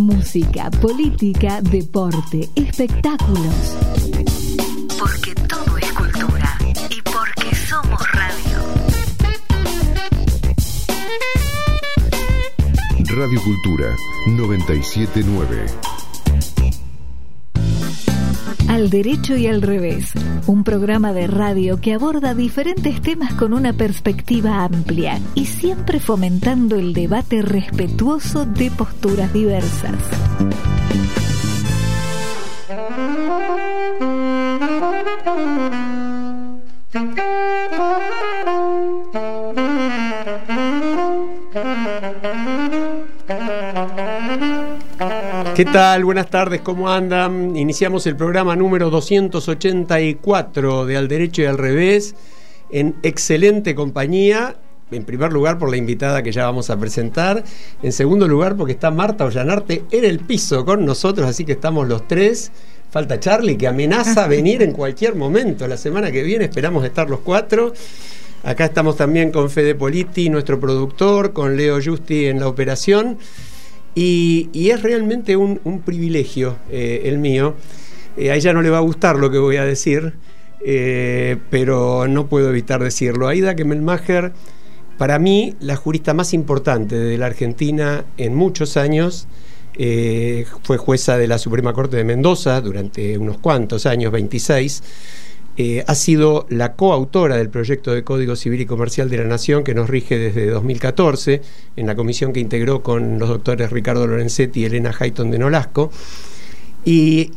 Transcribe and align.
música, 0.00 0.70
política, 0.70 1.60
deporte, 1.62 2.48
espectáculos. 2.56 3.76
Porque 4.98 5.34
todo 5.46 5.78
es 5.78 5.92
cultura 5.92 6.58
y 6.88 7.02
porque 7.02 7.54
somos 7.54 8.00
radio. 8.12 8.58
Radio 13.16 13.42
Cultura 13.42 13.94
979. 14.26 15.99
Al 18.80 18.88
derecho 18.88 19.36
y 19.36 19.46
al 19.46 19.60
revés, 19.60 20.10
un 20.46 20.64
programa 20.64 21.12
de 21.12 21.26
radio 21.26 21.82
que 21.82 21.92
aborda 21.92 22.32
diferentes 22.32 23.02
temas 23.02 23.34
con 23.34 23.52
una 23.52 23.74
perspectiva 23.74 24.64
amplia 24.64 25.20
y 25.34 25.44
siempre 25.44 26.00
fomentando 26.00 26.76
el 26.76 26.94
debate 26.94 27.42
respetuoso 27.42 28.46
de 28.46 28.70
posturas 28.70 29.34
diversas. 29.34 29.96
¿Qué 45.54 45.64
tal? 45.64 46.04
Buenas 46.04 46.28
tardes, 46.28 46.60
¿cómo 46.60 46.90
andan? 46.90 47.56
Iniciamos 47.56 48.06
el 48.06 48.16
programa 48.16 48.54
número 48.54 48.90
284 48.90 50.84
de 50.84 50.96
Al 50.98 51.08
Derecho 51.08 51.40
y 51.40 51.46
al 51.46 51.56
Revés 51.56 52.14
en 52.68 52.94
excelente 53.02 53.74
compañía. 53.74 54.56
En 54.90 55.04
primer 55.04 55.32
lugar, 55.32 55.58
por 55.58 55.70
la 55.70 55.78
invitada 55.78 56.22
que 56.22 56.32
ya 56.32 56.44
vamos 56.44 56.68
a 56.68 56.78
presentar. 56.78 57.42
En 57.82 57.92
segundo 57.92 58.28
lugar, 58.28 58.56
porque 58.56 58.74
está 58.74 58.90
Marta 58.90 59.24
Ollanarte 59.24 59.84
en 59.90 60.04
el 60.04 60.20
piso 60.20 60.66
con 60.66 60.84
nosotros, 60.84 61.26
así 61.26 61.46
que 61.46 61.52
estamos 61.52 61.88
los 61.88 62.06
tres. 62.06 62.52
Falta 62.90 63.18
Charlie, 63.18 63.56
que 63.56 63.68
amenaza 63.68 64.26
venir 64.28 64.62
en 64.62 64.72
cualquier 64.72 65.14
momento. 65.14 65.66
La 65.66 65.78
semana 65.78 66.12
que 66.12 66.22
viene 66.22 66.44
esperamos 66.44 66.84
estar 66.84 67.08
los 67.08 67.20
cuatro. 67.20 67.72
Acá 68.42 68.66
estamos 68.66 68.96
también 68.96 69.32
con 69.32 69.48
Fede 69.48 69.74
Politi, 69.74 70.28
nuestro 70.28 70.60
productor, 70.60 71.32
con 71.32 71.56
Leo 71.56 71.78
Justi 71.82 72.26
en 72.26 72.40
la 72.40 72.48
operación. 72.48 73.16
Y, 73.94 74.48
es 74.70 74.82
realmente 74.82 75.36
un, 75.36 75.82
privilegio 75.84 76.56
eh, 76.70 77.02
el 77.04 77.18
mío. 77.18 77.54
Eh, 78.16 78.30
a 78.30 78.36
ella 78.36 78.52
no 78.52 78.62
le 78.62 78.70
va 78.70 78.78
a 78.78 78.82
gustar 78.82 79.16
lo 79.16 79.30
que 79.30 79.38
voy 79.38 79.56
a 79.56 79.64
decir, 79.64 80.14
eh, 80.64 81.36
pero 81.50 82.06
no 82.08 82.26
puedo 82.26 82.50
evitar 82.50 82.82
decirlo. 82.82 83.28
Aida 83.28 83.54
Kemelmacher, 83.56 84.32
para 84.98 85.18
mí, 85.18 85.54
la 85.60 85.76
jurista 85.76 86.14
más 86.14 86.34
importante 86.34 86.96
de 86.96 87.18
la 87.18 87.26
Argentina 87.26 88.04
en 88.16 88.34
muchos 88.34 88.76
años, 88.76 89.26
fue 90.62 90.76
jueza 90.76 91.16
de 91.16 91.26
la 91.26 91.38
Suprema 91.38 91.72
Corte 91.72 91.96
de 91.96 92.04
Mendoza 92.04 92.60
durante 92.60 93.16
unos 93.16 93.38
cuantos 93.38 93.86
años, 93.86 94.12
26 94.12 94.82
eh, 95.56 95.84
ha 95.86 95.94
sido 95.94 96.46
la 96.48 96.74
coautora 96.74 97.36
del 97.36 97.50
proyecto 97.50 97.92
de 97.92 98.04
Código 98.04 98.36
Civil 98.36 98.60
y 98.60 98.66
Comercial 98.66 99.10
de 99.10 99.18
la 99.18 99.24
Nación 99.24 99.64
que 99.64 99.74
nos 99.74 99.90
rige 99.90 100.16
desde 100.16 100.46
2014 100.46 101.42
en 101.76 101.86
la 101.86 101.94
comisión 101.96 102.32
que 102.32 102.40
integró 102.40 102.82
con 102.82 103.18
los 103.18 103.28
doctores 103.28 103.70
Ricardo 103.70 104.06
Lorenzetti 104.06 104.60
y 104.60 104.64
Elena 104.64 104.94
Hayton 104.98 105.30
de 105.30 105.38
Nolasco. 105.38 105.90
Y 106.84 107.32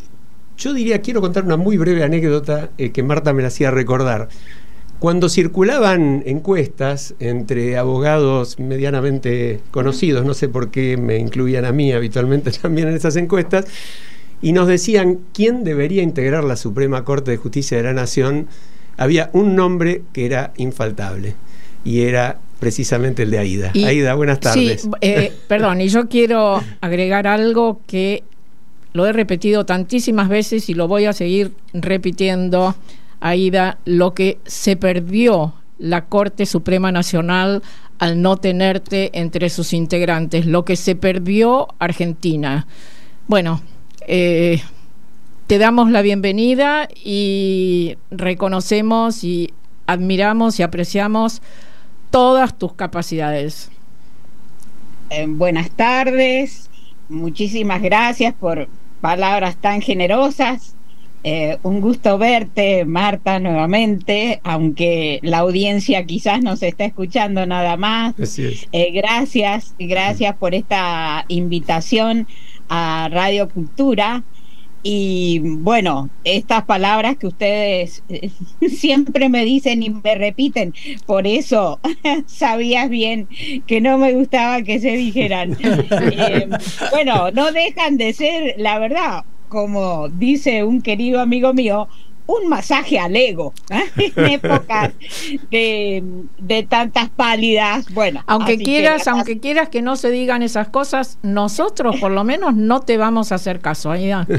yo 0.57 0.73
diría, 0.73 1.01
quiero 1.01 1.21
contar 1.21 1.43
una 1.43 1.57
muy 1.57 1.77
breve 1.77 2.03
anécdota 2.03 2.69
eh, 2.77 2.91
que 2.91 3.03
Marta 3.03 3.33
me 3.33 3.41
la 3.41 3.49
hacía 3.49 3.71
recordar. 3.71 4.29
Cuando 4.99 5.27
circulaban 5.27 6.23
encuestas 6.25 7.15
entre 7.19 7.77
abogados 7.77 8.57
medianamente 8.57 9.59
conocidos, 9.71 10.23
no 10.23 10.33
sé 10.33 10.47
por 10.47 10.71
qué 10.71 10.95
me 10.95 11.17
incluían 11.17 11.65
a 11.65 11.73
mí 11.73 11.91
habitualmente 11.91 12.51
también 12.61 12.87
en 12.87 12.95
esas 12.95 13.17
encuestas, 13.17 13.65
y 14.43 14.51
nos 14.51 14.67
decían 14.67 15.19
quién 15.33 15.63
debería 15.63 16.03
integrar 16.03 16.43
la 16.43 16.57
Suprema 16.57 17.05
Corte 17.05 17.31
de 17.31 17.37
Justicia 17.37 17.77
de 17.77 17.83
la 17.83 17.93
Nación, 17.93 18.47
había 18.97 19.29
un 19.31 19.55
nombre 19.55 20.03
que 20.11 20.25
era 20.25 20.51
infaltable 20.57 21.35
y 21.85 22.01
era 22.01 22.39
precisamente 22.59 23.23
el 23.23 23.31
de 23.31 23.39
Aida. 23.39 23.71
Aida, 23.73 24.13
buenas 24.15 24.41
tardes. 24.41 24.81
Sí, 24.81 24.89
eh, 24.99 25.31
perdón, 25.47 25.79
y 25.79 25.87
yo 25.87 26.09
quiero 26.09 26.61
agregar 26.81 27.25
algo 27.25 27.79
que 27.87 28.25
lo 28.91 29.07
he 29.07 29.13
repetido 29.13 29.65
tantísimas 29.65 30.27
veces 30.27 30.69
y 30.69 30.73
lo 30.73 30.89
voy 30.89 31.05
a 31.05 31.13
seguir 31.13 31.53
repitiendo, 31.71 32.75
Aida, 33.21 33.77
lo 33.85 34.13
que 34.13 34.39
se 34.45 34.75
perdió 34.75 35.53
la 35.77 36.05
Corte 36.05 36.45
Suprema 36.45 36.91
Nacional 36.91 37.63
al 37.97 38.21
no 38.21 38.35
tenerte 38.35 39.09
entre 39.17 39.49
sus 39.49 39.71
integrantes, 39.71 40.45
lo 40.45 40.65
que 40.65 40.75
se 40.75 40.97
perdió 40.97 41.69
Argentina. 41.79 42.67
Bueno, 43.27 43.61
eh, 44.07 44.61
te 45.47 45.57
damos 45.57 45.91
la 45.91 46.01
bienvenida 46.01 46.87
y 47.03 47.97
reconocemos 48.11 49.23
y 49.23 49.53
admiramos 49.87 50.59
y 50.59 50.63
apreciamos 50.63 51.41
todas 52.09 52.57
tus 52.57 52.73
capacidades. 52.73 53.69
Eh, 55.09 55.25
buenas 55.27 55.69
tardes, 55.71 56.69
muchísimas 57.09 57.81
gracias 57.81 58.33
por 58.33 58.67
palabras 59.01 59.57
tan 59.57 59.81
generosas. 59.81 60.75
Eh, 61.25 61.57
un 61.63 61.79
gusto 61.79 62.17
verte, 62.17 62.83
Marta, 62.83 63.39
nuevamente, 63.39 64.41
aunque 64.43 65.19
la 65.21 65.39
audiencia 65.39 66.05
quizás 66.05 66.41
nos 66.41 66.61
está 66.63 66.83
escuchando 66.83 67.45
nada 67.45 67.77
más. 67.77 68.13
gracias, 68.93 69.73
gracias 69.79 70.35
por 70.35 70.53
esta 70.53 71.23
invitación 71.29 72.27
a 72.75 73.07
Radio 73.11 73.47
Cultura. 73.49 74.23
Y 74.81 75.39
bueno, 75.39 76.09
estas 76.23 76.63
palabras 76.65 77.17
que 77.17 77.27
ustedes 77.27 78.03
eh, 78.09 78.31
siempre 78.67 79.29
me 79.29 79.45
dicen 79.45 79.83
y 79.83 79.91
me 79.91 80.15
repiten, 80.15 80.73
por 81.05 81.27
eso 81.27 81.79
sabías 82.25 82.89
bien 82.89 83.29
que 83.67 83.79
no 83.79 83.97
me 83.97 84.13
gustaba 84.13 84.63
que 84.63 84.79
se 84.79 84.91
dijeran. 84.91 85.55
Eh, 86.15 86.47
bueno, 86.91 87.31
no 87.31 87.51
dejan 87.51 87.97
de 87.97 88.13
ser, 88.13 88.55
la 88.57 88.79
verdad, 88.79 89.23
como 89.49 90.09
dice 90.09 90.63
un 90.63 90.81
querido 90.81 91.21
amigo 91.21 91.53
mío, 91.53 91.87
un 92.25 92.47
masaje 92.47 92.99
al 92.99 93.15
ego 93.15 93.53
¿eh? 93.69 93.83
en 94.15 94.25
épocas 94.25 94.91
de, 95.51 96.67
tantas 96.69 97.09
pálidas. 97.09 97.85
Bueno, 97.93 98.23
aunque 98.27 98.57
quieras, 98.57 99.07
aunque 99.07 99.39
quieras 99.39 99.69
que 99.69 99.81
no 99.81 99.95
se 99.95 100.11
digan 100.11 100.41
esas 100.41 100.69
cosas, 100.69 101.17
nosotros 101.21 101.97
por 101.99 102.11
lo 102.11 102.23
menos 102.23 102.55
no 102.55 102.81
te 102.81 102.97
vamos 102.97 103.31
a 103.31 103.35
hacer 103.35 103.59
caso. 103.59 103.91
Aida. 103.91 104.27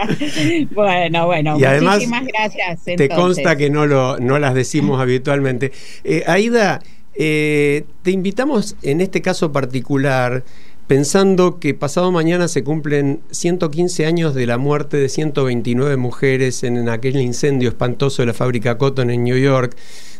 bueno, 0.74 1.26
bueno, 1.26 1.58
y 1.58 1.84
muchísimas 1.84 2.24
gracias. 2.26 2.84
Te 2.84 3.08
consta 3.08 3.56
que 3.56 3.70
no 3.70 3.86
lo 3.86 4.18
no 4.18 4.38
las 4.38 4.54
decimos 4.54 5.00
habitualmente. 5.00 5.72
Eh, 6.04 6.24
Aida, 6.26 6.80
eh, 7.14 7.84
te 8.02 8.10
invitamos 8.12 8.76
en 8.82 9.00
este 9.00 9.20
caso 9.20 9.52
particular 9.52 10.44
pensando 10.90 11.60
que 11.60 11.72
pasado 11.72 12.10
mañana 12.10 12.48
se 12.48 12.64
cumplen 12.64 13.20
115 13.30 14.06
años 14.06 14.34
de 14.34 14.44
la 14.44 14.58
muerte 14.58 14.96
de 14.96 15.08
129 15.08 15.96
mujeres 15.96 16.64
en 16.64 16.88
aquel 16.88 17.20
incendio 17.20 17.68
espantoso 17.68 18.22
de 18.22 18.26
la 18.26 18.34
fábrica 18.34 18.76
Cotton 18.76 19.08
en 19.10 19.22
New 19.22 19.38
York, 19.38 19.76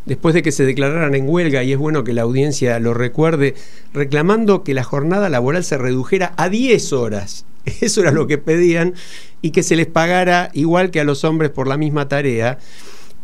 después 0.06 0.32
de 0.32 0.42
que 0.42 0.52
se 0.52 0.64
declararan 0.64 1.16
en 1.16 1.28
huelga, 1.28 1.64
y 1.64 1.72
es 1.72 1.78
bueno 1.78 2.04
que 2.04 2.12
la 2.12 2.22
audiencia 2.22 2.78
lo 2.78 2.94
recuerde, 2.94 3.56
reclamando 3.92 4.62
que 4.62 4.72
la 4.72 4.84
jornada 4.84 5.28
laboral 5.28 5.64
se 5.64 5.76
redujera 5.76 6.34
a 6.36 6.48
10 6.48 6.92
horas. 6.92 7.46
Eso 7.80 8.02
era 8.02 8.12
lo 8.12 8.28
que 8.28 8.38
pedían, 8.38 8.94
y 9.42 9.50
que 9.50 9.64
se 9.64 9.74
les 9.74 9.88
pagara 9.88 10.50
igual 10.54 10.92
que 10.92 11.00
a 11.00 11.04
los 11.04 11.24
hombres 11.24 11.50
por 11.50 11.66
la 11.66 11.78
misma 11.78 12.06
tarea. 12.06 12.60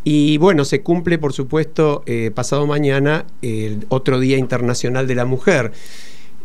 Y 0.03 0.37
bueno, 0.39 0.65
se 0.65 0.83
cumple, 0.83 1.17
por 1.19 1.33
supuesto, 1.33 2.03
eh, 2.07 2.33
pasado 2.35 2.67
mañana 2.67 3.25
el 3.41 3.87
otro 3.89 4.19
Día 4.19 4.37
Internacional 4.37 5.07
de 5.07 5.15
la 5.15 5.27
Mujer. 5.27 5.71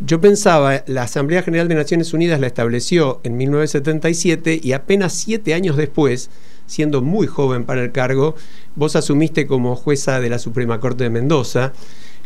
Yo 0.04 0.20
pensaba, 0.20 0.84
la 0.88 1.04
Asamblea 1.04 1.44
General 1.44 1.68
de 1.68 1.76
Naciones 1.76 2.12
Unidas 2.12 2.40
la 2.40 2.48
estableció 2.48 3.22
en 3.24 3.38
1977 3.38 4.60
y 4.64 4.72
apenas 4.74 5.14
siete 5.14 5.54
años 5.54 5.78
después, 5.78 6.32
siendo 6.66 7.04
muy 7.04 7.28
joven 7.28 7.66
para 7.66 7.84
el 7.84 7.92
cargo, 7.92 8.36
vos 8.76 8.96
asumiste 8.96 9.46
como 9.46 9.76
jueza 9.76 10.20
de 10.20 10.32
la 10.32 10.40
Suprema 10.40 10.80
Corte 10.80 11.04
de 11.04 11.12
Mendoza, 11.12 11.74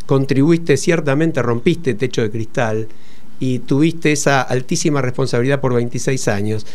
contribuiste 0.06 0.78
ciertamente, 0.78 1.42
rompiste 1.42 1.96
techo 1.96 2.22
de 2.22 2.32
cristal 2.32 2.88
y 3.42 3.60
tuviste 3.60 4.14
esa 4.14 4.42
altísima 4.42 5.02
responsabilidad 5.02 5.60
por 5.60 5.74
26 5.74 6.30
años. 6.30 6.66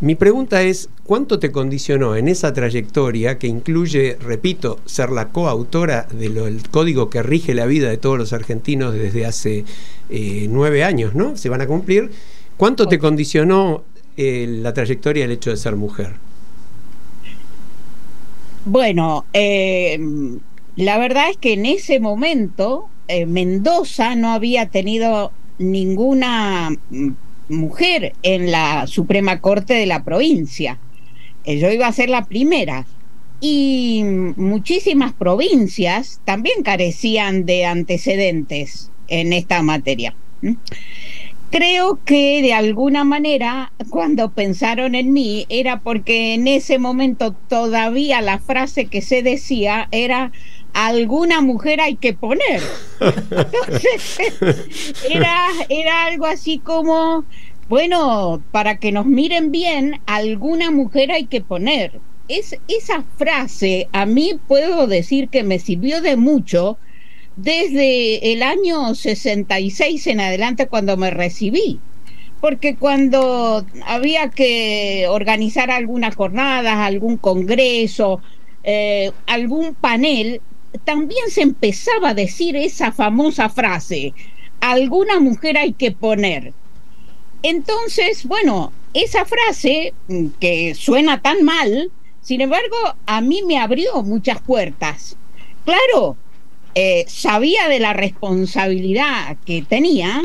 Mi 0.00 0.14
pregunta 0.14 0.62
es, 0.62 0.90
¿cuánto 1.04 1.38
te 1.38 1.50
condicionó 1.50 2.16
en 2.16 2.28
esa 2.28 2.52
trayectoria 2.52 3.38
que 3.38 3.46
incluye, 3.46 4.18
repito, 4.20 4.78
ser 4.84 5.10
la 5.10 5.28
coautora 5.28 6.06
del 6.12 6.60
código 6.70 7.08
que 7.08 7.22
rige 7.22 7.54
la 7.54 7.64
vida 7.64 7.88
de 7.88 7.96
todos 7.96 8.18
los 8.18 8.34
argentinos 8.34 8.92
desde 8.92 9.24
hace 9.24 9.64
eh, 10.10 10.48
nueve 10.50 10.84
años, 10.84 11.14
¿no? 11.14 11.38
Se 11.38 11.48
van 11.48 11.62
a 11.62 11.66
cumplir. 11.66 12.10
¿Cuánto 12.58 12.86
te 12.88 12.98
condicionó 12.98 13.84
eh, 14.18 14.46
la 14.46 14.74
trayectoria 14.74 15.24
el 15.24 15.30
hecho 15.30 15.48
de 15.48 15.56
ser 15.56 15.76
mujer? 15.76 16.12
Bueno, 18.66 19.24
eh, 19.32 19.98
la 20.76 20.98
verdad 20.98 21.30
es 21.30 21.38
que 21.38 21.54
en 21.54 21.64
ese 21.64 22.00
momento 22.00 22.90
Mendoza 23.26 24.14
no 24.14 24.32
había 24.32 24.68
tenido 24.68 25.32
ninguna 25.58 26.70
mm, 26.90 27.12
mujer 27.48 28.14
en 28.22 28.50
la 28.50 28.86
Suprema 28.86 29.40
Corte 29.40 29.74
de 29.74 29.86
la 29.86 30.04
provincia. 30.04 30.78
Eh, 31.44 31.58
yo 31.58 31.70
iba 31.70 31.86
a 31.86 31.92
ser 31.92 32.08
la 32.08 32.24
primera. 32.24 32.86
Y 33.40 34.02
muchísimas 34.36 35.12
provincias 35.12 36.20
también 36.24 36.62
carecían 36.62 37.44
de 37.44 37.66
antecedentes 37.66 38.90
en 39.08 39.32
esta 39.34 39.62
materia. 39.62 40.14
Creo 41.50 42.00
que 42.04 42.42
de 42.42 42.54
alguna 42.54 43.04
manera 43.04 43.72
cuando 43.90 44.30
pensaron 44.30 44.94
en 44.94 45.12
mí 45.12 45.46
era 45.48 45.80
porque 45.80 46.34
en 46.34 46.48
ese 46.48 46.78
momento 46.78 47.32
todavía 47.32 48.20
la 48.20 48.38
frase 48.38 48.86
que 48.86 49.00
se 49.00 49.22
decía 49.22 49.86
era 49.92 50.32
alguna 50.76 51.40
mujer 51.40 51.80
hay 51.80 51.96
que 51.96 52.12
poner. 52.12 52.60
Entonces, 53.00 54.18
era, 55.10 55.46
era 55.70 56.04
algo 56.04 56.26
así 56.26 56.58
como, 56.58 57.24
bueno, 57.70 58.42
para 58.50 58.76
que 58.76 58.92
nos 58.92 59.06
miren 59.06 59.50
bien, 59.50 60.00
alguna 60.04 60.70
mujer 60.70 61.12
hay 61.12 61.24
que 61.26 61.40
poner. 61.40 61.98
Es, 62.28 62.58
esa 62.68 63.04
frase 63.16 63.88
a 63.92 64.04
mí 64.04 64.38
puedo 64.46 64.86
decir 64.86 65.30
que 65.30 65.44
me 65.44 65.58
sirvió 65.58 66.02
de 66.02 66.16
mucho 66.16 66.76
desde 67.36 68.32
el 68.32 68.42
año 68.42 68.94
66 68.94 70.06
en 70.08 70.20
adelante 70.20 70.66
cuando 70.66 70.98
me 70.98 71.10
recibí. 71.10 71.80
Porque 72.42 72.76
cuando 72.76 73.64
había 73.86 74.28
que 74.28 75.06
organizar 75.08 75.70
algunas 75.70 76.14
jornadas, 76.14 76.76
algún 76.76 77.16
congreso, 77.16 78.20
eh, 78.62 79.10
algún 79.26 79.74
panel, 79.74 80.42
también 80.84 81.30
se 81.30 81.42
empezaba 81.42 82.10
a 82.10 82.14
decir 82.14 82.56
esa 82.56 82.92
famosa 82.92 83.48
frase, 83.48 84.14
alguna 84.60 85.20
mujer 85.20 85.58
hay 85.58 85.72
que 85.72 85.92
poner. 85.92 86.52
Entonces, 87.42 88.24
bueno, 88.24 88.72
esa 88.94 89.24
frase 89.24 89.92
mm, 90.08 90.26
que 90.40 90.74
suena 90.74 91.20
tan 91.20 91.44
mal, 91.44 91.90
sin 92.22 92.40
embargo, 92.40 92.76
a 93.06 93.20
mí 93.20 93.42
me 93.46 93.58
abrió 93.58 94.02
muchas 94.02 94.40
puertas. 94.40 95.16
Claro, 95.64 96.16
eh, 96.74 97.04
sabía 97.08 97.68
de 97.68 97.78
la 97.78 97.92
responsabilidad 97.92 99.36
que 99.44 99.62
tenía 99.62 100.24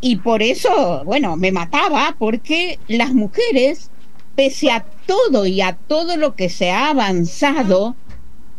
y 0.00 0.16
por 0.16 0.42
eso, 0.42 1.02
bueno, 1.04 1.36
me 1.36 1.52
mataba 1.52 2.16
porque 2.18 2.78
las 2.88 3.14
mujeres, 3.14 3.90
pese 4.34 4.70
a 4.70 4.84
todo 5.06 5.46
y 5.46 5.60
a 5.60 5.74
todo 5.74 6.16
lo 6.16 6.34
que 6.34 6.48
se 6.48 6.70
ha 6.70 6.90
avanzado, 6.90 7.94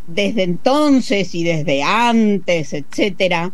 desde 0.08 0.44
entonces 0.44 1.34
y 1.34 1.44
desde 1.44 1.84
antes, 1.84 2.74
etcétera, 2.74 3.52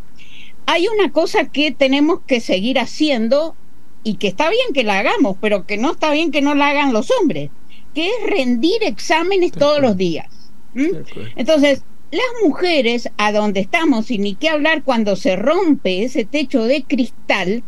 hay 0.66 0.88
una 0.88 1.12
cosa 1.12 1.46
que 1.46 1.72
tenemos 1.72 2.20
que 2.28 2.40
seguir 2.40 2.80
haciendo 2.80 3.56
y 4.04 4.16
que 4.16 4.28
está 4.28 4.50
bien 4.50 4.74
que 4.74 4.84
la 4.84 5.00
hagamos, 5.00 5.38
pero 5.40 5.66
que 5.66 5.78
no 5.78 5.92
está 5.92 6.12
bien 6.12 6.32
que 6.32 6.42
no 6.42 6.56
la 6.56 6.70
hagan 6.70 6.94
los 6.94 7.10
hombres, 7.12 7.50
que 7.94 8.08
es 8.08 8.30
rendir 8.30 8.84
exámenes 8.84 9.52
todos 9.52 9.82
los 9.82 9.98
días. 9.98 10.28
Entonces, 11.36 11.84
las 12.12 12.26
mujeres, 12.44 13.10
a 13.18 13.32
donde 13.32 13.60
estamos, 13.60 14.12
y 14.12 14.18
ni 14.18 14.36
qué 14.36 14.50
hablar 14.50 14.84
cuando 14.84 15.16
se 15.16 15.36
rompe 15.36 16.04
ese 16.04 16.26
techo 16.26 16.64
de 16.64 16.84
cristal, 16.84 17.64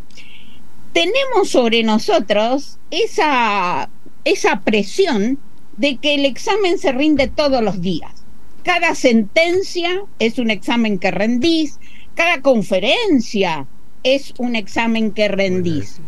tenemos 0.92 1.50
sobre 1.50 1.84
nosotros 1.84 2.78
esa, 2.92 3.90
esa 4.26 4.62
presión 4.62 5.40
de 5.78 5.98
que 5.98 6.16
el 6.16 6.26
examen 6.26 6.78
se 6.78 6.92
rinde 6.92 7.28
todos 7.28 7.62
los 7.62 7.82
días 7.82 8.23
cada 8.63 8.95
sentencia 8.95 10.01
es 10.19 10.39
un 10.39 10.50
examen 10.50 10.98
que 10.98 11.12
rendís, 11.12 11.80
cada 12.15 12.42
conferencia 12.42 13.68
es 14.04 14.33
un 14.38 14.56
examen 14.56 15.12
que 15.12 15.27
rendís. 15.27 16.00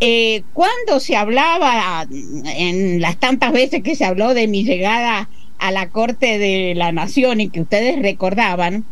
Eh, 0.00 0.42
cuando 0.52 1.00
se 1.00 1.16
hablaba, 1.16 2.06
en 2.10 3.00
las 3.00 3.18
tantas 3.18 3.52
veces 3.52 3.82
que 3.82 3.96
se 3.96 4.04
habló 4.04 4.34
de 4.34 4.46
mi 4.46 4.64
llegada 4.64 5.28
a 5.58 5.70
la 5.70 5.88
Corte 5.88 6.38
de 6.38 6.74
la 6.74 6.92
Nación 6.92 7.40
y 7.40 7.48
que 7.48 7.62
ustedes 7.62 8.00
recordaban, 8.02 8.84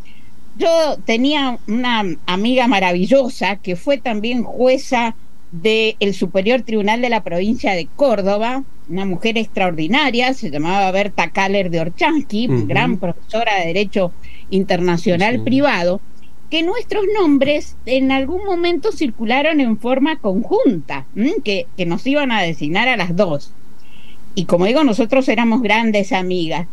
yo 0.56 0.96
tenía 1.04 1.58
una 1.66 2.04
amiga 2.26 2.69
maravillosa 2.69 3.56
que 3.56 3.76
fue 3.76 3.98
también 3.98 4.44
jueza 4.44 5.14
del 5.62 6.15
Superior 6.15 6.62
Tribunal 6.62 7.01
de 7.01 7.09
la 7.09 7.23
provincia 7.23 7.75
de 7.75 7.87
Córdoba, 7.87 8.65
una 8.89 9.05
mujer 9.05 9.39
extraordinaria, 9.39 10.35
se 10.35 10.51
llamaba 10.51 10.91
Berta 10.91 11.31
Kaller 11.31 11.71
de 11.71 11.81
Orchansky, 11.81 12.49
gran 12.67 12.99
profesora 12.99 13.61
de 13.61 13.67
Derecho 13.67 14.12
Internacional 14.51 15.43
Privado, 15.45 16.01
que 16.51 16.62
nuestros 16.62 17.05
nombres 17.17 17.77
en 17.87 18.11
algún 18.11 18.45
momento 18.45 18.91
circularon 18.91 19.61
en 19.61 19.79
forma 19.79 20.17
conjunta, 20.17 21.06
que, 21.45 21.67
que 21.77 21.87
nos 21.87 22.05
iban 22.06 22.33
a 22.33 22.43
designar 22.43 22.89
a 22.89 22.97
las 22.97 23.15
dos. 23.15 23.53
Y 24.35 24.47
como 24.47 24.67
digo, 24.67 24.83
nosotros 24.83 25.29
éramos 25.29 25.62
grandes 25.62 26.12
amigas. 26.12 26.67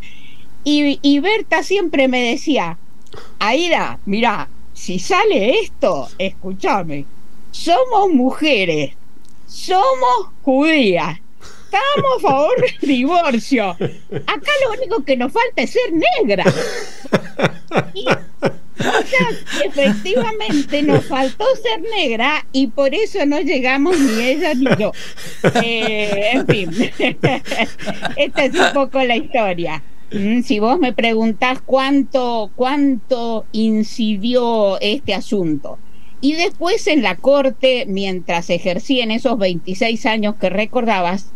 Y, 0.63 0.99
y 1.03 1.19
Berta 1.19 1.61
siempre 1.61 2.07
me 2.07 2.23
decía, 2.31 2.79
Aida, 3.37 3.99
mira, 4.05 4.49
si 4.73 4.97
sale 4.97 5.59
esto, 5.59 6.07
escúchame, 6.17 7.05
somos 7.51 8.09
mujeres, 8.09 8.91
somos 9.47 10.29
judías, 10.41 11.19
estamos 11.65 12.17
a 12.17 12.19
favor 12.21 12.61
del 12.61 12.77
divorcio. 12.89 13.69
Acá 13.69 14.51
lo 14.65 14.71
único 14.77 15.03
que 15.03 15.17
nos 15.17 15.31
falta 15.31 15.61
es 15.61 15.71
ser 15.71 15.91
negra. 15.93 16.43
Y, 17.93 18.05
o 18.05 19.03
sea, 19.05 19.65
efectivamente 19.65 20.81
nos 20.81 21.05
faltó 21.05 21.45
ser 21.61 21.81
negra 21.81 22.45
y 22.51 22.67
por 22.67 22.93
eso 22.93 23.25
no 23.25 23.39
llegamos 23.39 23.99
ni 23.99 24.21
ella 24.21 24.53
ni 24.53 24.65
yo. 24.77 24.91
Eh, 25.63 26.31
en 26.33 26.47
fin, 26.47 26.71
esta 28.17 28.45
es 28.45 28.53
un 28.53 28.73
poco 28.73 29.01
la 29.03 29.15
historia. 29.15 29.83
Mm, 30.11 30.41
si 30.41 30.59
vos 30.59 30.77
me 30.79 30.91
preguntás 30.91 31.61
cuánto, 31.61 32.51
cuánto 32.55 33.45
incidió 33.53 34.79
este 34.81 35.13
asunto. 35.13 35.77
Y 36.21 36.33
después 36.33 36.85
en 36.87 37.01
la 37.01 37.15
corte, 37.15 37.85
mientras 37.87 38.49
ejercí 38.51 39.01
en 39.01 39.09
esos 39.11 39.37
26 39.39 40.05
años 40.05 40.35
que 40.35 40.49
recordabas, 40.49 41.31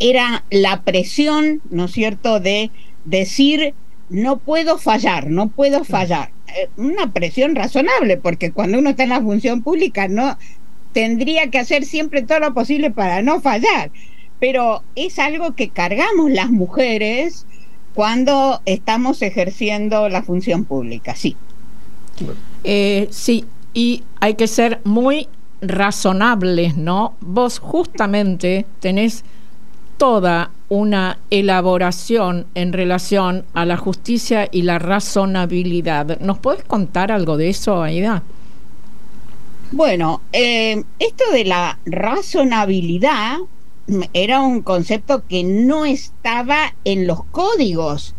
era 0.00 0.44
la 0.50 0.82
presión, 0.82 1.60
¿no 1.70 1.84
es 1.84 1.92
cierto?, 1.92 2.40
de 2.40 2.70
decir, 3.04 3.74
no 4.08 4.38
puedo 4.38 4.78
fallar, 4.78 5.28
no 5.28 5.48
puedo 5.48 5.84
fallar. 5.84 6.30
Eh, 6.56 6.68
una 6.78 7.12
presión 7.12 7.54
razonable, 7.54 8.16
porque 8.16 8.52
cuando 8.52 8.78
uno 8.78 8.90
está 8.90 9.02
en 9.02 9.10
la 9.10 9.20
función 9.20 9.62
pública, 9.62 10.08
no 10.08 10.38
tendría 10.92 11.50
que 11.50 11.58
hacer 11.58 11.84
siempre 11.84 12.22
todo 12.22 12.40
lo 12.40 12.54
posible 12.54 12.90
para 12.90 13.22
no 13.22 13.40
fallar. 13.40 13.90
Pero 14.40 14.82
es 14.94 15.18
algo 15.18 15.54
que 15.54 15.68
cargamos 15.68 16.30
las 16.30 16.50
mujeres 16.50 17.44
cuando 17.94 18.62
estamos 18.64 19.20
ejerciendo 19.22 20.08
la 20.08 20.22
función 20.22 20.64
pública, 20.64 21.14
sí. 21.16 21.36
Eh, 22.64 23.08
sí, 23.10 23.44
y 23.74 24.02
hay 24.20 24.34
que 24.34 24.46
ser 24.46 24.80
muy 24.84 25.28
razonables, 25.60 26.76
¿no? 26.76 27.14
Vos 27.20 27.58
justamente 27.58 28.66
tenés 28.80 29.24
toda 29.96 30.50
una 30.68 31.18
elaboración 31.30 32.46
en 32.54 32.72
relación 32.72 33.44
a 33.54 33.64
la 33.64 33.76
justicia 33.76 34.48
y 34.50 34.62
la 34.62 34.78
razonabilidad. 34.78 36.20
¿Nos 36.20 36.38
puedes 36.38 36.64
contar 36.64 37.10
algo 37.10 37.36
de 37.36 37.48
eso, 37.48 37.82
Aida? 37.82 38.22
Bueno, 39.72 40.22
eh, 40.32 40.82
esto 40.98 41.24
de 41.32 41.44
la 41.44 41.78
razonabilidad 41.84 43.38
era 44.12 44.40
un 44.40 44.62
concepto 44.62 45.26
que 45.26 45.44
no 45.44 45.84
estaba 45.84 46.74
en 46.84 47.06
los 47.06 47.24
códigos 47.24 48.14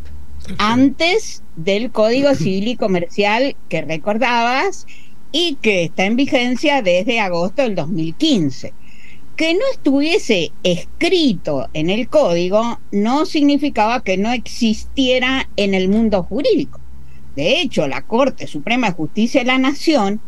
antes 0.58 1.44
del 1.56 1.92
Código 1.92 2.34
Civil 2.34 2.70
y 2.70 2.76
Comercial 2.76 3.56
que 3.68 3.82
recordabas 3.82 4.88
y 5.32 5.56
que 5.62 5.84
está 5.84 6.06
en 6.06 6.16
vigencia 6.16 6.82
desde 6.82 7.20
agosto 7.20 7.62
del 7.62 7.76
2015 7.76 8.74
que 9.40 9.54
no 9.54 9.62
estuviese 9.72 10.52
escrito 10.64 11.70
en 11.74 11.90
el 11.90 12.10
código 12.10 12.78
no 12.92 13.26
significaba 13.26 14.04
que 14.04 14.18
no 14.18 14.34
existiera 14.34 15.48
en 15.56 15.74
el 15.74 15.88
mundo 15.88 16.24
jurídico. 16.24 16.82
De 17.38 17.62
hecho, 17.62 17.88
la 17.88 18.02
Corte 18.02 18.48
Suprema 18.48 18.90
de 18.90 18.96
Justicia 18.96 19.40
de 19.40 19.48
la 19.48 19.58
Nación 19.58 20.20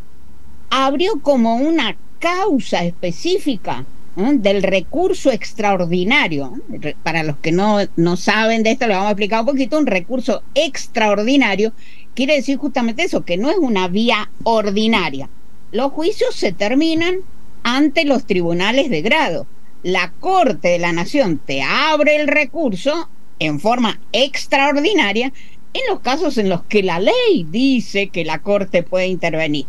abrió 0.70 1.20
como 1.20 1.56
una 1.56 1.94
causa 2.20 2.84
específica 2.84 3.84
del 4.16 4.62
recurso 4.62 5.30
extraordinario. 5.30 6.54
Para 7.02 7.22
los 7.22 7.36
que 7.36 7.52
no, 7.52 7.80
no 7.96 8.16
saben 8.16 8.62
de 8.62 8.70
esto, 8.70 8.86
lo 8.86 8.94
vamos 8.94 9.08
a 9.08 9.10
explicar 9.10 9.40
un 9.40 9.46
poquito. 9.46 9.78
Un 9.78 9.86
recurso 9.86 10.42
extraordinario 10.54 11.74
quiere 12.14 12.34
decir 12.34 12.58
justamente 12.58 13.04
eso, 13.04 13.24
que 13.24 13.36
no 13.36 13.50
es 13.50 13.58
una 13.58 13.88
vía 13.88 14.30
ordinaria. 14.44 15.28
Los 15.70 15.92
juicios 15.92 16.34
se 16.34 16.52
terminan 16.52 17.16
ante 17.62 18.04
los 18.04 18.26
tribunales 18.26 18.90
de 18.90 19.02
grado. 19.02 19.46
La 19.82 20.12
Corte 20.20 20.68
de 20.68 20.78
la 20.78 20.92
Nación 20.92 21.38
te 21.38 21.62
abre 21.62 22.16
el 22.16 22.28
recurso 22.28 23.08
en 23.38 23.58
forma 23.58 24.00
extraordinaria 24.12 25.32
en 25.74 25.80
los 25.88 26.00
casos 26.00 26.38
en 26.38 26.48
los 26.48 26.62
que 26.64 26.82
la 26.82 27.00
ley 27.00 27.46
dice 27.48 28.08
que 28.08 28.24
la 28.24 28.40
Corte 28.40 28.82
puede 28.82 29.06
intervenir. 29.06 29.66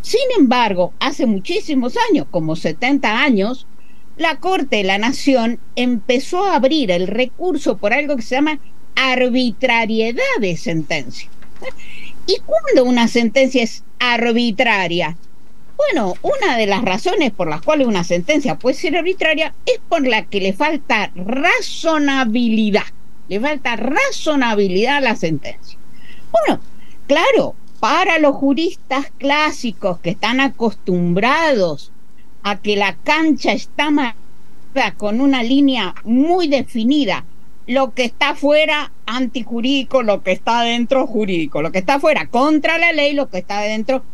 Sin 0.00 0.20
embargo, 0.38 0.92
hace 0.98 1.26
muchísimos 1.26 1.94
años, 2.10 2.26
como 2.30 2.56
70 2.56 3.22
años, 3.22 3.66
la 4.16 4.36
Corte 4.36 4.76
de 4.76 4.84
la 4.84 4.98
Nación 4.98 5.58
empezó 5.74 6.44
a 6.44 6.54
abrir 6.54 6.90
el 6.90 7.06
recurso 7.06 7.76
por 7.76 7.92
algo 7.92 8.16
que 8.16 8.22
se 8.22 8.36
llama 8.36 8.58
arbitrariedad 8.94 10.22
de 10.40 10.56
sentencia. 10.56 11.28
¿Y 12.26 12.38
cuándo 12.40 12.84
una 12.84 13.08
sentencia 13.08 13.62
es 13.62 13.84
arbitraria? 13.98 15.16
Bueno, 15.76 16.14
una 16.22 16.56
de 16.56 16.66
las 16.66 16.82
razones 16.82 17.32
por 17.32 17.48
las 17.48 17.60
cuales 17.60 17.86
una 17.86 18.02
sentencia 18.02 18.58
puede 18.58 18.76
ser 18.76 18.96
arbitraria 18.96 19.54
es 19.66 19.78
por 19.88 20.06
la 20.06 20.24
que 20.24 20.40
le 20.40 20.52
falta 20.52 21.10
razonabilidad. 21.14 22.84
Le 23.28 23.40
falta 23.40 23.76
razonabilidad 23.76 24.96
a 24.96 25.00
la 25.00 25.16
sentencia. 25.16 25.78
Bueno, 26.32 26.62
claro, 27.06 27.54
para 27.80 28.18
los 28.18 28.34
juristas 28.36 29.12
clásicos 29.18 29.98
que 30.00 30.10
están 30.10 30.40
acostumbrados 30.40 31.92
a 32.42 32.56
que 32.56 32.76
la 32.76 32.96
cancha 32.96 33.52
está 33.52 33.90
marcada 33.90 34.94
con 34.96 35.20
una 35.20 35.42
línea 35.42 35.94
muy 36.04 36.48
definida, 36.48 37.24
lo 37.66 37.94
que 37.94 38.04
está 38.04 38.34
fuera 38.34 38.92
antijurídico, 39.06 40.02
lo 40.02 40.22
que 40.22 40.32
está 40.32 40.62
dentro 40.62 41.06
jurídico, 41.06 41.62
lo 41.62 41.72
que 41.72 41.78
está 41.78 41.98
fuera 41.98 42.26
contra 42.28 42.78
la 42.78 42.92
ley, 42.92 43.12
lo 43.12 43.28
que 43.28 43.38
está 43.38 43.60
dentro 43.62 44.04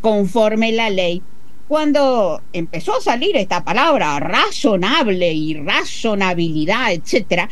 conforme 0.00 0.72
la 0.72 0.90
ley. 0.90 1.22
Cuando 1.68 2.42
empezó 2.52 2.96
a 2.96 3.00
salir 3.00 3.36
esta 3.36 3.64
palabra 3.64 4.18
razonable 4.20 5.32
y 5.32 5.54
razonabilidad, 5.54 6.92
etcétera, 6.92 7.48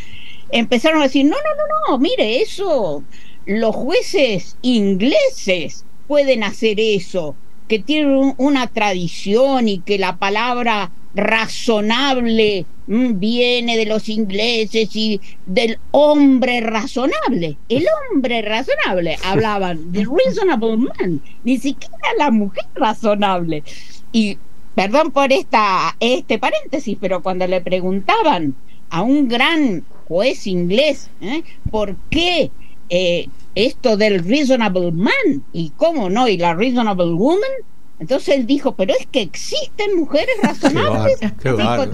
empezaron 0.50 1.00
a 1.00 1.04
decir, 1.04 1.24
no, 1.24 1.36
no, 1.36 1.56
no, 1.56 1.92
no, 1.92 1.98
mire, 1.98 2.40
eso, 2.40 3.02
los 3.46 3.74
jueces 3.74 4.56
ingleses 4.62 5.84
pueden 6.06 6.44
hacer 6.44 6.80
eso, 6.80 7.34
que 7.68 7.78
tienen 7.78 8.34
una 8.38 8.68
tradición 8.68 9.68
y 9.68 9.80
que 9.80 9.98
la 9.98 10.16
palabra 10.16 10.92
razonable 11.16 12.66
mm, 12.86 13.18
viene 13.18 13.76
de 13.76 13.86
los 13.86 14.08
ingleses 14.08 14.94
y 14.94 15.20
del 15.46 15.78
hombre 15.90 16.60
razonable. 16.60 17.56
El 17.68 17.86
hombre 18.12 18.42
razonable, 18.42 19.16
hablaban 19.24 19.92
de 19.92 20.06
reasonable 20.06 20.76
man, 20.76 21.20
ni 21.42 21.58
siquiera 21.58 21.96
la 22.18 22.30
mujer 22.30 22.66
razonable. 22.74 23.64
Y 24.12 24.38
perdón 24.74 25.10
por 25.10 25.32
esta, 25.32 25.96
este 26.00 26.38
paréntesis, 26.38 26.98
pero 27.00 27.22
cuando 27.22 27.46
le 27.46 27.60
preguntaban 27.62 28.54
a 28.90 29.02
un 29.02 29.26
gran 29.26 29.84
juez 30.06 30.46
inglés 30.46 31.10
¿eh? 31.20 31.42
por 31.70 31.96
qué 32.10 32.50
eh, 32.88 33.26
esto 33.56 33.96
del 33.96 34.22
reasonable 34.22 34.92
man 34.92 35.42
y 35.52 35.70
cómo 35.76 36.10
no, 36.10 36.28
y 36.28 36.36
la 36.36 36.54
reasonable 36.54 37.14
woman, 37.14 37.50
entonces 37.98 38.36
él 38.36 38.46
dijo, 38.46 38.74
pero 38.76 38.92
es 38.98 39.06
que 39.06 39.22
existen 39.22 39.96
mujeres 39.96 40.34
razonables. 40.42 41.18
Qué 41.42 41.52
bárbaro. 41.52 41.90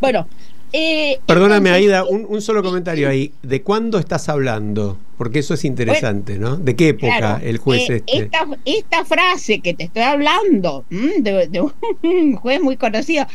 Bueno, 0.00 0.26
eh, 0.72 1.18
Perdóname, 1.26 1.68
entonces, 1.68 1.88
Aida, 1.90 2.04
un, 2.04 2.24
un 2.28 2.40
solo 2.42 2.62
comentario 2.62 3.08
ahí. 3.08 3.32
¿De 3.42 3.62
cuándo 3.62 3.98
estás 3.98 4.28
hablando? 4.28 4.96
Porque 5.18 5.40
eso 5.40 5.54
es 5.54 5.64
interesante, 5.64 6.38
¿no? 6.38 6.56
¿De 6.56 6.74
qué 6.74 6.88
época 6.88 7.18
claro, 7.18 7.44
el 7.44 7.58
juez 7.58 7.90
eh, 7.90 7.96
este? 8.06 8.22
esta, 8.24 8.46
esta 8.64 9.04
frase 9.04 9.60
que 9.60 9.74
te 9.74 9.84
estoy 9.84 10.02
hablando 10.02 10.84
de, 10.90 11.46
de 11.48 11.60
un 11.60 12.36
juez 12.36 12.60
muy 12.60 12.76
conocido 12.76 13.26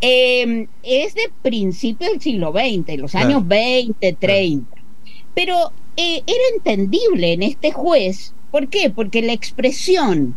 eh, 0.00 0.66
es 0.82 1.14
de 1.14 1.30
principios 1.42 2.10
del 2.12 2.20
siglo 2.20 2.52
XX, 2.52 2.98
los 2.98 3.10
Claro. 3.10 3.26
años 3.26 3.48
20, 3.48 4.12
30. 4.12 4.76
Pero 5.34 5.72
eh, 5.96 6.22
era 6.26 6.42
entendible 6.54 7.32
en 7.32 7.42
este 7.42 7.72
juez. 7.72 8.32
¿Por 8.50 8.68
qué? 8.68 8.90
Porque 8.90 9.22
la 9.22 9.32
expresión 9.32 10.36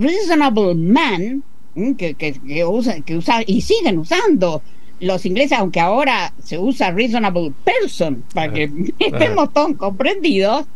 reasonable 0.00 0.74
man, 0.74 1.42
mm, 1.74 1.92
que, 1.94 2.14
que, 2.14 2.32
que 2.32 2.64
usa, 2.64 3.00
que 3.02 3.16
usa 3.16 3.42
y 3.46 3.60
siguen 3.60 3.98
usando 3.98 4.62
los 5.00 5.24
ingleses, 5.24 5.58
aunque 5.58 5.80
ahora 5.80 6.32
se 6.42 6.58
usa 6.58 6.90
reasonable 6.90 7.52
person, 7.64 8.22
para 8.34 8.52
que 8.52 8.70
estemos 8.98 9.52
todos 9.52 9.76
comprendidos, 9.76 10.66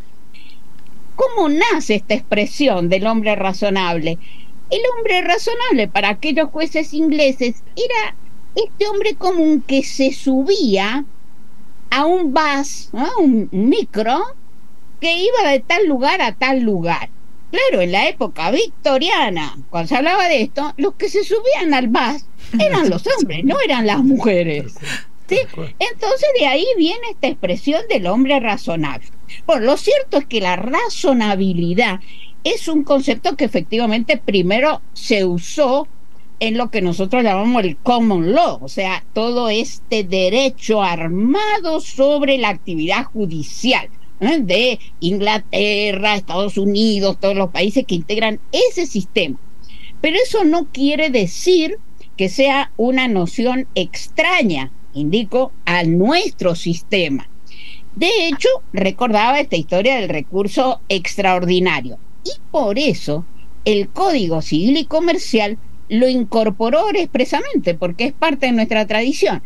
¿cómo 1.15 1.49
nace 1.49 1.97
esta 1.97 2.15
expresión 2.15 2.89
del 2.89 3.07
hombre 3.07 3.37
razonable? 3.37 4.19
El 4.71 4.81
hombre 4.97 5.21
razonable 5.23 5.89
para 5.89 6.09
aquellos 6.09 6.51
jueces 6.51 6.95
ingleses 6.95 7.63
era 7.77 8.17
este 8.55 8.87
hombre 8.87 9.15
común 9.15 9.63
que 9.67 9.83
se 9.83 10.13
subía 10.13 11.05
a 11.91 12.07
un 12.07 12.33
bus, 12.33 12.89
¿no? 12.93 13.09
un 13.19 13.49
micro, 13.53 14.23
que 15.01 15.19
iba 15.19 15.51
de 15.51 15.61
tal 15.61 15.87
lugar 15.87 16.23
a 16.23 16.33
tal 16.35 16.61
lugar. 16.61 17.11
Claro, 17.55 17.83
en 17.83 17.93
la 17.93 18.09
época 18.09 18.51
victoriana, 18.51 19.57
cuando 19.71 19.87
se 19.87 19.95
hablaba 19.95 20.27
de 20.27 20.43
esto, 20.43 20.75
los 20.77 20.95
que 20.95 21.09
se 21.09 21.23
subían 21.23 21.73
al 21.73 21.87
bus 21.87 22.27
eran 22.59 22.91
los 22.91 23.05
hombres, 23.07 23.45
no 23.45 23.61
eran 23.65 23.87
las 23.87 24.03
mujeres. 24.03 24.75
¿sí? 25.29 25.39
Entonces 25.79 26.29
de 26.41 26.47
ahí 26.49 26.67
viene 26.77 27.11
esta 27.13 27.29
expresión 27.29 27.83
del 27.89 28.09
hombre 28.09 28.41
razonable. 28.41 29.07
Bueno, 29.47 29.67
lo 29.67 29.77
cierto 29.77 30.19
es 30.19 30.27
que 30.27 30.41
la 30.41 30.57
razonabilidad 30.57 32.01
es 32.43 32.67
un 32.67 32.83
concepto 32.83 33.37
que 33.37 33.45
efectivamente 33.45 34.17
primero 34.17 34.83
se 34.93 35.25
usó 35.25 35.87
en 36.41 36.59
lo 36.59 36.73
que 36.73 36.83
nosotros 36.83 37.23
llamamos 37.23 37.63
el 37.63 37.77
common 37.77 38.33
law, 38.33 38.59
o 38.63 38.69
sea, 38.69 39.05
todo 39.13 39.49
este 39.49 40.03
derecho 40.03 40.83
armado 40.83 41.79
sobre 41.79 42.37
la 42.37 42.49
actividad 42.49 43.05
judicial. 43.05 43.89
De 44.21 44.79
Inglaterra, 45.01 46.15
Estados 46.15 46.57
Unidos, 46.57 47.19
todos 47.21 47.37
los 47.37 47.51
países 47.51 47.85
que 47.87 47.95
integran 47.95 48.41
ese 48.53 48.87
sistema. 48.87 49.39
Pero 50.01 50.17
eso 50.23 50.45
no 50.45 50.67
quiere 50.73 51.11
decir 51.11 51.79
que 52.17 52.29
sea 52.29 52.73
una 52.77 53.09
noción 53.09 53.67
extraña, 53.75 54.71
indico, 54.93 55.53
a 55.65 55.85
nuestro 55.85 56.55
sistema. 56.55 57.29
De 57.97 58.29
hecho, 58.29 58.49
recordaba 58.73 59.41
esta 59.41 59.57
historia 59.57 59.97
del 59.97 60.09
recurso 60.09 60.81
extraordinario. 60.89 61.99
Y 62.25 62.33
por 62.51 62.79
eso 62.79 63.25
el 63.65 63.89
Código 63.89 64.43
Civil 64.43 64.77
y 64.77 64.85
Comercial 64.85 65.59
lo 65.89 66.09
incorporó 66.09 66.91
expresamente, 66.91 67.75
porque 67.75 68.07
es 68.07 68.13
parte 68.13 68.47
de 68.47 68.53
nuestra 68.53 68.87
tradición. 68.87 69.43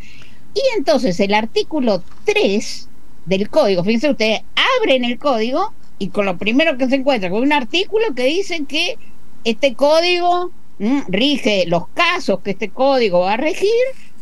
Y 0.54 0.60
entonces 0.76 1.20
el 1.20 1.34
artículo 1.34 2.02
3 2.24 2.88
del 3.28 3.48
código, 3.50 3.84
fíjense 3.84 4.10
ustedes, 4.10 4.42
abren 4.80 5.04
el 5.04 5.18
código 5.18 5.72
y 5.98 6.08
con 6.08 6.26
lo 6.26 6.36
primero 6.38 6.76
que 6.78 6.88
se 6.88 6.96
encuentra 6.96 7.30
con 7.30 7.42
un 7.42 7.52
artículo 7.52 8.06
que 8.14 8.24
dice 8.24 8.64
que 8.66 8.96
este 9.44 9.74
código 9.74 10.50
mm, 10.78 11.00
rige 11.08 11.64
los 11.66 11.88
casos 11.88 12.40
que 12.40 12.52
este 12.52 12.68
código 12.70 13.20
va 13.20 13.34
a 13.34 13.36
regir, 13.36 13.70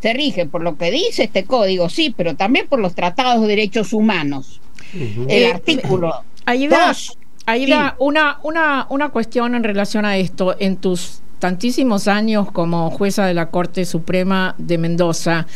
se 0.00 0.12
rige 0.12 0.46
por 0.46 0.62
lo 0.62 0.76
que 0.76 0.90
dice 0.90 1.24
este 1.24 1.44
código, 1.44 1.88
sí, 1.88 2.14
pero 2.16 2.34
también 2.36 2.66
por 2.68 2.78
los 2.80 2.94
tratados 2.94 3.42
de 3.42 3.48
derechos 3.48 3.92
humanos. 3.92 4.60
El 4.92 5.26
Eh, 5.28 5.50
artículo 5.52 6.12
Aida, 6.44 6.88
dos, 6.88 7.18
Aida, 7.46 7.90
sí. 7.90 7.94
una, 7.98 8.38
una, 8.42 8.86
una 8.90 9.08
cuestión 9.10 9.54
en 9.54 9.64
relación 9.64 10.04
a 10.04 10.16
esto. 10.16 10.56
En 10.58 10.76
tus 10.76 11.22
tantísimos 11.38 12.08
años 12.08 12.50
como 12.50 12.90
jueza 12.90 13.26
de 13.26 13.34
la 13.34 13.50
Corte 13.50 13.84
Suprema 13.84 14.54
de 14.58 14.78
Mendoza, 14.78 15.46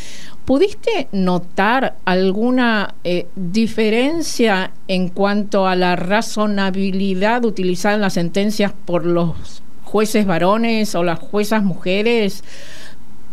¿pudiste 0.44 1.08
notar 1.12 1.96
alguna 2.04 2.94
eh, 3.04 3.26
diferencia 3.36 4.72
en 4.88 5.08
cuanto 5.08 5.66
a 5.66 5.76
la 5.76 5.96
razonabilidad 5.96 7.44
utilizada 7.44 7.94
en 7.94 8.00
las 8.02 8.14
sentencias 8.14 8.72
por 8.84 9.06
los 9.06 9.62
jueces 9.84 10.26
varones 10.26 10.94
o 10.94 11.02
las 11.02 11.18
juezas 11.18 11.62
mujeres? 11.64 12.44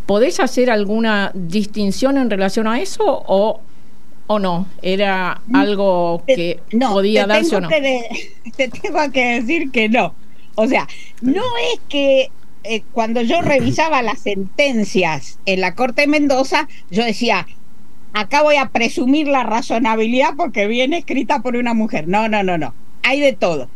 ¿Podés 0.06 0.40
hacer 0.40 0.70
alguna 0.70 1.32
distinción 1.34 2.18
en 2.18 2.30
relación 2.30 2.66
a 2.68 2.80
eso 2.80 3.04
o, 3.28 3.60
o 4.28 4.40
no? 4.40 4.68
¿Era 4.82 5.42
algo 5.54 6.24
que 6.26 6.62
Te- 6.70 6.78
no, 6.78 6.94
podía 6.94 7.24
te 7.24 7.28
darse 7.34 7.56
o 7.58 7.62
no? 7.62 7.68
que 7.68 7.82
de- 7.82 8.32
te 8.56 8.68
tengo 8.70 9.12
que 9.12 9.42
decir 9.42 9.70
que 9.72 9.90
no. 9.90 10.14
O 10.56 10.66
sea, 10.66 10.88
no 11.22 11.44
es 11.74 11.80
que 11.90 12.32
eh, 12.70 12.84
cuando 12.92 13.22
yo 13.22 13.42
revisaba 13.42 14.02
las 14.02 14.20
sentencias 14.20 15.40
en 15.46 15.62
la 15.62 15.76
Corte 15.76 16.02
de 16.02 16.08
Mendoza, 16.08 16.68
yo 16.90 17.04
decía, 17.04 17.48
acá 18.14 18.42
voy 18.44 18.56
a 18.56 18.70
presumir 18.70 19.28
la 19.28 19.44
razonabilidad 19.44 20.36
porque 20.36 20.68
viene 20.68 20.98
escrita 20.98 21.42
por 21.42 21.56
una 21.56 21.74
mujer. 21.74 22.08
No, 22.08 22.28
no, 22.28 22.44
no, 22.44 22.58
no. 22.58 22.74
Hay 23.04 23.20
de 23.20 23.34
todo. 23.34 23.70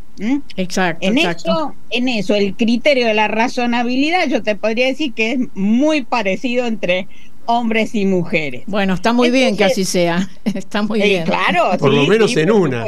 Exacto, 0.55 1.07
En 1.07 1.17
exacto. 1.17 1.51
eso, 1.51 1.75
en 1.89 2.07
eso, 2.07 2.35
el 2.35 2.55
criterio 2.55 3.07
de 3.07 3.13
la 3.13 3.27
razonabilidad, 3.27 4.27
yo 4.27 4.43
te 4.43 4.55
podría 4.55 4.87
decir 4.87 5.13
que 5.13 5.31
es 5.31 5.39
muy 5.55 6.03
parecido 6.03 6.67
entre 6.67 7.07
hombres 7.51 7.93
y 7.95 8.05
mujeres. 8.05 8.63
Bueno, 8.67 8.93
está 8.93 9.13
muy 9.13 9.29
bien 9.31 9.55
que 9.57 9.63
así 9.65 9.85
sea. 9.85 10.29
Está 10.45 10.81
muy 10.81 11.01
Eh, 11.01 11.07
bien. 11.07 11.23
claro, 11.25 11.71
Por 11.77 11.93
lo 11.93 12.05
menos 12.07 12.31
sí, 12.31 12.39
en 12.39 12.51
una. 12.51 12.85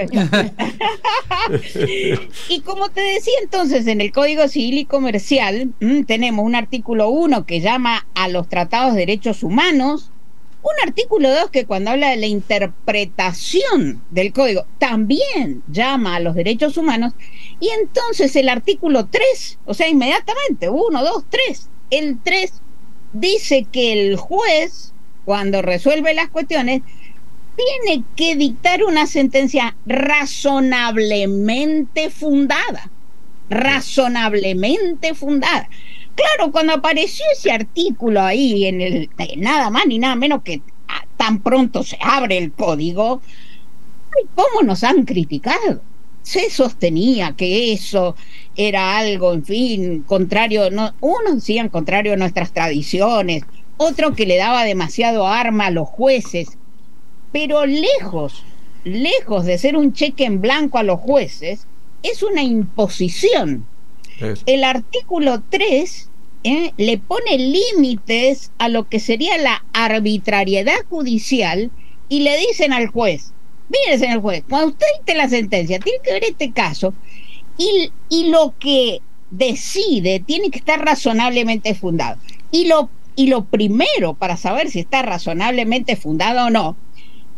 y 2.49 2.59
como 2.61 2.89
te 2.89 3.01
decía 3.01 3.33
entonces, 3.41 3.87
en 3.87 4.01
el 4.01 4.11
Código 4.11 4.47
Civil 4.47 4.77
y 4.79 4.85
Comercial 4.85 5.73
mm, 5.79 6.03
tenemos 6.03 6.45
un 6.45 6.55
artículo 6.55 7.09
1 7.09 7.45
que 7.45 7.61
llama 7.61 8.07
a 8.15 8.27
los 8.27 8.47
tratados 8.49 8.93
de 8.93 8.99
derechos 9.01 9.43
humanos, 9.43 10.09
Un 10.65 10.87
artículo 10.87 11.29
2 11.29 11.49
que 11.49 11.65
cuando 11.65 11.91
habla 11.91 12.11
de 12.11 12.15
la 12.17 12.25
interpretación 12.27 14.01
del 14.11 14.31
código 14.31 14.65
también 14.79 15.61
llama 15.67 16.15
a 16.15 16.19
los 16.21 16.35
derechos 16.35 16.77
humanos. 16.77 17.11
Y 17.59 17.67
entonces 17.81 18.33
el 18.37 18.47
artículo 18.47 19.07
3, 19.07 19.59
o 19.65 19.73
sea, 19.73 19.89
inmediatamente, 19.89 20.69
1, 20.69 21.03
2, 21.03 21.25
3, 21.29 21.69
el 21.91 22.17
3 22.23 22.62
dice 23.13 23.65
que 23.71 23.93
el 23.93 24.17
juez, 24.17 24.91
cuando 25.25 25.61
resuelve 25.61 26.13
las 26.13 26.29
cuestiones, 26.29 26.81
tiene 27.55 28.03
que 28.15 28.35
dictar 28.35 28.83
una 28.83 29.07
sentencia 29.07 29.75
razonablemente 29.85 32.09
fundada. 32.09 32.89
Razonablemente 33.49 35.13
fundada. 35.13 35.69
Claro, 36.15 36.51
cuando 36.51 36.73
apareció 36.73 37.23
ese 37.33 37.51
artículo 37.51 38.21
ahí, 38.21 38.65
en 38.65 38.81
el 38.81 39.09
nada 39.37 39.69
más 39.69 39.85
ni 39.87 39.99
nada 39.99 40.15
menos 40.15 40.43
que 40.43 40.61
tan 41.17 41.41
pronto 41.41 41.83
se 41.83 41.97
abre 42.01 42.37
el 42.37 42.51
código, 42.51 43.21
¿cómo 44.35 44.61
nos 44.63 44.83
han 44.83 45.05
criticado? 45.05 45.81
Se 46.21 46.49
sostenía 46.49 47.33
que 47.35 47.73
eso 47.73 48.15
era 48.55 48.97
algo, 48.97 49.33
en 49.33 49.45
fin, 49.45 50.03
contrario, 50.03 50.69
no, 50.69 50.93
unos 51.01 51.35
decían 51.35 51.69
contrario 51.69 52.13
a 52.13 52.17
nuestras 52.17 52.51
tradiciones, 52.51 53.43
otro 53.77 54.13
que 54.13 54.25
le 54.25 54.37
daba 54.37 54.63
demasiado 54.63 55.27
arma 55.27 55.67
a 55.67 55.71
los 55.71 55.87
jueces, 55.87 56.57
pero 57.31 57.65
lejos, 57.65 58.43
lejos 58.83 59.45
de 59.45 59.57
ser 59.57 59.75
un 59.75 59.93
cheque 59.93 60.25
en 60.25 60.41
blanco 60.41 60.77
a 60.77 60.83
los 60.83 60.99
jueces, 60.99 61.65
es 62.03 62.21
una 62.21 62.43
imposición 62.43 63.65
el 64.45 64.63
artículo 64.63 65.41
3 65.49 66.09
¿eh? 66.43 66.71
le 66.77 66.97
pone 66.97 67.37
límites 67.37 68.51
a 68.57 68.69
lo 68.69 68.87
que 68.87 68.99
sería 68.99 69.37
la 69.37 69.65
arbitrariedad 69.73 70.85
judicial 70.89 71.71
y 72.09 72.21
le 72.21 72.37
dicen 72.37 72.73
al 72.73 72.87
juez, 72.87 73.33
mire 73.69 73.97
señor 73.97 74.21
juez, 74.21 74.43
cuando 74.47 74.69
usted 74.69 74.85
dicte 74.97 75.15
la 75.15 75.29
sentencia, 75.29 75.79
tiene 75.79 75.99
que 76.03 76.13
ver 76.13 76.23
este 76.23 76.51
caso 76.51 76.93
y, 77.57 77.91
y 78.09 78.29
lo 78.29 78.53
que 78.59 79.01
decide 79.31 80.19
tiene 80.19 80.49
que 80.49 80.59
estar 80.59 80.83
razonablemente 80.83 81.73
fundado. 81.75 82.19
Y 82.51 82.67
lo, 82.67 82.89
y 83.15 83.27
lo 83.27 83.45
primero 83.45 84.13
para 84.13 84.37
saber 84.37 84.69
si 84.69 84.79
está 84.79 85.01
razonablemente 85.01 85.95
fundado 85.95 86.47
o 86.47 86.49
no 86.49 86.75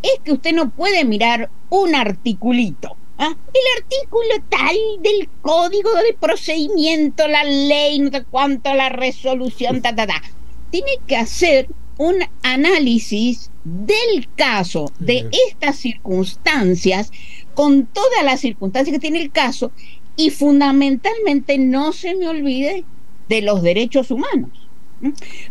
es 0.02 0.20
que 0.24 0.34
usted 0.34 0.54
no 0.54 0.70
puede 0.70 1.04
mirar 1.06 1.50
un 1.70 1.96
articulito 1.96 2.96
¿Ah? 3.18 3.34
El 3.54 3.82
artículo 3.82 4.44
tal 4.50 4.76
del 5.00 5.30
código 5.42 5.90
de 5.96 6.14
procedimiento, 6.20 7.28
la 7.28 7.46
ley, 7.46 8.00
no 8.00 8.12
sé 8.12 8.26
cuánto, 8.30 8.74
la 8.74 8.90
resolución, 8.90 9.82
ta, 9.82 9.96
ta, 9.96 10.06
ta. 10.06 10.22
Tiene 10.70 10.92
que 11.08 11.16
hacer 11.16 11.70
un 11.98 12.16
análisis 12.44 13.52
del 13.64 14.28
caso, 14.36 14.92
de 15.00 15.30
estas 15.50 15.78
circunstancias, 15.78 17.12
con 17.54 17.86
todas 17.86 18.24
las 18.26 18.42
circunstancias 18.42 18.94
que 18.94 19.00
tiene 19.00 19.22
el 19.22 19.32
caso, 19.32 19.72
y 20.16 20.30
fundamentalmente 20.30 21.58
no 21.58 21.94
se 21.94 22.16
me 22.16 22.28
olvide 22.28 22.84
de 23.30 23.42
los 23.42 23.62
derechos 23.62 24.12
humanos. 24.12 24.50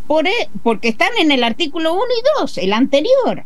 Por, 0.06 0.26
e, 0.26 0.48
porque 0.62 0.88
están 0.88 1.10
en 1.18 1.30
el 1.30 1.44
artículo 1.44 1.94
1 1.94 2.02
y 2.02 2.40
2, 2.40 2.58
el 2.58 2.72
anterior. 2.72 3.44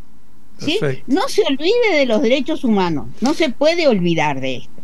No 1.06 1.28
se 1.28 1.42
olvide 1.42 1.96
de 1.96 2.06
los 2.06 2.20
derechos 2.20 2.64
humanos, 2.64 3.06
no 3.20 3.34
se 3.34 3.50
puede 3.50 3.87
olvidar 3.87 4.40
de 4.40 4.56
esto. 4.56 4.78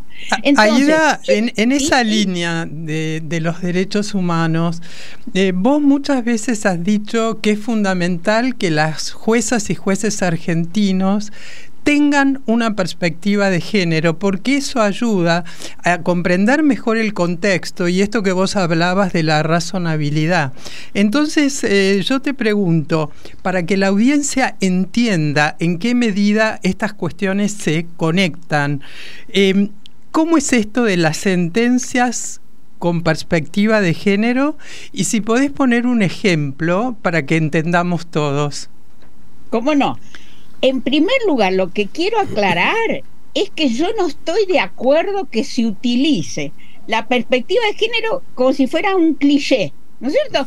Aida, 0.56 1.20
en, 1.26 1.72
esa 1.72 2.04
línea 2.04 2.66
de, 2.70 3.40
los 3.40 3.60
derechos 3.60 4.14
humanos, 4.14 4.80
eh, 5.34 5.52
vos 5.54 5.82
muchas 5.82 6.24
veces 6.24 6.64
has 6.66 6.82
dicho 6.84 7.40
que 7.42 7.50
es 7.52 7.58
fundamental 7.58 8.56
que 8.56 8.70
las 8.70 9.10
juezas 9.10 9.70
y 9.70 9.74
jueces 9.74 10.22
argentinos 10.22 11.32
tengan 11.84 12.42
una 12.46 12.74
perspectiva 12.74 13.50
de 13.50 13.60
género, 13.60 14.18
porque 14.18 14.56
eso 14.56 14.80
ayuda 14.80 15.44
a 15.84 15.98
comprender 15.98 16.62
mejor 16.62 16.96
el 16.96 17.12
contexto 17.12 17.88
y 17.88 18.00
esto 18.00 18.22
que 18.22 18.32
vos 18.32 18.56
hablabas 18.56 19.12
de 19.12 19.22
la 19.22 19.42
razonabilidad. 19.42 20.54
Entonces, 20.94 21.62
eh, 21.62 22.02
yo 22.02 22.20
te 22.20 22.32
pregunto, 22.32 23.12
para 23.42 23.66
que 23.66 23.76
la 23.76 23.88
audiencia 23.88 24.56
entienda 24.60 25.56
en 25.60 25.78
qué 25.78 25.94
medida 25.94 26.58
estas 26.62 26.94
cuestiones 26.94 27.52
se 27.52 27.86
conectan, 27.98 28.80
em, 29.28 29.68
¿cómo 30.10 30.38
es 30.38 30.52
esto 30.54 30.84
de 30.84 30.96
las 30.96 31.18
sentencias 31.18 32.40
con 32.78 33.02
perspectiva 33.02 33.82
de 33.82 33.92
género? 33.92 34.56
Y 34.90 35.04
si 35.04 35.20
podés 35.20 35.50
poner 35.50 35.86
un 35.86 36.00
ejemplo 36.00 36.96
para 37.02 37.26
que 37.26 37.36
entendamos 37.36 38.06
todos. 38.06 38.70
¿Cómo 39.50 39.74
no? 39.74 39.98
En 40.64 40.80
primer 40.80 41.18
lugar, 41.26 41.52
lo 41.52 41.74
que 41.74 41.88
quiero 41.88 42.18
aclarar 42.18 43.02
es 43.34 43.50
que 43.50 43.68
yo 43.68 43.92
no 43.98 44.06
estoy 44.06 44.46
de 44.46 44.60
acuerdo 44.60 45.28
que 45.28 45.44
se 45.44 45.66
utilice 45.66 46.52
la 46.86 47.06
perspectiva 47.06 47.62
de 47.66 47.74
género 47.74 48.22
como 48.34 48.54
si 48.54 48.66
fuera 48.66 48.96
un 48.96 49.12
cliché, 49.12 49.74
¿no 50.00 50.08
es 50.08 50.14
cierto? 50.14 50.46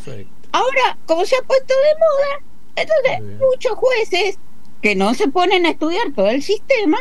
Ahora, 0.50 0.98
como 1.06 1.24
se 1.24 1.36
ha 1.36 1.42
puesto 1.42 1.72
de 1.72 1.94
moda, 2.00 2.42
entonces 2.74 3.38
muchos 3.38 3.74
jueces 3.74 4.38
que 4.82 4.96
no 4.96 5.14
se 5.14 5.28
ponen 5.28 5.66
a 5.66 5.70
estudiar 5.70 6.12
todo 6.16 6.30
el 6.30 6.42
sistema, 6.42 6.98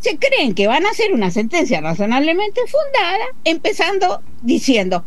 se 0.00 0.18
creen 0.18 0.54
que 0.54 0.66
van 0.66 0.84
a 0.84 0.90
hacer 0.90 1.14
una 1.14 1.30
sentencia 1.30 1.80
razonablemente 1.80 2.60
fundada, 2.66 3.24
empezando 3.44 4.20
diciendo, 4.42 5.02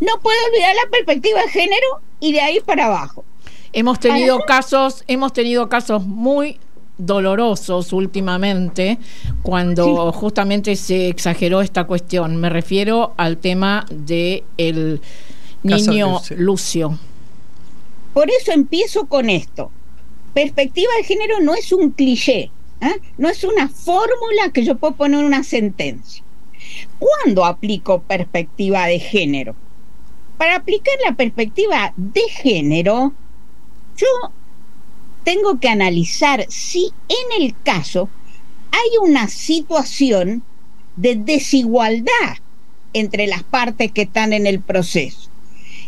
no 0.00 0.20
puedo 0.20 0.38
olvidar 0.50 0.74
la 0.74 0.90
perspectiva 0.90 1.40
de 1.40 1.48
género 1.48 2.02
y 2.20 2.34
de 2.34 2.42
ahí 2.42 2.60
para 2.60 2.88
abajo. 2.88 3.24
Hemos 3.72 4.00
tenido 4.00 4.40
casos, 4.40 5.04
hemos 5.06 5.32
tenido 5.32 5.68
casos 5.68 6.04
muy 6.04 6.58
dolorosos 6.98 7.92
últimamente 7.92 8.98
cuando 9.42 10.12
justamente 10.12 10.76
se 10.76 11.08
exageró 11.08 11.60
esta 11.60 11.84
cuestión. 11.84 12.36
Me 12.36 12.50
refiero 12.50 13.14
al 13.16 13.38
tema 13.38 13.86
de 13.90 14.44
el 14.56 15.00
niño 15.62 16.20
Lucio. 16.36 16.98
Por 18.12 18.28
eso 18.30 18.52
empiezo 18.52 19.06
con 19.06 19.30
esto. 19.30 19.70
Perspectiva 20.34 20.90
de 20.98 21.04
género 21.04 21.40
no 21.40 21.54
es 21.54 21.72
un 21.72 21.90
cliché, 21.90 22.50
¿eh? 22.80 23.00
no 23.18 23.28
es 23.28 23.44
una 23.44 23.68
fórmula 23.68 24.50
que 24.52 24.64
yo 24.64 24.76
puedo 24.76 24.94
poner 24.94 25.20
en 25.20 25.26
una 25.26 25.42
sentencia. 25.42 26.22
¿Cuándo 26.98 27.44
aplico 27.44 28.02
perspectiva 28.02 28.86
de 28.86 28.98
género? 29.00 29.54
Para 30.38 30.56
aplicar 30.56 30.94
la 31.04 31.14
perspectiva 31.16 31.92
de 31.96 32.22
género, 32.30 33.12
yo 34.00 34.32
tengo 35.24 35.60
que 35.60 35.68
analizar 35.68 36.46
si 36.48 36.92
en 37.08 37.42
el 37.42 37.54
caso 37.62 38.08
hay 38.72 38.98
una 39.02 39.28
situación 39.28 40.42
de 40.96 41.16
desigualdad 41.16 42.38
entre 42.92 43.26
las 43.26 43.42
partes 43.42 43.92
que 43.92 44.02
están 44.02 44.32
en 44.32 44.46
el 44.46 44.60
proceso. 44.60 45.30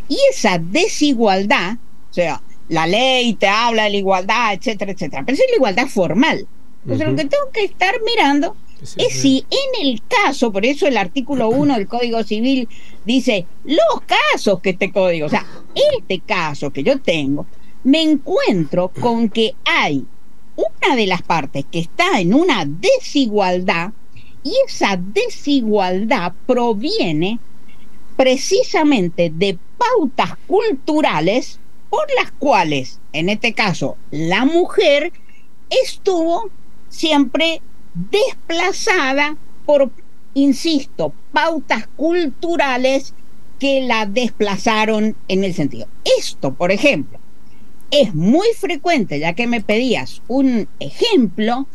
Y 0.08 0.18
esa 0.30 0.58
desigualdad, 0.58 1.76
o 2.10 2.14
sea, 2.14 2.42
la 2.68 2.86
ley 2.86 3.34
te 3.34 3.48
habla 3.48 3.84
de 3.84 3.90
la 3.90 3.96
igualdad, 3.96 4.54
etcétera, 4.54 4.92
etcétera, 4.92 5.22
pero 5.24 5.36
es 5.36 5.44
la 5.50 5.56
igualdad 5.56 5.86
formal. 5.88 6.46
Entonces 6.84 7.06
lo 7.06 7.16
que 7.16 7.24
tengo 7.24 7.50
que 7.52 7.64
estar 7.64 7.94
mirando 8.04 8.56
es 8.96 9.14
si 9.14 9.46
en 9.50 9.86
el 9.86 10.02
caso, 10.02 10.52
por 10.52 10.66
eso 10.66 10.86
el 10.86 10.96
artículo 10.96 11.48
1 11.50 11.74
del 11.74 11.88
Código 11.88 12.22
Civil 12.24 12.68
dice 13.04 13.46
los 13.64 14.02
casos 14.06 14.60
que 14.60 14.70
este 14.70 14.90
código, 14.90 15.26
o 15.26 15.30
sea, 15.30 15.46
este 15.74 16.20
caso 16.20 16.70
que 16.70 16.82
yo 16.82 17.00
tengo, 17.00 17.46
me 17.84 18.02
encuentro 18.02 18.88
con 18.88 19.28
que 19.28 19.54
hay 19.64 20.06
una 20.56 20.96
de 20.96 21.06
las 21.06 21.22
partes 21.22 21.64
que 21.70 21.80
está 21.80 22.20
en 22.20 22.34
una 22.34 22.64
desigualdad 22.64 23.92
y 24.44 24.54
esa 24.66 24.96
desigualdad 24.96 26.32
proviene 26.46 27.38
precisamente 28.16 29.32
de 29.34 29.58
pautas 29.78 30.36
culturales 30.46 31.58
por 31.90 32.06
las 32.20 32.32
cuales, 32.32 33.00
en 33.12 33.28
este 33.28 33.52
caso, 33.52 33.96
la 34.10 34.44
mujer 34.44 35.12
estuvo 35.68 36.50
siempre 36.88 37.60
desplazada 37.94 39.36
por, 39.66 39.90
insisto, 40.34 41.12
pautas 41.32 41.86
culturales 41.96 43.14
que 43.58 43.82
la 43.82 44.06
desplazaron 44.06 45.16
en 45.28 45.44
el 45.44 45.54
sentido. 45.54 45.86
Esto, 46.18 46.54
por 46.54 46.72
ejemplo, 46.72 47.18
es 47.92 48.14
muy 48.14 48.48
frecuente, 48.56 49.20
ya 49.20 49.34
que 49.34 49.46
me 49.46 49.60
pedías 49.60 50.22
un 50.26 50.66
ejemplo, 50.80 51.68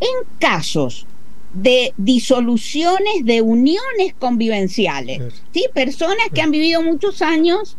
en 0.00 0.28
casos 0.40 1.06
de 1.52 1.92
disoluciones 1.96 3.24
de 3.24 3.42
uniones 3.42 4.14
convivenciales. 4.18 5.44
¿sí? 5.52 5.66
Personas 5.72 6.26
que 6.34 6.40
han 6.40 6.50
vivido 6.50 6.82
muchos 6.82 7.22
años 7.22 7.76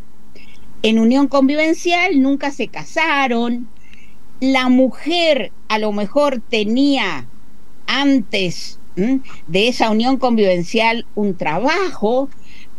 en 0.84 1.00
unión 1.00 1.28
convivencial, 1.28 2.22
nunca 2.22 2.52
se 2.52 2.68
casaron. 2.68 3.68
La 4.40 4.70
mujer 4.70 5.52
a 5.68 5.80
lo 5.80 5.92
mejor 5.92 6.42
tenía 6.48 7.28
antes 7.88 8.80
de 8.96 9.68
esa 9.68 9.90
unión 9.90 10.18
convivencial 10.18 11.08
un 11.16 11.36
trabajo, 11.36 12.30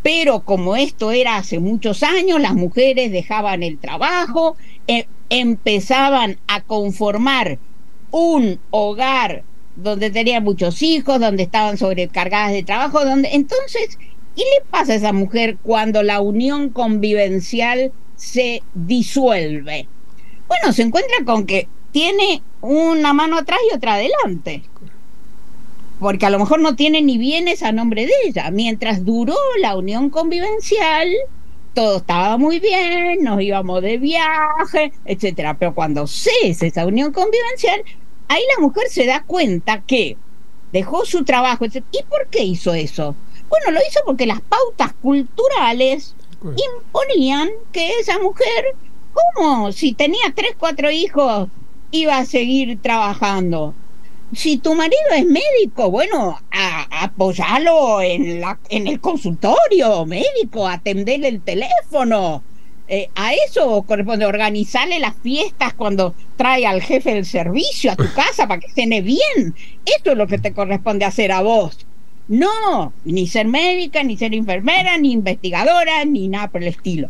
pero 0.04 0.40
como 0.40 0.76
esto 0.76 1.12
era 1.12 1.38
hace 1.38 1.60
muchos 1.60 2.02
años, 2.02 2.38
las 2.38 2.52
mujeres 2.52 3.10
dejaban 3.10 3.62
el 3.62 3.78
trabajo, 3.78 4.54
eh, 4.86 5.06
empezaban 5.30 6.36
a 6.46 6.60
conformar 6.60 7.58
un 8.10 8.60
hogar 8.70 9.44
donde 9.76 10.10
tenían 10.10 10.44
muchos 10.44 10.82
hijos, 10.82 11.18
donde 11.18 11.44
estaban 11.44 11.78
sobrecargadas 11.78 12.52
de 12.52 12.62
trabajo, 12.62 13.02
donde 13.02 13.30
entonces, 13.32 13.98
¿qué 14.36 14.42
le 14.42 14.66
pasa 14.70 14.92
a 14.92 14.96
esa 14.96 15.14
mujer 15.14 15.56
cuando 15.62 16.02
la 16.02 16.20
unión 16.20 16.68
convivencial 16.68 17.90
se 18.14 18.62
disuelve? 18.74 19.88
Bueno, 20.48 20.74
se 20.74 20.82
encuentra 20.82 21.24
con 21.24 21.46
que 21.46 21.66
tiene 21.92 22.42
una 22.60 23.14
mano 23.14 23.38
atrás 23.38 23.58
y 23.72 23.74
otra 23.74 23.94
adelante. 23.94 24.64
Porque 26.04 26.26
a 26.26 26.30
lo 26.30 26.38
mejor 26.38 26.60
no 26.60 26.76
tiene 26.76 27.00
ni 27.00 27.16
bienes 27.16 27.62
a 27.62 27.72
nombre 27.72 28.04
de 28.04 28.12
ella. 28.26 28.50
Mientras 28.50 29.06
duró 29.06 29.38
la 29.58 29.74
unión 29.74 30.10
convivencial, 30.10 31.08
todo 31.72 31.96
estaba 31.96 32.36
muy 32.36 32.60
bien, 32.60 33.24
nos 33.24 33.40
íbamos 33.40 33.80
de 33.80 33.96
viaje, 33.96 34.92
etcétera. 35.06 35.56
Pero 35.58 35.74
cuando 35.74 36.06
cesa 36.06 36.66
esa 36.66 36.84
unión 36.84 37.10
convivencial, 37.10 37.82
ahí 38.28 38.42
la 38.54 38.60
mujer 38.60 38.88
se 38.90 39.06
da 39.06 39.22
cuenta 39.22 39.80
que 39.80 40.18
dejó 40.72 41.06
su 41.06 41.24
trabajo. 41.24 41.64
¿Y 41.64 42.02
por 42.02 42.26
qué 42.28 42.44
hizo 42.44 42.74
eso? 42.74 43.16
Bueno, 43.48 43.70
lo 43.70 43.78
hizo 43.88 44.00
porque 44.04 44.26
las 44.26 44.42
pautas 44.42 44.92
culturales 45.00 46.14
imponían 46.42 47.48
que 47.72 47.98
esa 47.98 48.18
mujer, 48.18 48.76
¿cómo? 49.14 49.72
Si 49.72 49.94
tenía 49.94 50.34
tres, 50.34 50.54
cuatro 50.58 50.90
hijos, 50.90 51.48
iba 51.92 52.18
a 52.18 52.26
seguir 52.26 52.78
trabajando. 52.82 53.74
Si 54.32 54.58
tu 54.58 54.74
marido 54.74 54.98
es 55.14 55.26
médico, 55.26 55.90
bueno, 55.90 56.38
a, 56.50 57.04
apoyalo 57.04 58.00
en, 58.00 58.40
la, 58.40 58.58
en 58.68 58.88
el 58.88 59.00
consultorio 59.00 60.06
médico, 60.06 60.66
atenderle 60.66 61.28
el 61.28 61.40
teléfono. 61.42 62.42
Eh, 62.86 63.08
a 63.14 63.32
eso 63.32 63.82
corresponde 63.82 64.26
organizarle 64.26 64.98
las 64.98 65.14
fiestas 65.16 65.72
cuando 65.72 66.14
trae 66.36 66.66
al 66.66 66.82
jefe 66.82 67.14
del 67.14 67.24
servicio 67.24 67.92
a 67.92 67.96
tu 67.96 68.12
casa 68.12 68.46
para 68.46 68.60
que 68.60 68.70
cene 68.70 69.00
bien. 69.00 69.54
Esto 69.86 70.12
es 70.12 70.18
lo 70.18 70.26
que 70.26 70.38
te 70.38 70.52
corresponde 70.52 71.04
hacer 71.04 71.32
a 71.32 71.40
vos. 71.40 71.86
No, 72.28 72.92
ni 73.04 73.26
ser 73.26 73.46
médica, 73.46 74.02
ni 74.02 74.16
ser 74.16 74.34
enfermera, 74.34 74.98
ni 74.98 75.12
investigadora, 75.12 76.04
ni 76.04 76.28
nada 76.28 76.48
por 76.48 76.62
el 76.62 76.68
estilo. 76.68 77.08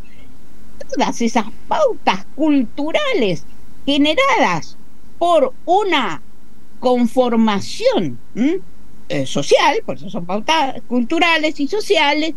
Todas 0.91 1.21
esas 1.23 1.47
pautas 1.69 2.27
culturales 2.35 3.45
generadas 3.87 4.77
por 5.19 5.55
una 5.65 6.23
conformación 6.85 8.19
eh, 9.09 9.25
social, 9.25 9.81
por 9.87 9.97
eso 9.97 10.11
son 10.11 10.27
pautas 10.27 10.83
culturales 10.87 11.59
y 11.59 11.67
sociales, 11.67 12.35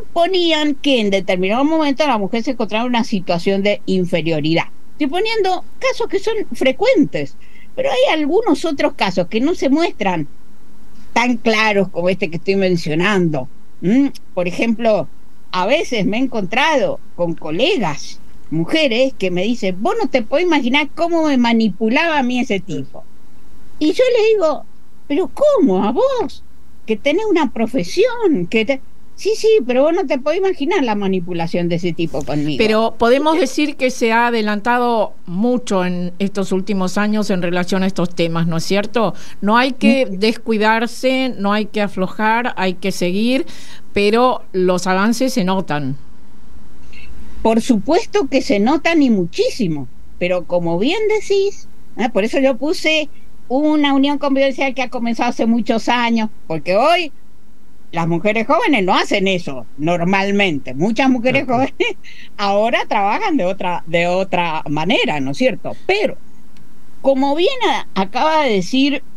imponían 0.00 0.74
que 0.74 1.00
en 1.00 1.10
determinado 1.10 1.64
momento 1.64 2.04
la 2.04 2.18
mujer 2.18 2.42
se 2.42 2.50
encontraba 2.50 2.86
en 2.86 2.90
una 2.90 3.04
situación 3.04 3.62
de 3.62 3.80
inferioridad. 3.86 4.64
Estoy 4.94 5.06
poniendo 5.06 5.64
casos 5.78 6.08
que 6.08 6.18
son 6.18 6.34
frecuentes, 6.54 7.36
pero 7.76 7.88
hay 7.88 8.12
algunos 8.20 8.64
otros 8.64 8.94
casos 8.94 9.28
que 9.28 9.40
no 9.40 9.54
se 9.54 9.68
muestran 9.68 10.26
tan 11.12 11.36
claros 11.36 11.86
como 11.90 12.08
este 12.08 12.30
que 12.30 12.38
estoy 12.38 12.56
mencionando. 12.56 13.48
Por 14.34 14.48
ejemplo, 14.48 15.06
a 15.52 15.66
veces 15.66 16.04
me 16.04 16.16
he 16.16 16.20
encontrado 16.22 16.98
con 17.14 17.34
colegas 17.34 18.18
mujeres 18.50 19.12
que 19.16 19.30
me 19.30 19.44
dicen, 19.44 19.80
vos 19.80 19.94
no 20.02 20.08
te 20.08 20.22
puedes 20.22 20.48
imaginar 20.48 20.88
cómo 20.96 21.28
me 21.28 21.36
manipulaba 21.36 22.18
a 22.18 22.24
mí 22.24 22.40
ese 22.40 22.58
tipo. 22.58 23.04
Y 23.78 23.92
yo 23.92 24.04
le 24.16 24.34
digo, 24.34 24.64
pero 25.06 25.30
¿cómo? 25.32 25.84
¿A 25.84 25.92
vos? 25.92 26.44
Que 26.86 26.96
tenés 26.96 27.24
una 27.28 27.52
profesión, 27.52 28.46
que 28.48 28.64
te... 28.64 28.80
Sí, 29.16 29.32
sí, 29.34 29.48
pero 29.66 29.82
vos 29.82 29.92
no 29.92 30.06
te 30.06 30.16
podés 30.18 30.38
imaginar 30.38 30.84
la 30.84 30.94
manipulación 30.94 31.68
de 31.68 31.74
ese 31.74 31.92
tipo 31.92 32.24
conmigo. 32.24 32.56
Pero 32.56 32.94
podemos 32.96 33.36
decir 33.36 33.74
que 33.74 33.90
se 33.90 34.12
ha 34.12 34.28
adelantado 34.28 35.12
mucho 35.26 35.84
en 35.84 36.12
estos 36.20 36.52
últimos 36.52 36.96
años 36.96 37.28
en 37.30 37.42
relación 37.42 37.82
a 37.82 37.88
estos 37.88 38.14
temas, 38.14 38.46
¿no 38.46 38.58
es 38.58 38.64
cierto? 38.64 39.14
No 39.40 39.56
hay 39.56 39.72
que 39.72 40.06
mm. 40.06 40.18
descuidarse, 40.20 41.34
no 41.36 41.52
hay 41.52 41.66
que 41.66 41.80
aflojar, 41.80 42.54
hay 42.56 42.74
que 42.74 42.92
seguir, 42.92 43.44
pero 43.92 44.44
los 44.52 44.86
avances 44.86 45.32
se 45.32 45.42
notan. 45.42 45.96
Por 47.42 47.60
supuesto 47.60 48.28
que 48.28 48.40
se 48.40 48.60
notan 48.60 49.02
y 49.02 49.10
muchísimo, 49.10 49.88
pero 50.20 50.44
como 50.44 50.78
bien 50.78 51.00
decís, 51.08 51.66
¿eh? 51.96 52.08
por 52.08 52.22
eso 52.22 52.38
yo 52.38 52.56
puse 52.56 53.08
una 53.48 53.94
unión 53.94 54.18
convivencial 54.18 54.74
que 54.74 54.82
ha 54.82 54.90
comenzado 54.90 55.30
hace 55.30 55.46
muchos 55.46 55.88
años, 55.88 56.30
porque 56.46 56.76
hoy 56.76 57.12
las 57.90 58.06
mujeres 58.06 58.46
jóvenes 58.46 58.84
no 58.84 58.94
hacen 58.94 59.28
eso 59.28 59.66
normalmente. 59.78 60.74
Muchas 60.74 61.08
mujeres 61.08 61.46
jóvenes 61.46 61.72
ahora 62.36 62.80
trabajan 62.86 63.36
de 63.36 63.44
otra, 63.44 63.82
de 63.86 64.06
otra 64.06 64.62
manera, 64.68 65.20
¿no 65.20 65.30
es 65.30 65.38
cierto? 65.38 65.72
Pero, 65.86 66.16
como 67.00 67.34
bien 67.34 67.50
acaba 67.94 68.44
de 68.44 68.52
decir 68.52 69.02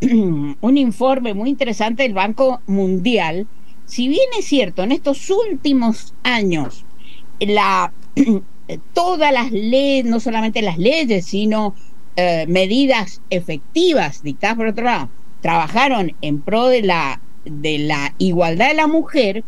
un 0.60 0.78
informe 0.78 1.34
muy 1.34 1.50
interesante 1.50 2.02
del 2.02 2.14
Banco 2.14 2.60
Mundial, 2.66 3.46
si 3.84 4.08
bien 4.08 4.28
es 4.38 4.46
cierto, 4.46 4.82
en 4.82 4.92
estos 4.92 5.28
últimos 5.28 6.14
años, 6.22 6.86
la, 7.40 7.92
todas 8.94 9.32
las 9.32 9.50
leyes, 9.50 10.06
no 10.06 10.20
solamente 10.20 10.62
las 10.62 10.78
leyes, 10.78 11.26
sino 11.26 11.74
eh, 12.16 12.46
medidas 12.48 13.20
efectivas 13.30 14.22
dictadas 14.22 14.56
por 14.56 14.66
otro 14.66 14.84
lado, 14.84 15.08
trabajaron 15.40 16.14
en 16.20 16.40
pro 16.40 16.68
de 16.68 16.82
la 16.82 17.20
de 17.44 17.78
la 17.78 18.14
igualdad 18.18 18.68
de 18.68 18.74
la 18.74 18.86
mujer, 18.86 19.44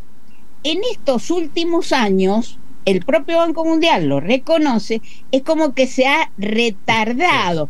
en 0.65 0.81
estos 0.91 1.31
últimos 1.31 1.93
años, 1.93 2.59
el 2.85 3.05
propio 3.05 3.39
Banco 3.39 3.65
Mundial 3.65 4.07
lo 4.07 4.21
reconoce, 4.21 5.01
es 5.31 5.43
como 5.43 5.75
que 5.75 5.87
se 5.87 6.07
ha 6.07 6.31
retardado, 6.37 7.69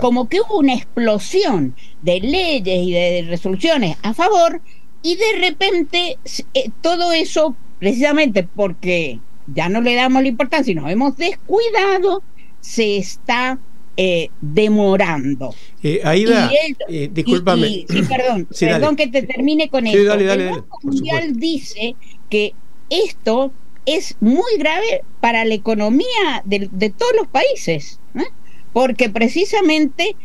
como 0.00 0.28
que 0.28 0.40
hubo 0.40 0.58
una 0.58 0.74
explosión 0.74 1.74
de 2.02 2.20
leyes 2.20 2.86
y 2.86 2.92
de 2.92 3.26
resoluciones 3.28 3.96
a 4.02 4.14
favor 4.14 4.60
y 5.02 5.16
de 5.16 5.38
repente 5.40 6.18
eh, 6.54 6.70
todo 6.80 7.12
eso, 7.12 7.56
precisamente 7.78 8.44
porque 8.44 9.20
ya 9.46 9.68
no 9.68 9.80
le 9.80 9.94
damos 9.94 10.22
la 10.22 10.28
importancia 10.28 10.72
y 10.72 10.76
nos 10.76 10.90
hemos 10.90 11.16
descuidado, 11.16 12.22
se 12.60 12.96
está 12.96 13.58
eh, 13.96 14.30
demorando. 14.40 15.54
Eh, 15.82 16.00
Aida, 16.04 16.50
eh, 16.88 17.10
discúlpame. 17.12 17.86
perdón, 18.08 18.48
perdón 18.58 18.96
que 18.96 19.06
te 19.06 19.22
termine 19.22 19.68
con 19.68 19.86
esto. 19.86 20.14
el 20.14 20.50
Banco 20.50 20.78
Mundial 20.82 21.36
dice 21.38 21.94
que 22.28 22.54
esto 22.90 23.52
es 23.86 24.16
muy 24.20 24.58
grave 24.58 25.02
para 25.20 25.44
la 25.44 25.54
economía 25.54 26.42
de, 26.44 26.68
de 26.72 26.90
todos 26.90 27.12
los 27.16 27.28
países, 27.28 28.00
¿eh? 28.14 28.24
porque 28.72 29.10
precisamente 29.10 30.16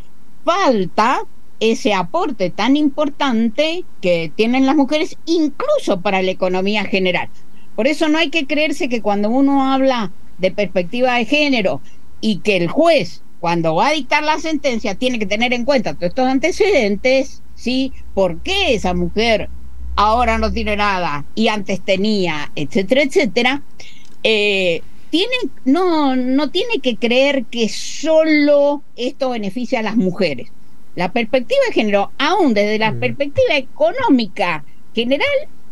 falta 0.44 1.26
ese 1.60 1.92
aporte 1.92 2.50
tan 2.50 2.76
importante 2.76 3.84
que 4.00 4.32
tienen 4.34 4.66
las 4.66 4.76
mujeres, 4.76 5.16
incluso 5.26 6.00
para 6.00 6.22
la 6.22 6.30
economía 6.30 6.84
general. 6.84 7.28
Por 7.76 7.86
eso 7.86 8.08
no 8.08 8.18
hay 8.18 8.30
que 8.30 8.46
creerse 8.46 8.88
que 8.88 9.02
cuando 9.02 9.30
uno 9.30 9.72
habla 9.72 10.12
de 10.38 10.50
perspectiva 10.50 11.16
de 11.16 11.26
género 11.26 11.82
y 12.20 12.38
que 12.38 12.56
el 12.56 12.68
juez 12.68 13.22
cuando 13.40 13.74
va 13.74 13.88
a 13.88 13.92
dictar 13.92 14.22
la 14.22 14.38
sentencia 14.38 14.94
tiene 14.94 15.18
que 15.18 15.26
tener 15.26 15.52
en 15.52 15.64
cuenta 15.64 15.94
todos 15.94 16.10
estos 16.10 16.26
antecedentes, 16.26 17.42
¿sí? 17.54 17.92
¿Por 18.14 18.42
qué 18.42 18.74
esa 18.74 18.94
mujer 18.94 19.48
ahora 19.96 20.38
no 20.38 20.52
tiene 20.52 20.76
nada 20.76 21.24
y 21.34 21.48
antes 21.48 21.80
tenía, 21.80 22.52
etcétera, 22.54 23.02
etcétera? 23.02 23.62
Eh, 24.22 24.82
tiene, 25.08 25.34
no, 25.64 26.14
no 26.14 26.50
tiene 26.50 26.80
que 26.80 26.96
creer 26.96 27.44
que 27.46 27.68
solo 27.68 28.82
esto 28.96 29.30
beneficia 29.30 29.80
a 29.80 29.82
las 29.82 29.96
mujeres. 29.96 30.52
La 30.94 31.12
perspectiva 31.12 31.60
de 31.68 31.72
género, 31.72 32.12
aún 32.18 32.54
desde 32.54 32.78
la 32.78 32.92
mm. 32.92 33.00
perspectiva 33.00 33.56
económica 33.56 34.64
general, 34.94 35.26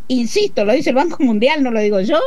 insisto, 0.09 0.64
lo 0.64 0.72
dice 0.72 0.90
el 0.90 0.96
Banco 0.96 1.22
Mundial, 1.22 1.62
no 1.62 1.70
lo 1.70 1.81
digo 1.81 2.00
yo, 2.00 2.18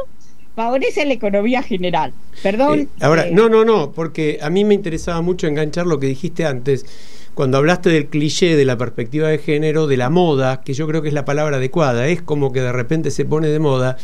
favorece 0.55 1.05
la 1.05 1.13
economía 1.13 1.63
general. 1.63 2.13
Perdón. 2.43 2.79
Eh, 2.79 2.87
ahora, 3.01 3.27
eh, 3.27 3.31
no, 3.31 3.49
no, 3.49 3.65
no, 3.65 3.91
porque 3.91 4.39
a 4.41 4.49
mí 4.49 4.65
me 4.65 4.73
interesaba 4.73 5.21
mucho 5.21 5.47
enganchar 5.47 5.85
lo 5.85 5.99
que 5.99 6.07
dijiste 6.07 6.45
antes, 6.45 6.85
cuando 7.33 7.57
hablaste 7.57 7.89
del 7.89 8.07
cliché 8.07 8.55
de 8.55 8.65
la 8.65 8.77
perspectiva 8.77 9.29
de 9.29 9.37
género, 9.37 9.87
de 9.87 9.97
la 9.97 10.09
moda, 10.09 10.61
que 10.61 10.73
yo 10.73 10.87
creo 10.87 11.01
que 11.01 11.07
es 11.07 11.13
la 11.13 11.25
palabra 11.25 11.57
adecuada, 11.57 12.07
es 12.07 12.21
como 12.21 12.51
que 12.51 12.61
de 12.61 12.71
repente 12.71 13.11
se 13.11 13.25
pone 13.25 13.47
de 13.47 13.59
moda, 13.59 13.97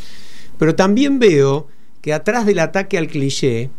pero 0.57 0.75
también 0.75 1.19
veo 1.19 1.67
que 2.01 2.13
atrás 2.13 2.45
del 2.45 2.59
ataque 2.59 2.97
al 2.97 3.07
cliché 3.07 3.69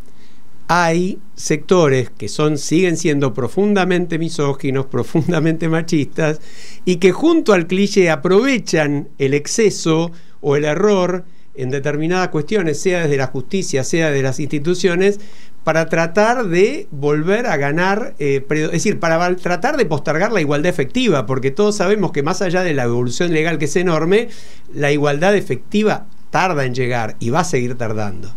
hay 0.68 1.18
sectores 1.35 2.11
que 2.11 2.28
son 2.28 2.59
siguen 2.59 2.98
siendo 2.98 3.33
profundamente 3.33 4.18
misóginos, 4.18 4.87
profundamente 4.90 5.68
machistas 5.68 6.40
y 6.85 6.96
que 6.96 7.12
junto 7.12 7.54
al 7.54 7.66
cliché 7.66 8.11
aprovechan 8.11 9.09
el 9.16 9.33
exceso 9.33 10.12
o 10.42 10.57
el 10.57 10.66
error 10.66 11.24
en 11.58 11.70
determinadas 11.70 12.28
cuestiones, 12.28 12.80
sea 12.80 13.02
desde 13.02 13.16
la 13.16 13.26
justicia, 13.26 13.84
sea 13.84 14.10
de 14.10 14.22
las 14.22 14.40
instituciones, 14.40 15.20
para 15.64 15.88
tratar 15.88 16.46
de 16.46 16.86
volver 16.90 17.46
a 17.46 17.56
ganar, 17.56 18.14
eh, 18.18 18.42
es 18.48 18.70
decir, 18.70 18.98
para 19.00 19.36
tratar 19.36 19.76
de 19.76 19.84
postergar 19.84 20.32
la 20.32 20.40
igualdad 20.40 20.70
efectiva, 20.70 21.26
porque 21.26 21.50
todos 21.50 21.76
sabemos 21.76 22.12
que 22.12 22.22
más 22.22 22.40
allá 22.40 22.62
de 22.62 22.72
la 22.72 22.84
evolución 22.84 23.32
legal 23.32 23.58
que 23.58 23.66
es 23.66 23.76
enorme, 23.76 24.28
la 24.72 24.92
igualdad 24.92 25.36
efectiva 25.36 26.06
tarda 26.30 26.64
en 26.64 26.74
llegar 26.74 27.16
y 27.20 27.30
va 27.30 27.40
a 27.40 27.44
seguir 27.44 27.76
tardando. 27.76 28.30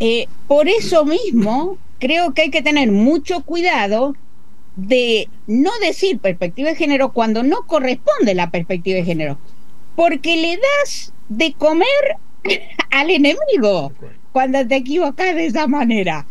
Eh, 0.00 0.26
por 0.48 0.68
eso 0.68 1.04
mismo 1.04 1.78
creo 2.00 2.34
que 2.34 2.42
hay 2.42 2.50
que 2.50 2.62
tener 2.62 2.90
mucho 2.90 3.42
cuidado 3.42 4.14
de 4.76 5.28
no 5.46 5.70
decir 5.80 6.18
perspectiva 6.18 6.70
de 6.70 6.76
género 6.76 7.12
cuando 7.12 7.42
no 7.42 7.66
corresponde 7.66 8.34
la 8.34 8.50
perspectiva 8.50 8.96
de 8.96 9.04
género, 9.04 9.38
porque 9.96 10.36
le 10.36 10.58
das 10.58 11.12
de 11.28 11.52
comer 11.54 11.86
al 12.90 13.10
enemigo 13.10 13.92
cuando 14.32 14.66
te 14.66 14.76
equivocas 14.76 15.34
de 15.34 15.46
esa 15.46 15.66
manera. 15.66 16.26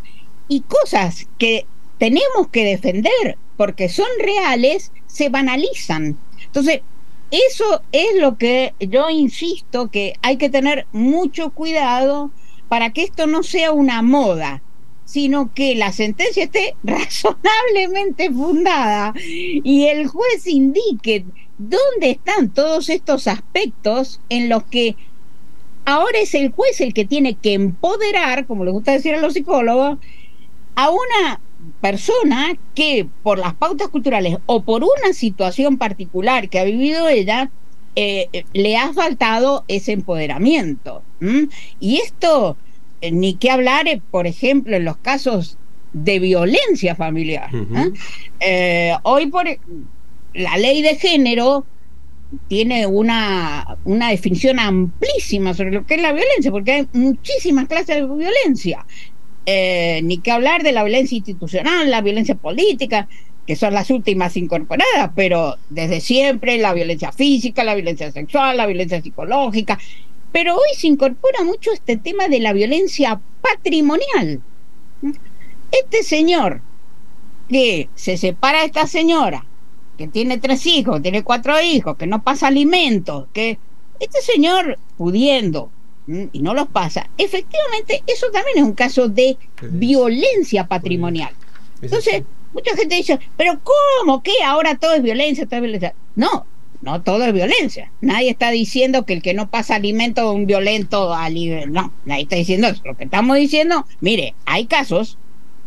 Y 0.48 0.60
cosas 0.60 1.26
que 1.38 1.66
tenemos 1.98 2.48
que 2.52 2.64
defender 2.64 3.38
porque 3.56 3.88
son 3.88 4.08
reales, 4.18 4.92
se 5.06 5.28
banalizan. 5.28 6.18
Entonces, 6.44 6.82
eso 7.30 7.82
es 7.92 8.20
lo 8.20 8.36
que 8.36 8.74
yo 8.78 9.10
insisto 9.10 9.90
que 9.90 10.14
hay 10.22 10.36
que 10.36 10.50
tener 10.50 10.86
mucho 10.92 11.50
cuidado 11.50 12.30
para 12.68 12.90
que 12.90 13.02
esto 13.02 13.26
no 13.26 13.42
sea 13.42 13.72
una 13.72 14.02
moda, 14.02 14.62
sino 15.04 15.52
que 15.54 15.74
la 15.74 15.92
sentencia 15.92 16.44
esté 16.44 16.76
razonablemente 16.82 18.30
fundada 18.30 19.14
y 19.16 19.86
el 19.86 20.06
juez 20.06 20.46
indique 20.46 21.24
dónde 21.58 22.10
están 22.10 22.50
todos 22.50 22.88
estos 22.88 23.28
aspectos 23.28 24.20
en 24.28 24.48
los 24.48 24.64
que 24.64 24.96
ahora 25.84 26.18
es 26.18 26.34
el 26.34 26.50
juez 26.50 26.80
el 26.80 26.94
que 26.94 27.04
tiene 27.04 27.34
que 27.34 27.54
empoderar, 27.54 28.46
como 28.46 28.64
le 28.64 28.70
gusta 28.70 28.92
decir 28.92 29.14
a 29.14 29.20
los 29.20 29.34
psicólogos, 29.34 29.98
a 30.74 30.90
una 30.90 31.40
persona 31.80 32.56
que 32.74 33.06
por 33.22 33.38
las 33.38 33.54
pautas 33.54 33.88
culturales 33.88 34.38
o 34.46 34.62
por 34.62 34.82
una 34.82 35.12
situación 35.12 35.78
particular 35.78 36.48
que 36.48 36.58
ha 36.58 36.64
vivido 36.64 37.08
ella, 37.08 37.50
eh, 37.96 38.44
le 38.52 38.76
ha 38.76 38.92
faltado 38.92 39.64
ese 39.68 39.92
empoderamiento. 39.92 41.02
Y 41.80 41.98
esto, 41.98 42.56
eh, 42.56 42.63
ni 43.12 43.34
que 43.34 43.50
hablar, 43.50 43.88
eh, 43.88 44.00
por 44.10 44.26
ejemplo, 44.26 44.76
en 44.76 44.84
los 44.84 44.96
casos 44.98 45.58
de 45.92 46.18
violencia 46.18 46.94
familiar. 46.94 47.50
hoy 49.02 49.26
por 49.26 49.46
la 50.34 50.56
ley 50.56 50.82
de 50.82 50.96
género 50.96 51.64
tiene 52.48 52.86
una, 52.86 53.76
una 53.84 54.10
definición 54.10 54.58
amplísima 54.58 55.54
sobre 55.54 55.70
lo 55.70 55.86
que 55.86 55.94
es 55.94 56.02
la 56.02 56.12
violencia, 56.12 56.50
porque 56.50 56.72
hay 56.72 56.88
muchísimas 56.92 57.68
clases 57.68 57.96
de 57.96 58.06
violencia. 58.06 58.84
Eh, 59.46 60.00
ni 60.04 60.18
que 60.18 60.30
hablar 60.30 60.62
de 60.62 60.72
la 60.72 60.84
violencia 60.84 61.16
institucional, 61.18 61.90
la 61.90 62.00
violencia 62.00 62.34
política, 62.34 63.08
que 63.46 63.56
son 63.56 63.74
las 63.74 63.90
últimas 63.90 64.36
incorporadas, 64.38 65.10
pero 65.14 65.56
desde 65.68 66.00
siempre 66.00 66.56
la 66.56 66.72
violencia 66.72 67.12
física, 67.12 67.62
la 67.62 67.74
violencia 67.74 68.10
sexual, 68.10 68.56
la 68.56 68.66
violencia 68.66 69.02
psicológica. 69.02 69.78
Pero 70.34 70.56
hoy 70.56 70.74
se 70.76 70.88
incorpora 70.88 71.44
mucho 71.44 71.70
este 71.70 71.96
tema 71.96 72.26
de 72.26 72.40
la 72.40 72.52
violencia 72.52 73.20
patrimonial. 73.40 74.42
Este 75.70 76.02
señor 76.02 76.60
que 77.48 77.88
se 77.94 78.16
separa 78.16 78.58
de 78.58 78.66
esta 78.66 78.88
señora, 78.88 79.46
que 79.96 80.08
tiene 80.08 80.38
tres 80.38 80.66
hijos, 80.66 81.00
tiene 81.00 81.22
cuatro 81.22 81.60
hijos, 81.60 81.96
que 81.96 82.08
no 82.08 82.24
pasa 82.24 82.48
alimentos, 82.48 83.28
que 83.32 83.60
este 84.00 84.20
señor 84.22 84.76
pudiendo 84.96 85.70
y 86.08 86.42
no 86.42 86.52
los 86.52 86.66
pasa, 86.66 87.08
efectivamente 87.16 88.02
eso 88.04 88.26
también 88.32 88.58
es 88.58 88.64
un 88.64 88.74
caso 88.74 89.08
de 89.08 89.38
violencia 89.70 90.66
patrimonial. 90.66 91.32
Entonces, 91.80 92.24
mucha 92.52 92.74
gente 92.74 92.96
dice, 92.96 93.20
pero 93.36 93.60
¿cómo? 93.62 94.20
¿Qué? 94.20 94.32
Ahora 94.44 94.76
todo 94.76 94.94
es 94.94 95.02
violencia, 95.02 95.46
todo 95.46 95.58
es 95.58 95.62
violencia. 95.62 95.94
No, 96.16 96.44
no 96.84 97.02
todo 97.02 97.24
es 97.24 97.32
violencia. 97.32 97.90
Nadie 98.00 98.30
está 98.30 98.50
diciendo 98.50 99.06
que 99.06 99.14
el 99.14 99.22
que 99.22 99.34
no 99.34 99.50
pasa 99.50 99.74
alimento 99.74 100.30
es 100.30 100.36
un 100.36 100.46
violento. 100.46 101.14
No, 101.68 101.92
nadie 102.04 102.22
está 102.22 102.36
diciendo 102.36 102.68
eso. 102.68 102.82
Lo 102.84 102.96
que 102.96 103.04
estamos 103.04 103.36
diciendo, 103.36 103.86
mire, 104.00 104.34
hay 104.44 104.66
casos 104.66 105.18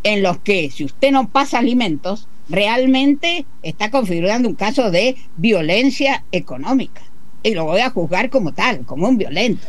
en 0.04 0.22
los 0.22 0.38
que 0.38 0.70
si 0.70 0.86
usted 0.86 1.12
no 1.12 1.30
pasa 1.30 1.58
alimentos, 1.58 2.28
realmente 2.50 3.46
está 3.64 3.90
configurando 3.90 4.48
un 4.48 4.56
caso 4.56 4.92
de 4.92 5.18
violencia 5.38 6.24
económica. 6.32 7.02
Y 7.44 7.56
lo 7.56 7.66
voy 7.66 7.82
a 7.82 7.90
juzgar 7.90 8.30
como 8.30 8.54
tal, 8.54 8.86
como 8.86 9.08
un 9.08 9.18
violento. 9.18 9.66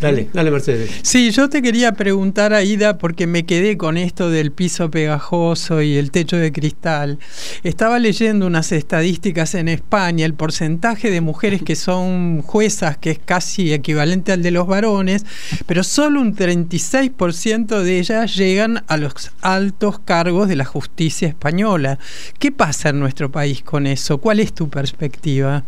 Dale, 0.00 0.28
dale 0.32 0.50
Mercedes. 0.50 0.90
Sí, 1.02 1.30
yo 1.30 1.48
te 1.48 1.62
quería 1.62 1.92
preguntar, 1.92 2.52
Aida, 2.52 2.98
porque 2.98 3.26
me 3.26 3.44
quedé 3.46 3.76
con 3.76 3.96
esto 3.96 4.28
del 4.28 4.52
piso 4.52 4.90
pegajoso 4.90 5.82
y 5.82 5.96
el 5.96 6.10
techo 6.10 6.36
de 6.36 6.52
cristal. 6.52 7.18
Estaba 7.62 7.98
leyendo 7.98 8.46
unas 8.46 8.72
estadísticas 8.72 9.54
en 9.54 9.68
España, 9.68 10.26
el 10.26 10.34
porcentaje 10.34 11.10
de 11.10 11.20
mujeres 11.20 11.62
que 11.62 11.76
son 11.76 12.42
juezas, 12.42 12.98
que 12.98 13.12
es 13.12 13.18
casi 13.18 13.72
equivalente 13.72 14.32
al 14.32 14.42
de 14.42 14.50
los 14.50 14.66
varones, 14.66 15.24
pero 15.66 15.84
solo 15.84 16.20
un 16.20 16.34
36% 16.34 17.82
de 17.82 17.98
ellas 17.98 18.36
llegan 18.36 18.84
a 18.88 18.96
los 18.96 19.30
altos 19.40 19.98
cargos 20.00 20.48
de 20.48 20.56
la 20.56 20.64
justicia 20.64 21.28
española. 21.28 21.98
¿Qué 22.38 22.52
pasa 22.52 22.90
en 22.90 23.00
nuestro 23.00 23.30
país 23.30 23.62
con 23.62 23.86
eso? 23.86 24.18
¿Cuál 24.18 24.40
es 24.40 24.52
tu 24.52 24.68
perspectiva? 24.68 25.64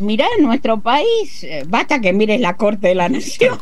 Mirá 0.00 0.26
en 0.38 0.44
nuestro 0.44 0.80
país, 0.80 1.44
eh, 1.44 1.64
basta 1.66 2.00
que 2.00 2.12
mires 2.12 2.40
la 2.40 2.56
Corte 2.56 2.88
de 2.88 2.94
la 2.94 3.08
Nación. 3.08 3.58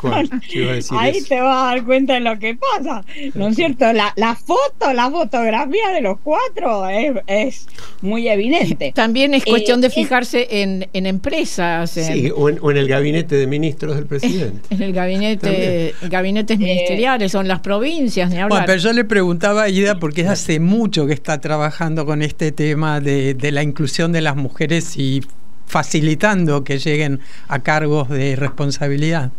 Ahí 0.90 1.22
te 1.22 1.40
vas 1.40 1.62
a 1.62 1.66
dar 1.74 1.84
cuenta 1.84 2.14
de 2.14 2.20
lo 2.20 2.38
que 2.38 2.56
pasa. 2.56 3.04
¿No 3.34 3.48
es 3.48 3.56
cierto? 3.56 3.92
La, 3.92 4.12
la 4.16 4.34
foto, 4.34 4.92
la 4.92 5.10
fotografía 5.10 5.90
de 5.90 6.00
los 6.00 6.18
cuatro 6.20 6.88
es, 6.88 7.66
muy 8.00 8.28
evidente. 8.28 8.92
También 8.94 9.34
es 9.34 9.44
cuestión 9.44 9.80
de 9.80 9.88
eh, 9.88 9.90
fijarse 9.90 10.62
en, 10.62 10.88
en 10.92 11.06
empresas. 11.06 11.90
sí, 11.90 12.30
o 12.34 12.48
en, 12.48 12.76
el 12.76 12.88
gabinete 12.88 13.36
de 13.36 13.46
ministros 13.46 13.96
del 13.96 14.06
presidente. 14.06 14.60
En 14.72 14.82
el 14.82 14.92
gabinete, 14.92 15.94
gabinetes 16.08 16.56
eh, 16.56 16.58
ministeriales, 16.58 17.30
son 17.30 17.46
las 17.46 17.60
provincias, 17.60 18.30
ni 18.30 18.36
hablar. 18.36 18.48
Bueno, 18.48 18.64
pero 18.66 18.78
yo 18.78 18.92
le 18.92 19.04
preguntaba 19.04 19.64
a 19.64 19.68
Ida 19.68 19.98
porque 19.98 20.26
hace 20.26 20.60
mucho 20.60 21.06
que 21.06 21.12
está 21.12 21.40
trabajando 21.40 22.06
con 22.06 22.22
este 22.22 22.52
tema 22.52 23.00
de, 23.00 23.34
de 23.34 23.52
la 23.52 23.62
inclusión 23.62 24.12
de 24.12 24.22
las 24.22 24.36
mujeres 24.36 24.96
y 24.96 25.22
facilitando 25.66 26.64
que 26.64 26.78
lleguen 26.78 27.20
a 27.48 27.60
cargos 27.60 28.08
de 28.08 28.36
responsabilidad. 28.36 29.30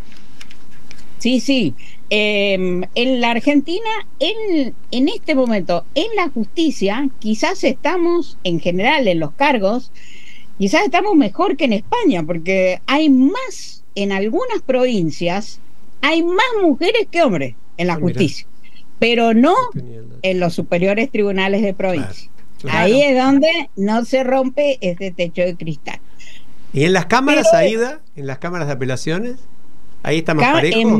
Sí, 1.19 1.39
sí. 1.39 1.73
Em, 2.09 2.83
en 2.95 3.21
la 3.21 3.31
Argentina, 3.31 3.89
en, 4.19 4.73
en 4.91 5.07
este 5.07 5.36
momento, 5.36 5.86
en 5.95 6.15
la 6.15 6.29
justicia, 6.29 7.09
quizás 7.19 7.63
estamos, 7.63 8.38
en 8.43 8.59
general, 8.59 9.07
en 9.07 9.19
los 9.19 9.31
cargos, 9.31 9.91
quizás 10.57 10.83
estamos 10.83 11.15
mejor 11.15 11.55
que 11.55 11.65
en 11.65 11.73
España, 11.73 12.23
porque 12.23 12.81
hay 12.88 13.09
más, 13.09 13.83
en 13.95 14.12
algunas 14.12 14.62
provincias, 14.65 15.59
hay 16.01 16.23
más 16.23 16.45
mujeres 16.62 17.07
que 17.09 17.23
hombres 17.23 17.55
en 17.77 17.88
la 17.88 17.93
ah, 17.93 17.99
justicia, 17.99 18.45
pero 18.99 19.33
no 19.33 19.55
en 20.21 20.39
los 20.39 20.53
superiores 20.53 21.09
tribunales 21.09 21.62
de 21.62 21.73
provincia. 21.73 22.29
Ahí 22.69 23.01
es 23.01 23.17
donde 23.17 23.69
no 23.75 24.05
se 24.05 24.23
rompe 24.23 24.77
ese 24.81 25.12
techo 25.12 25.41
de 25.41 25.55
cristal. 25.55 25.99
¿Y 26.73 26.86
en 26.86 26.93
las 26.93 27.05
cámaras, 27.05 27.53
Aida? 27.53 28.01
¿En 28.15 28.25
las 28.25 28.39
cámaras 28.39 28.67
de 28.67 28.73
apelaciones? 28.73 29.36
¿Ahí 30.01 30.17
está 30.17 30.33
más 30.33 30.51
parejo? 30.51 30.99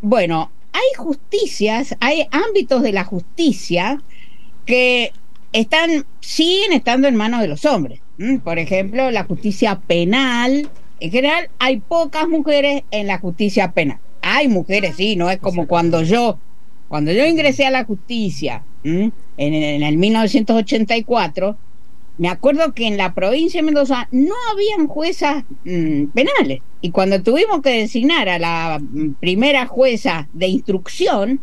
bueno, 0.00 0.50
hay 0.72 0.94
justicias, 0.96 1.96
hay 2.00 2.26
ámbitos 2.30 2.82
de 2.82 2.92
la 2.92 3.04
justicia 3.04 4.00
que 4.64 5.12
están, 5.52 6.06
siguen 6.20 6.72
estando 6.72 7.08
en 7.08 7.16
manos 7.16 7.40
de 7.40 7.48
los 7.48 7.64
hombres. 7.64 8.00
Por 8.44 8.58
ejemplo, 8.58 9.10
la 9.10 9.24
justicia 9.24 9.80
penal. 9.86 10.68
En 11.00 11.10
general, 11.10 11.50
hay 11.58 11.78
pocas 11.78 12.28
mujeres 12.28 12.82
en 12.92 13.08
la 13.08 13.18
justicia 13.18 13.72
penal. 13.72 13.98
Hay 14.22 14.48
mujeres, 14.48 14.94
sí, 14.96 15.16
no 15.16 15.30
es 15.30 15.38
como 15.38 15.66
cuando 15.66 16.02
yo, 16.02 16.38
cuando 16.88 17.12
yo 17.12 17.26
ingresé 17.26 17.66
a 17.66 17.70
la 17.70 17.84
justicia 17.84 18.62
en, 18.84 19.12
en 19.36 19.82
el 19.82 19.96
1984 19.96 21.56
me 22.16 22.28
acuerdo 22.28 22.74
que 22.74 22.86
en 22.86 22.96
la 22.96 23.12
provincia 23.14 23.58
de 23.58 23.64
Mendoza 23.64 24.08
no 24.12 24.34
habían 24.52 24.86
juezas 24.86 25.44
mm, 25.64 26.06
penales. 26.14 26.60
Y 26.80 26.90
cuando 26.90 27.22
tuvimos 27.22 27.60
que 27.62 27.70
designar 27.70 28.28
a 28.28 28.38
la 28.38 28.78
mm, 28.80 29.14
primera 29.14 29.66
jueza 29.66 30.28
de 30.32 30.46
instrucción, 30.48 31.40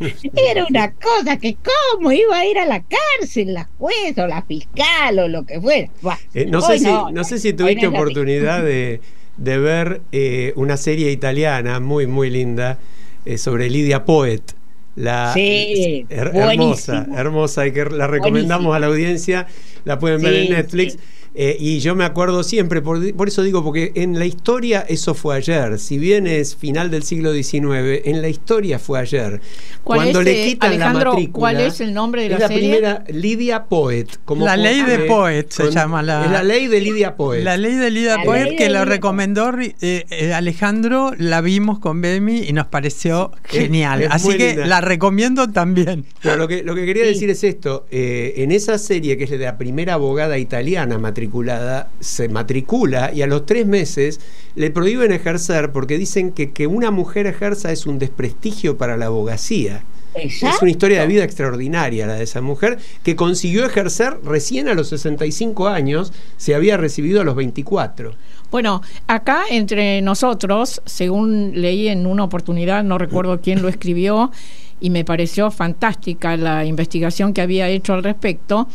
era 0.34 0.66
una 0.68 0.92
cosa 0.92 1.38
que 1.38 1.56
cómo 1.56 2.12
iba 2.12 2.38
a 2.38 2.46
ir 2.46 2.58
a 2.58 2.66
la 2.66 2.82
cárcel 2.82 3.54
la 3.54 3.68
jueza 3.78 4.24
o 4.24 4.26
la 4.26 4.42
fiscal 4.42 5.18
o 5.18 5.28
lo 5.28 5.44
que 5.44 5.60
fuera. 5.60 5.88
Eh, 6.34 6.46
no, 6.46 6.60
sé 6.60 6.78
si, 6.78 6.88
no, 7.12 7.24
sé 7.24 7.38
si 7.38 7.52
tuviste 7.52 7.86
oportunidad 7.86 8.62
de, 8.62 9.00
ver 9.36 10.02
eh, 10.12 10.52
una 10.56 10.76
serie 10.76 11.12
italiana 11.12 11.80
muy, 11.80 12.06
muy 12.06 12.30
linda 12.30 12.78
eh, 13.24 13.38
sobre 13.38 13.70
Lidia 13.70 14.04
Poet. 14.04 14.57
La, 14.98 15.32
sí, 15.32 16.06
hermosa, 16.08 17.06
hermosa, 17.14 17.66
y 17.68 17.72
que 17.72 17.84
la 17.84 18.08
recomendamos 18.08 18.74
a 18.74 18.80
la 18.80 18.88
audiencia, 18.88 19.46
la 19.84 20.00
pueden 20.00 20.20
ver 20.20 20.34
en 20.34 20.50
Netflix. 20.50 20.98
Eh, 21.34 21.56
y 21.58 21.78
yo 21.80 21.94
me 21.94 22.04
acuerdo 22.04 22.42
siempre, 22.42 22.82
por, 22.82 23.14
por, 23.14 23.28
eso 23.28 23.42
digo, 23.42 23.62
porque 23.62 23.92
en 23.94 24.18
la 24.18 24.26
historia 24.26 24.84
eso 24.88 25.14
fue 25.14 25.36
ayer. 25.36 25.78
Si 25.78 25.98
bien 25.98 26.26
es 26.26 26.56
final 26.56 26.90
del 26.90 27.02
siglo 27.02 27.32
XIX, 27.32 28.02
en 28.04 28.22
la 28.22 28.28
historia 28.28 28.78
fue 28.78 28.98
ayer. 29.00 29.40
Cuando 29.84 30.20
es, 30.20 30.24
le 30.24 30.44
quitan 30.46 30.70
Alejandro, 30.70 31.04
la 31.04 31.10
matrícula. 31.10 31.38
¿Cuál 31.40 31.60
es 31.60 31.80
el 31.80 31.94
nombre 31.94 32.22
de 32.22 32.28
la, 32.30 32.34
es 32.36 32.40
la 32.40 32.48
serie? 32.48 32.68
primera, 32.68 33.04
Lidia 33.08 33.64
Poet. 33.64 34.06
Como 34.24 34.44
la 34.44 34.56
ley 34.56 34.82
de 34.82 34.94
eh, 34.94 35.06
Poet 35.06 35.50
se 35.50 35.70
llama 35.70 36.02
la. 36.02 36.24
Es 36.24 36.30
la 36.30 36.42
ley 36.42 36.66
de 36.66 36.80
Lidia 36.80 37.16
Poet. 37.16 37.42
La 37.42 37.56
ley 37.56 37.74
de 37.74 37.90
Lidia 37.90 38.16
La 38.18 38.24
Poet 38.24 38.56
que 38.56 38.68
lo 38.70 38.84
recomendó 38.84 39.52
eh, 39.80 40.32
Alejandro, 40.34 41.12
la 41.18 41.40
vimos 41.40 41.78
con 41.78 42.00
Bemi 42.00 42.42
y 42.48 42.52
nos 42.52 42.66
pareció 42.66 43.32
genial. 43.44 44.02
es 44.02 44.08
Así 44.10 44.36
que 44.36 44.48
linda. 44.50 44.66
la 44.66 44.80
recomiendo 44.80 45.48
también. 45.48 46.04
Pero 46.22 46.36
lo 46.36 46.48
que, 46.48 46.62
lo 46.62 46.74
que 46.74 46.84
quería 46.84 47.04
Sí. 47.04 47.08
decir 47.10 47.30
es 47.30 47.44
esto, 47.44 47.86
eh, 47.90 48.34
en 48.38 48.52
esa 48.52 48.78
serie 48.78 49.16
que 49.16 49.24
es 49.24 49.30
de 49.30 49.38
la 49.38 49.56
primera 49.56 49.94
abogada 49.94 50.38
italiana 50.38 50.98
matriculada, 51.18 51.88
se 51.98 52.28
matricula 52.28 53.12
y 53.12 53.22
a 53.22 53.26
los 53.26 53.44
tres 53.44 53.66
meses 53.66 54.20
le 54.54 54.70
prohíben 54.70 55.10
ejercer 55.10 55.72
porque 55.72 55.98
dicen 55.98 56.32
que 56.32 56.52
que 56.52 56.68
una 56.68 56.90
mujer 56.92 57.26
ejerza 57.26 57.72
es 57.72 57.86
un 57.86 57.98
desprestigio 57.98 58.76
para 58.78 58.96
la 58.96 59.06
abogacía. 59.06 59.82
Es 60.14 60.42
una 60.62 60.70
historia 60.70 61.00
de 61.00 61.06
vida 61.06 61.22
extraordinaria 61.22 62.06
la 62.06 62.14
de 62.14 62.24
esa 62.24 62.40
mujer 62.40 62.78
que 63.02 63.14
consiguió 63.14 63.64
ejercer 63.66 64.18
recién 64.24 64.68
a 64.68 64.74
los 64.74 64.88
65 64.88 65.68
años, 65.68 66.12
se 66.36 66.54
había 66.54 66.76
recibido 66.76 67.20
a 67.20 67.24
los 67.24 67.36
24. 67.36 68.12
Bueno, 68.50 68.80
acá 69.06 69.42
entre 69.50 70.00
nosotros, 70.00 70.80
según 70.86 71.52
leí 71.60 71.88
en 71.88 72.06
una 72.06 72.24
oportunidad, 72.24 72.82
no 72.82 72.96
recuerdo 72.96 73.40
quién 73.40 73.60
lo 73.60 73.68
escribió, 73.68 74.32
y 74.80 74.90
me 74.90 75.04
pareció 75.04 75.50
fantástica 75.50 76.36
la 76.36 76.64
investigación 76.64 77.32
que 77.32 77.42
había 77.42 77.68
hecho 77.68 77.94
al 77.94 78.02
respecto, 78.02 78.68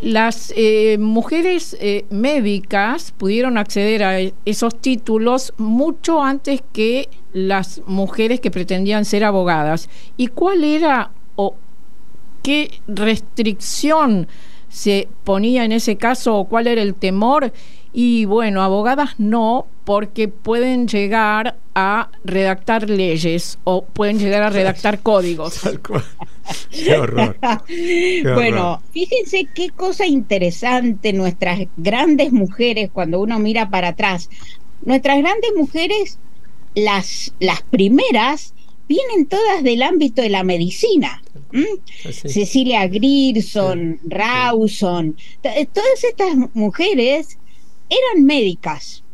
las 0.00 0.52
eh, 0.56 0.98
mujeres 0.98 1.76
eh, 1.80 2.04
médicas 2.10 3.12
pudieron 3.16 3.56
acceder 3.56 4.02
a 4.02 4.18
esos 4.44 4.78
títulos 4.78 5.54
mucho 5.56 6.22
antes 6.22 6.62
que 6.72 7.08
las 7.32 7.80
mujeres 7.86 8.40
que 8.40 8.50
pretendían 8.50 9.04
ser 9.04 9.24
abogadas. 9.24 9.88
¿Y 10.16 10.28
cuál 10.28 10.64
era 10.64 11.10
o 11.36 11.54
qué 12.42 12.80
restricción 12.86 14.28
se 14.68 15.08
ponía 15.24 15.64
en 15.64 15.72
ese 15.72 15.96
caso 15.96 16.36
o 16.36 16.44
cuál 16.44 16.66
era 16.66 16.82
el 16.82 16.94
temor? 16.94 17.52
Y 17.98 18.26
bueno, 18.26 18.62
abogadas 18.62 19.14
no, 19.16 19.66
porque 19.84 20.28
pueden 20.28 20.86
llegar 20.86 21.56
a 21.74 22.10
redactar 22.24 22.90
leyes 22.90 23.58
o 23.64 23.86
pueden 23.86 24.18
llegar 24.18 24.42
a 24.42 24.50
redactar 24.50 24.98
códigos. 25.02 25.62
Qué 26.70 26.94
horror. 26.94 27.38
horror. 27.40 28.34
bueno, 28.34 28.82
fíjense 28.92 29.48
qué 29.54 29.70
cosa 29.70 30.04
interesante 30.04 31.14
nuestras 31.14 31.60
grandes 31.78 32.32
mujeres 32.32 32.90
cuando 32.92 33.18
uno 33.18 33.38
mira 33.38 33.70
para 33.70 33.88
atrás. 33.88 34.28
Nuestras 34.84 35.16
grandes 35.16 35.52
mujeres, 35.56 36.18
las, 36.74 37.32
las 37.40 37.62
primeras, 37.62 38.52
vienen 38.86 39.24
todas 39.24 39.62
del 39.62 39.80
ámbito 39.82 40.20
de 40.20 40.28
la 40.28 40.44
medicina. 40.44 41.22
¿m? 41.50 41.64
Así. 42.06 42.28
Cecilia 42.28 42.86
Grierson, 42.88 44.00
Rawson, 44.04 45.16
todas 45.72 46.04
estas 46.04 46.34
mujeres 46.52 47.38
eran 47.90 48.24
médicas. 48.24 49.04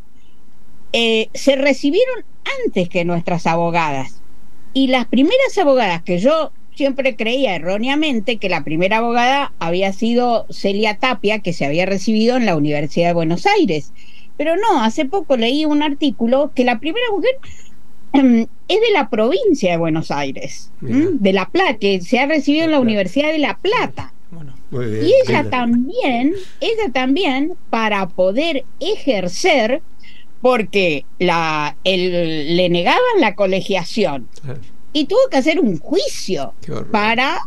Eh, 0.92 1.28
se 1.34 1.56
recibieron 1.56 2.24
antes 2.66 2.88
que 2.88 3.04
nuestras 3.04 3.46
abogadas. 3.46 4.20
Y 4.74 4.88
las 4.88 5.06
primeras 5.06 5.56
abogadas 5.58 6.02
que 6.02 6.18
yo 6.18 6.52
siempre 6.74 7.16
creía 7.16 7.54
erróneamente 7.54 8.38
que 8.38 8.48
la 8.48 8.64
primera 8.64 8.98
abogada 8.98 9.52
había 9.58 9.92
sido 9.92 10.46
Celia 10.50 10.96
Tapia, 10.96 11.40
que 11.40 11.52
se 11.52 11.66
había 11.66 11.86
recibido 11.86 12.36
en 12.36 12.46
la 12.46 12.56
Universidad 12.56 13.08
de 13.08 13.14
Buenos 13.14 13.46
Aires. 13.46 13.92
Pero 14.36 14.56
no, 14.56 14.82
hace 14.82 15.04
poco 15.04 15.36
leí 15.36 15.64
un 15.64 15.82
artículo 15.82 16.52
que 16.54 16.64
la 16.64 16.80
primera 16.80 17.06
mujer 17.10 17.36
es 18.68 18.80
de 18.80 18.90
la 18.92 19.08
provincia 19.08 19.70
de 19.70 19.76
Buenos 19.76 20.10
Aires, 20.10 20.70
de 20.80 21.32
La 21.32 21.48
Plata, 21.48 21.78
que 21.78 22.00
se 22.00 22.18
ha 22.18 22.26
recibido 22.26 22.64
en 22.64 22.72
la. 22.72 22.80
Universidad 22.80 23.30
de 23.30 23.38
La 23.38 23.58
Plata. 23.58 24.12
Bien. 24.72 25.06
Y 25.06 25.12
ella 25.30 25.48
también, 25.50 26.32
ella 26.60 26.90
también, 26.92 27.54
para 27.70 28.08
poder 28.08 28.64
ejercer, 28.80 29.82
porque 30.40 31.04
la, 31.18 31.76
el- 31.84 32.56
le 32.56 32.68
negaban 32.68 33.20
la 33.20 33.34
colegiación 33.34 34.26
y 34.92 35.04
tuvo 35.06 35.20
que 35.30 35.36
hacer 35.36 35.60
un 35.60 35.78
juicio 35.78 36.52
para, 36.90 37.38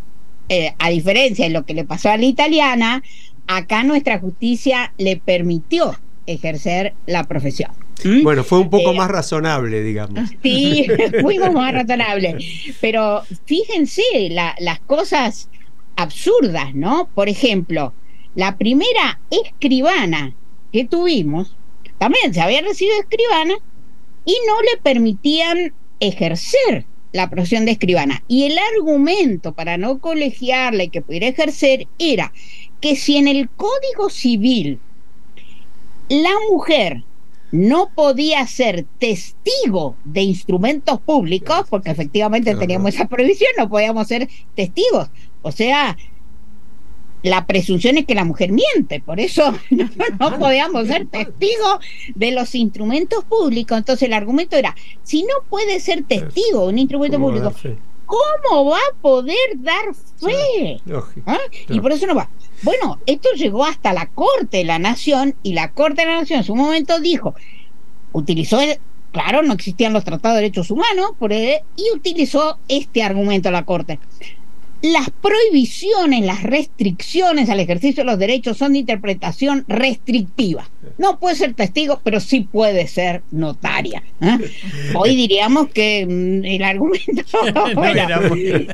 eh, 0.50 0.74
a 0.80 0.90
diferencia 0.90 1.46
de 1.46 1.52
lo 1.52 1.66
que 1.66 1.74
le 1.74 1.84
pasó 1.84 2.10
a 2.10 2.18
la 2.18 2.26
italiana, 2.26 3.04
acá 3.48 3.84
nuestra 3.84 4.20
justicia 4.20 4.94
le 4.98 5.18
permitió 5.18 5.96
ejercer 6.26 6.94
la 7.06 7.24
profesión. 7.26 7.72
¿Mm? 8.04 8.24
Bueno, 8.24 8.44
fue 8.44 8.60
un 8.60 8.70
poco 8.70 8.92
Eh, 8.92 8.96
más 8.98 9.10
razonable, 9.10 9.82
digamos. 9.84 10.30
Sí, 10.42 10.86
fuimos 11.22 11.52
más 11.54 11.74
razonables. 11.74 12.36
Pero 12.82 13.24
fíjense 13.46 14.02
la- 14.32 14.56
las 14.60 14.80
cosas 14.80 15.50
absurdas, 15.96 16.74
¿no? 16.76 17.10
Por 17.14 17.30
ejemplo, 17.30 17.94
la 18.36 18.58
primera 18.58 19.20
escribana 19.30 20.36
que 20.72 20.86
tuvimos, 20.86 21.56
también 21.98 22.34
se 22.34 22.42
había 22.42 22.62
recibido 22.62 23.00
escribana 23.00 23.54
y 24.26 24.36
no 24.48 24.62
le 24.62 24.82
permitían 24.82 25.74
ejercer 26.00 26.86
la 27.14 27.30
profesión 27.30 27.66
de 27.66 27.72
escribana. 27.72 28.24
Y 28.28 28.44
el 28.44 28.58
argumento 28.58 29.54
para 29.54 29.78
no 29.78 30.00
colegiarla 30.00 30.84
y 30.84 30.90
que 30.90 31.02
pudiera 31.02 31.28
ejercer 31.28 31.88
era 31.98 32.34
que 32.82 32.96
si 32.98 33.16
en 33.16 33.28
el 33.30 33.50
Código 33.50 34.10
Civil 34.10 34.80
la 36.10 36.34
mujer 36.52 37.04
no 37.52 37.90
podía 37.96 38.46
ser 38.48 38.86
testigo 39.00 39.96
de 40.04 40.22
instrumentos 40.24 41.00
públicos, 41.00 41.66
porque 41.70 41.92
efectivamente 41.92 42.54
teníamos 42.56 42.94
esa 42.94 43.08
prohibición, 43.08 43.52
no 43.58 43.70
podíamos 43.70 44.08
ser 44.08 44.28
testigos. 44.56 45.10
O 45.46 45.52
sea, 45.52 45.96
la 47.22 47.46
presunción 47.46 47.98
es 48.00 48.06
que 48.08 48.16
la 48.16 48.24
mujer 48.24 48.52
miente, 48.52 49.00
por 49.00 49.20
eso 49.20 49.52
no, 49.70 49.90
no 50.20 50.40
podíamos 50.40 50.88
ser 50.88 51.06
testigos 51.06 51.80
de 52.16 52.32
los 52.32 52.56
instrumentos 52.56 53.24
públicos. 53.26 53.78
Entonces 53.78 54.08
el 54.08 54.14
argumento 54.14 54.56
era, 54.56 54.76
si 55.04 55.22
no 55.22 55.36
puede 55.48 55.80
ser 55.80 56.04
testigo 56.04 56.62
de 56.64 56.68
un 56.70 56.80
instrumento 56.80 57.18
¿Cómo 57.18 57.28
público? 57.28 57.54
¿cómo 58.08 58.72
va 58.72 58.78
a 58.78 58.96
poder 59.02 59.36
dar 59.58 59.94
fe? 60.20 60.80
¿Ah? 61.28 61.38
Y 61.70 61.80
por 61.80 61.92
eso 61.92 62.08
no 62.08 62.16
va. 62.16 62.28
Bueno, 62.64 63.00
esto 63.06 63.30
llegó 63.36 63.66
hasta 63.66 63.94
la 63.94 64.08
Corte 64.08 64.58
de 64.58 64.64
la 64.64 64.80
Nación 64.80 65.36
y 65.44 65.54
la 65.54 65.72
Corte 65.72 66.02
de 66.02 66.08
la 66.08 66.20
Nación 66.22 66.40
en 66.40 66.46
su 66.46 66.56
momento 66.56 67.00
dijo, 67.00 67.36
utilizó, 68.14 68.62
el- 68.62 68.80
claro, 69.12 69.44
no 69.44 69.54
existían 69.54 69.94
los 69.94 70.04
tratados 70.04 70.38
de 70.38 70.42
derechos 70.42 70.72
humanos, 70.72 71.12
por 71.20 71.34
el- 71.34 71.60
y 71.76 71.86
utilizó 71.96 72.58
este 72.68 73.04
argumento 73.04 73.52
la 73.52 73.64
Corte. 73.64 74.00
Las 74.92 75.10
prohibiciones, 75.10 76.24
las 76.24 76.44
restricciones 76.44 77.50
al 77.50 77.60
ejercicio 77.60 78.04
de 78.04 78.12
los 78.12 78.20
derechos 78.20 78.58
son 78.58 78.74
de 78.74 78.80
interpretación 78.80 79.66
restrictiva. 79.68 80.70
No 81.00 81.18
puede 81.20 81.36
ser 81.36 81.56
testigo, 81.56 82.02
pero 82.04 82.20
sí 82.20 82.42
puede 82.42 82.88
ser 82.88 83.24
notaria. 83.32 84.04
¿ah? 84.22 84.38
Hoy 84.96 85.16
diríamos 85.16 85.70
que 85.70 86.06
mm, 86.06 86.46
el 86.46 86.64
argumento 86.64 87.24
no 87.56 87.74
bueno, 87.74 88.00
era 88.00 88.22
muy 88.22 88.68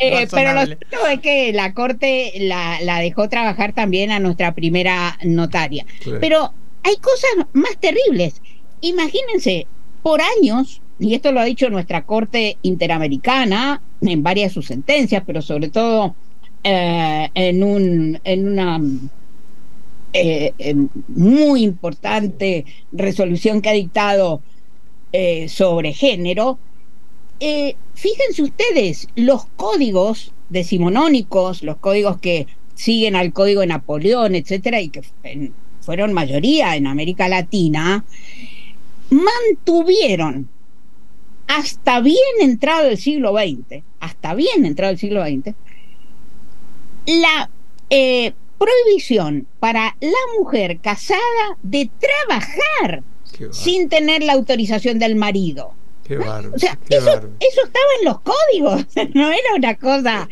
eh, 0.00 0.26
pero 0.30 0.52
lo 0.52 0.66
cierto 0.66 1.06
es 1.10 1.20
que 1.20 1.52
la 1.54 1.72
Corte 1.72 2.32
la, 2.40 2.78
la 2.82 2.98
dejó 2.98 3.30
trabajar 3.30 3.72
también 3.72 4.10
a 4.10 4.18
nuestra 4.18 4.52
primera 4.52 5.18
notaria. 5.22 5.86
Pero 6.20 6.52
hay 6.82 6.96
cosas 6.96 7.46
más 7.54 7.78
terribles. 7.78 8.42
Imagínense, 8.82 9.66
por 10.02 10.20
años, 10.20 10.82
y 10.98 11.14
esto 11.14 11.32
lo 11.32 11.40
ha 11.40 11.44
dicho 11.44 11.68
nuestra 11.70 12.04
Corte 12.04 12.58
Interamericana 12.62 13.82
en 14.00 14.22
varias 14.22 14.50
de 14.50 14.54
sus 14.54 14.66
sentencias, 14.66 15.22
pero 15.26 15.42
sobre 15.42 15.68
todo 15.68 16.14
eh, 16.62 17.28
en, 17.34 17.62
un, 17.62 18.20
en 18.24 18.48
una 18.48 18.80
eh, 20.12 20.74
muy 21.08 21.62
importante 21.62 22.64
resolución 22.92 23.60
que 23.60 23.70
ha 23.70 23.72
dictado 23.72 24.42
eh, 25.12 25.48
sobre 25.48 25.92
género, 25.92 26.58
fíjense 27.94 28.42
ustedes, 28.42 29.08
los 29.16 29.44
códigos 29.56 30.32
decimonónicos, 30.48 31.62
los 31.62 31.76
códigos 31.76 32.18
que 32.18 32.46
siguen 32.74 33.16
al 33.16 33.32
código 33.32 33.60
de 33.60 33.66
Napoleón, 33.66 34.34
etcétera, 34.34 34.80
y 34.80 34.88
que 34.88 35.02
fueron 35.80 36.14
mayoría 36.14 36.76
en 36.76 36.86
América 36.86 37.28
Latina, 37.28 38.04
mantuvieron 39.10 40.48
hasta 41.46 42.00
bien 42.00 42.18
entrado 42.40 42.88
el 42.88 42.98
siglo 42.98 43.32
XX, 43.32 43.82
hasta 44.00 44.34
bien 44.34 44.64
entrado 44.64 44.92
el 44.92 44.98
siglo 44.98 45.24
XX, 45.24 45.54
la 47.06 47.50
eh, 47.90 48.32
prohibición 48.58 49.46
para 49.60 49.96
la 50.00 50.38
mujer 50.38 50.78
casada 50.78 51.20
de 51.62 51.90
trabajar 51.98 53.02
sin 53.50 53.88
tener 53.88 54.22
la 54.22 54.34
autorización 54.34 54.98
del 54.98 55.16
marido. 55.16 55.74
Qué 56.06 56.16
bárbaro. 56.18 56.52
O 56.54 56.58
sea, 56.58 56.78
qué 56.88 56.96
eso, 56.96 57.08
estaba 57.10 57.86
en 58.00 58.04
los 58.04 58.20
códigos, 58.20 58.84
no 59.14 59.30
era 59.32 59.54
una 59.56 59.74
cosa, 59.76 60.28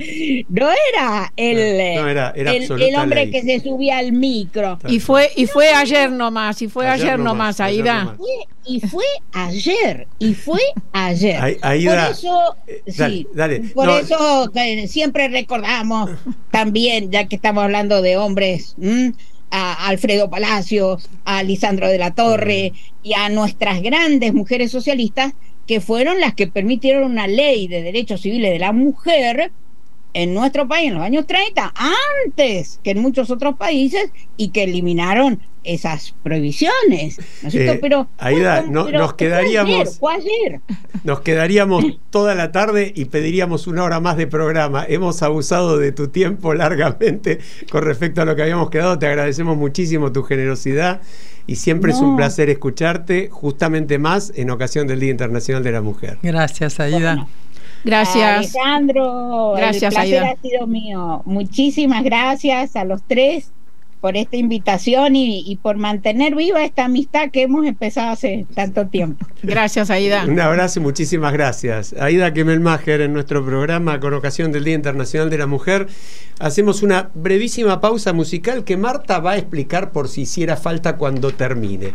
no 0.49 0.69
era 0.71 1.33
el, 1.37 1.59
eh, 1.59 1.95
No, 1.97 2.09
era- 2.09 2.33
era 2.37 2.53
el, 2.53 2.71
hombre 2.97 3.27
ley. 3.27 3.31
que 3.31 3.43
se 3.43 3.61
subía 3.61 3.99
al 3.99 4.13
micro. 4.13 4.79
Y 4.89 5.01
fue, 5.01 5.31
y 5.35 5.47
fue 5.47 5.71
ayer 5.71 6.11
nomás, 6.11 6.61
y 6.63 6.69
fue 6.69 6.87
ayer, 6.87 7.07
Ayer 7.07 7.19
nomás, 7.19 7.59
nomás, 7.59 7.61
ayer 7.61 7.81
Aida. 7.89 7.99
nomás. 8.05 8.17
Fue- 8.19 8.47
y 8.65 8.81
fue 8.81 9.05
ayer, 9.33 10.07
y 10.21 10.35
fue 10.35 10.61
ayer. 10.93 11.59
Aida, 11.63 12.05
por 12.07 12.13
eso, 12.13 12.57
eh, 12.69 12.83
sí, 12.87 12.93
dale, 12.93 13.27
dale. 13.59 13.61
por 13.75 13.87
No. 13.87 13.99
eso 13.99 14.51
eh, 14.55 14.87
siempre 14.87 15.29
recordamos 15.29 16.11
también, 16.51 17.11
ya 17.11 17.27
que 17.27 17.37
estamos 17.37 17.65
hablando 17.65 18.03
de 18.03 18.17
hombres, 18.19 18.75
¿m? 18.81 19.15
a 19.51 19.89
Alfredo 19.89 20.31
Palacio, 20.31 20.99
a 21.25 21.43
Lisandro 21.43 21.89
de 21.89 21.99
la 21.99 22.13
Torre 22.15 22.73
y 23.03 23.13
a 23.15 23.29
nuestras 23.29 23.83
grandes 23.83 24.33
mujeres 24.33 24.71
socialistas 24.71 25.33
que 25.67 25.81
fueron 25.81 26.21
las 26.21 26.35
que 26.35 26.47
permitieron 26.47 27.11
una 27.11 27.27
ley 27.27 27.69
de 27.69 27.83
derechos 27.83 28.23
civiles 28.23 28.53
de 28.53 28.59
la 28.59 28.73
mujer 28.73 29.53
en 30.15 30.35
nuestro 30.35 30.69
país 30.69 30.89
en 30.89 30.95
los 30.95 31.03
años 31.05 31.27
30, 31.27 31.73
antes 32.27 32.81
que 32.85 32.91
en 32.91 33.01
muchos 33.01 33.31
otros 33.31 33.57
países, 33.57 34.11
y 34.37 34.49
que 34.49 34.65
eliminaron 34.65 35.41
esas 35.65 36.15
prohibiciones. 36.25 37.19
¿no 37.43 37.49
es 37.49 37.53
cierto? 37.53 37.73
Eh, 37.75 37.79
pero, 37.81 38.09
Aida, 38.19 38.63
no- 38.69 38.87
pero 38.87 38.99
nos 38.99 39.09
fue 39.11 39.17
quedaríamos- 39.19 39.75
ayer, 39.75 39.87
Fue 39.87 40.15
ayer. 40.15 40.61
Nos 41.05 41.21
quedaríamos 41.21 41.85
toda 42.11 42.35
la 42.35 42.51
tarde 42.51 42.93
y 42.95 43.05
pediríamos 43.07 43.67
una 43.69 43.85
hora 43.85 44.01
más 44.01 44.17
de 44.17 44.27
programa. 44.27 44.85
Hemos 44.89 45.23
abusado 45.23 45.79
de 45.79 45.93
tu 45.93 46.09
tiempo 46.09 46.53
largamente 46.55 47.39
con 47.71 47.85
respecto 47.85 48.23
a 48.23 48.25
lo 48.25 48.35
que 48.35 48.43
habíamos 48.43 48.71
quedado. 48.71 48.99
Te 48.99 49.07
agradecemos 49.07 49.57
muchísimo 49.57 50.11
tu 50.11 50.25
generosidad 50.25 51.01
y 51.47 51.57
siempre 51.57 51.93
es 51.93 51.99
un 51.99 52.17
placer 52.17 52.51
escucharte, 52.51 53.29
justamente 53.31 53.99
más 53.99 54.33
en 54.35 54.51
ocasión 54.51 54.87
del 54.89 54.99
Día 55.01 55.11
Internacional 55.11 55.63
de 55.63 55.73
la 55.73 55.81
Mujer. 55.81 56.19
Gracias, 56.23 56.79
Aida. 56.81 56.99
Bueno. 57.15 57.29
Gracias. 57.85 58.55
Alejandro, 58.55 59.55
Gracias, 59.57 59.83
el 59.83 59.89
placer 59.91 60.23
Aida. 60.23 60.37
ha 60.39 60.41
sido 60.41 60.67
mío. 60.67 61.23
Muchísimas 61.25 62.05
gracias 62.05 62.77
a 62.77 62.85
los 62.85 63.03
tres 63.07 63.51
por 64.01 64.17
esta 64.17 64.37
invitación 64.37 65.15
y, 65.15 65.45
y 65.47 65.57
por 65.57 65.77
mantener 65.77 66.35
viva 66.35 66.65
esta 66.65 66.87
amistad 66.87 67.31
que 67.31 67.43
hemos 67.43 67.65
empezado 67.65 68.11
hace 68.11 68.47
tanto 68.53 68.89
tiempo. 68.89 69.25
Gracias, 69.45 69.91
Aida. 69.91 70.25
Un 70.27 70.41
abrazo 70.41 70.81
y 70.81 70.83
muchísimas 70.83 71.33
gracias. 71.33 71.93
Aida 71.93 72.33
Kemelmacher 72.35 73.01
en 73.01 73.13
nuestro 73.13 73.45
programa 73.45 74.01
con 74.01 74.13
ocasión 74.15 74.51
del 74.51 74.65
Día 74.65 74.75
Internacional 74.75 75.31
de 75.31 75.39
la 75.39 75.47
Mujer. 75.47 75.87
Hacemos 76.41 76.83
una 76.83 77.11
brevísima 77.15 77.81
pausa 77.81 78.13
musical 78.13 78.65
que 78.65 78.77
Marta 78.77 79.21
va 79.21 79.33
a 79.33 79.39
explicar 79.39 79.93
por 79.93 80.09
si 80.09 80.23
hiciera 80.23 80.57
falta 80.57 80.97
cuando 80.97 81.31
termine. 81.31 81.95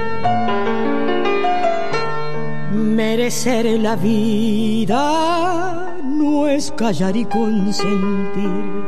Merecer 2.91 3.79
la 3.79 3.95
vida 3.95 5.95
no 6.03 6.47
es 6.47 6.71
callar 6.71 7.15
y 7.15 7.23
consentir 7.23 8.83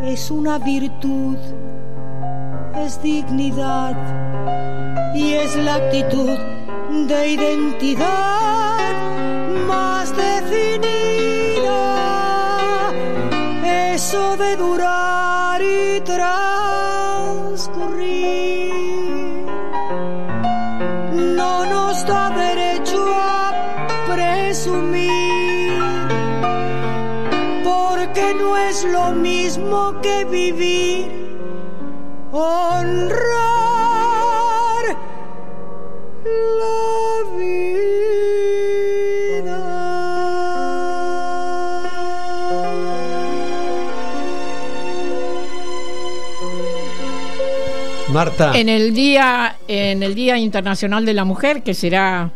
Es 0.04 0.30
una 0.32 0.60
virtud, 0.60 1.38
es 2.86 3.02
dignidad 3.02 3.96
y 5.16 5.32
es 5.34 5.56
la 5.56 5.76
actitud 5.76 6.38
de 7.08 7.30
identidad 7.30 8.92
más 9.66 10.14
definida. 10.18 12.17
Eso 13.98 14.38
de 14.38 14.56
durar 14.58 15.60
y 15.60 16.00
transcurrir. 16.02 16.22
No 21.36 21.66
nos 21.66 22.06
da 22.06 22.30
derecho 22.30 23.04
a 23.12 23.52
presumir, 24.06 25.82
porque 27.64 28.36
no 28.36 28.56
es 28.56 28.84
lo 28.84 29.14
mismo 29.14 30.00
que 30.04 30.26
vivir, 30.26 31.12
honrar 32.32 33.77
En 48.56 48.70
el 48.70 48.94
día, 48.94 49.56
en 49.68 50.02
el 50.02 50.16
Día 50.16 50.38
Internacional 50.38 51.06
de 51.06 51.14
la 51.14 51.26
Mujer, 51.26 51.62
que 51.62 51.74
será 51.74 52.32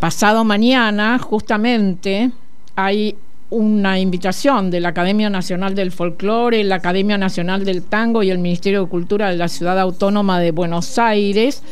pasado 0.00 0.44
mañana, 0.44 1.18
justamente, 1.18 2.30
hay 2.76 3.16
una 3.50 3.98
invitación 3.98 4.70
de 4.70 4.80
la 4.80 4.90
Academia 4.90 5.30
Nacional 5.30 5.74
del 5.74 5.90
Folclore, 5.90 6.62
la 6.64 6.76
Academia 6.76 7.16
Nacional 7.18 7.64
del 7.64 7.82
Tango 7.82 8.22
y 8.22 8.30
el 8.30 8.38
Ministerio 8.38 8.82
de 8.82 8.88
Cultura 8.88 9.30
de 9.30 9.36
la 9.36 9.48
Ciudad 9.48 9.78
Autónoma 9.78 10.38
de 10.38 10.50
Buenos 10.50 10.98
Aires 10.98 11.62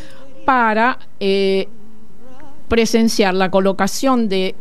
para 0.44 0.98
eh, 1.20 1.68
presenciar 2.68 3.34
la 3.34 3.50
colocación 3.50 4.28
de 4.28 4.54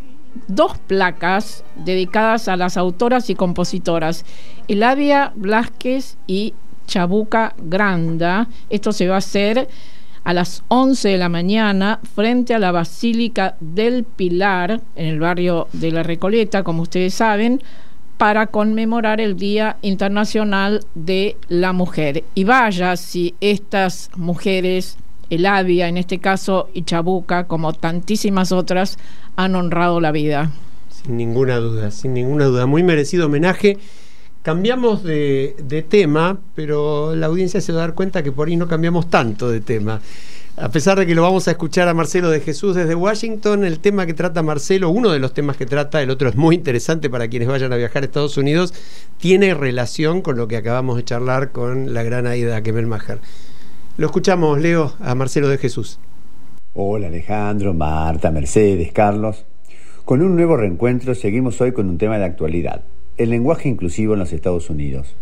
dos 0.47 0.77
placas 0.77 1.63
dedicadas 1.75 2.49
a 2.49 2.57
las 2.57 2.75
autoras 2.75 3.29
y 3.29 3.35
compositoras, 3.35 4.25
Eladia 4.67 5.31
Blasquez 5.35 6.17
y 6.27 6.53
Chabuca 6.87 7.53
Granda. 7.57 8.47
Esto 8.69 8.91
se 8.91 9.07
va 9.07 9.15
a 9.15 9.19
hacer 9.19 9.67
a 10.25 10.33
las 10.33 10.63
11 10.69 11.09
de 11.09 11.17
la 11.17 11.29
mañana 11.29 11.99
frente 12.15 12.55
a 12.55 12.59
la 12.59 12.71
Basílica 12.71 13.55
del 13.59 14.03
Pilar, 14.03 14.81
en 14.95 15.05
el 15.05 15.19
barrio 15.19 15.67
de 15.71 15.91
La 15.91 16.01
Recoleta, 16.01 16.63
como 16.63 16.81
ustedes 16.81 17.13
saben, 17.13 17.61
para 18.17 18.47
conmemorar 18.47 19.21
el 19.21 19.37
Día 19.37 19.77
Internacional 19.83 20.83
de 20.95 21.37
la 21.47 21.73
Mujer. 21.73 22.23
Y 22.33 22.43
vaya 22.43 22.97
si 22.97 23.35
estas 23.39 24.09
mujeres, 24.15 24.97
Eladia 25.29 25.87
en 25.87 25.97
este 25.97 26.19
caso 26.19 26.69
y 26.73 26.83
Chabuca, 26.83 27.45
como 27.45 27.73
tantísimas 27.73 28.51
otras, 28.51 28.97
han 29.35 29.55
honrado 29.55 30.01
la 30.01 30.11
vida. 30.11 30.51
Sin 30.89 31.17
ninguna 31.17 31.57
duda, 31.57 31.91
sin 31.91 32.13
ninguna 32.13 32.45
duda. 32.45 32.65
Muy 32.65 32.81
merecido 32.81 33.27
homenaje. 33.27 33.77
Cambiamos 34.45 35.01
de, 35.01 35.85
tema, 35.89 36.37
pero 36.53 37.15
la 37.15 37.25
audiencia 37.25 37.61
se 37.61 37.71
va 37.71 37.79
a 37.79 37.87
dar 37.87 37.95
cuenta 37.95 38.21
que 38.21 38.31
por 38.31 38.47
ahí 38.47 38.55
no 38.55 38.67
cambiamos 38.67 39.09
tanto 39.09 39.49
de 39.49 39.59
tema. 39.59 40.01
A 40.55 40.69
pesar 40.69 40.99
de 40.99 41.07
que 41.07 41.15
lo 41.15 41.23
vamos 41.23 41.47
a 41.47 41.51
escuchar 41.51 41.87
a 41.87 41.95
Marcelo 41.95 42.29
de 42.29 42.41
Jesús 42.41 42.75
desde 42.75 42.93
Washington, 42.93 43.65
el 43.65 43.79
tema 43.79 44.05
que 44.05 44.13
trata 44.13 44.43
Marcelo, 44.43 44.91
uno 44.91 45.09
de 45.09 45.17
los 45.17 45.33
temas 45.33 45.57
que 45.57 45.65
trata, 45.65 45.99
el 45.99 46.11
otro 46.11 46.29
es 46.29 46.35
muy 46.35 46.53
interesante 46.53 47.09
para 47.09 47.27
quienes 47.27 47.47
vayan 47.47 47.73
a 47.73 47.75
viajar 47.75 48.03
a 48.03 48.05
Estados 48.05 48.37
Unidos, 48.37 48.75
tiene 49.17 49.55
relación 49.55 50.21
con 50.21 50.37
lo 50.37 50.47
que 50.47 50.57
acabamos 50.57 50.97
de 50.97 51.05
charlar 51.05 51.51
con 51.51 51.95
la 51.95 52.03
gran 52.03 52.27
Aida 52.27 52.61
Kemelmacher. 52.61 53.21
Lo 53.97 54.05
escuchamos, 54.05 54.61
Leo, 54.61 54.93
a 54.99 55.15
Marcelo 55.15 55.49
de 55.49 55.57
Jesús. 55.57 55.97
Hola 56.75 57.07
Alejandro, 57.07 57.73
Marta, 57.73 58.29
Mercedes, 58.29 58.91
Carlos. 58.93 59.43
Con 60.05 60.21
un 60.21 60.35
nuevo 60.35 60.55
reencuentro 60.55 61.15
seguimos 61.15 61.59
hoy 61.61 61.71
con 61.71 61.89
un 61.89 61.97
tema 61.97 62.19
de 62.19 62.25
actualidad 62.25 62.83
el 63.17 63.29
lenguaje 63.29 63.69
inclusivo 63.69 64.13
en 64.13 64.19
los 64.19 64.33
Estados 64.33 64.69
Unidos. 64.69 65.15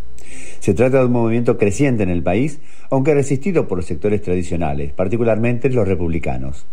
Se 0.60 0.74
trata 0.74 1.00
de 1.00 1.06
un 1.06 1.12
movimiento 1.12 1.58
creciente 1.58 2.04
en 2.04 2.10
el 2.10 2.24
país, 2.24 2.60
aunque 2.90 3.14
resistido 3.14 3.68
por 3.68 3.78
los 3.78 3.86
sectores 3.86 4.22
tradicionales, 4.22 4.94
particularmente 4.94 5.70
los 5.70 5.88
republicanos. 5.88 6.66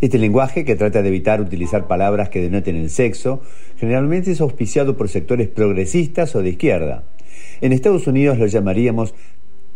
Este 0.00 0.18
lenguaje, 0.18 0.64
que 0.64 0.76
trata 0.76 1.02
de 1.02 1.08
evitar 1.08 1.40
utilizar 1.40 1.86
palabras 1.86 2.28
que 2.28 2.42
denoten 2.42 2.76
el 2.76 2.90
sexo, 2.90 3.40
generalmente 3.78 4.32
es 4.32 4.40
auspiciado 4.40 4.96
por 4.96 5.08
sectores 5.08 5.48
progresistas 5.48 6.34
o 6.36 6.42
de 6.42 6.50
izquierda. 6.50 7.04
En 7.60 7.72
Estados 7.72 8.06
Unidos 8.06 8.38
lo 8.38 8.46
llamaríamos 8.46 9.14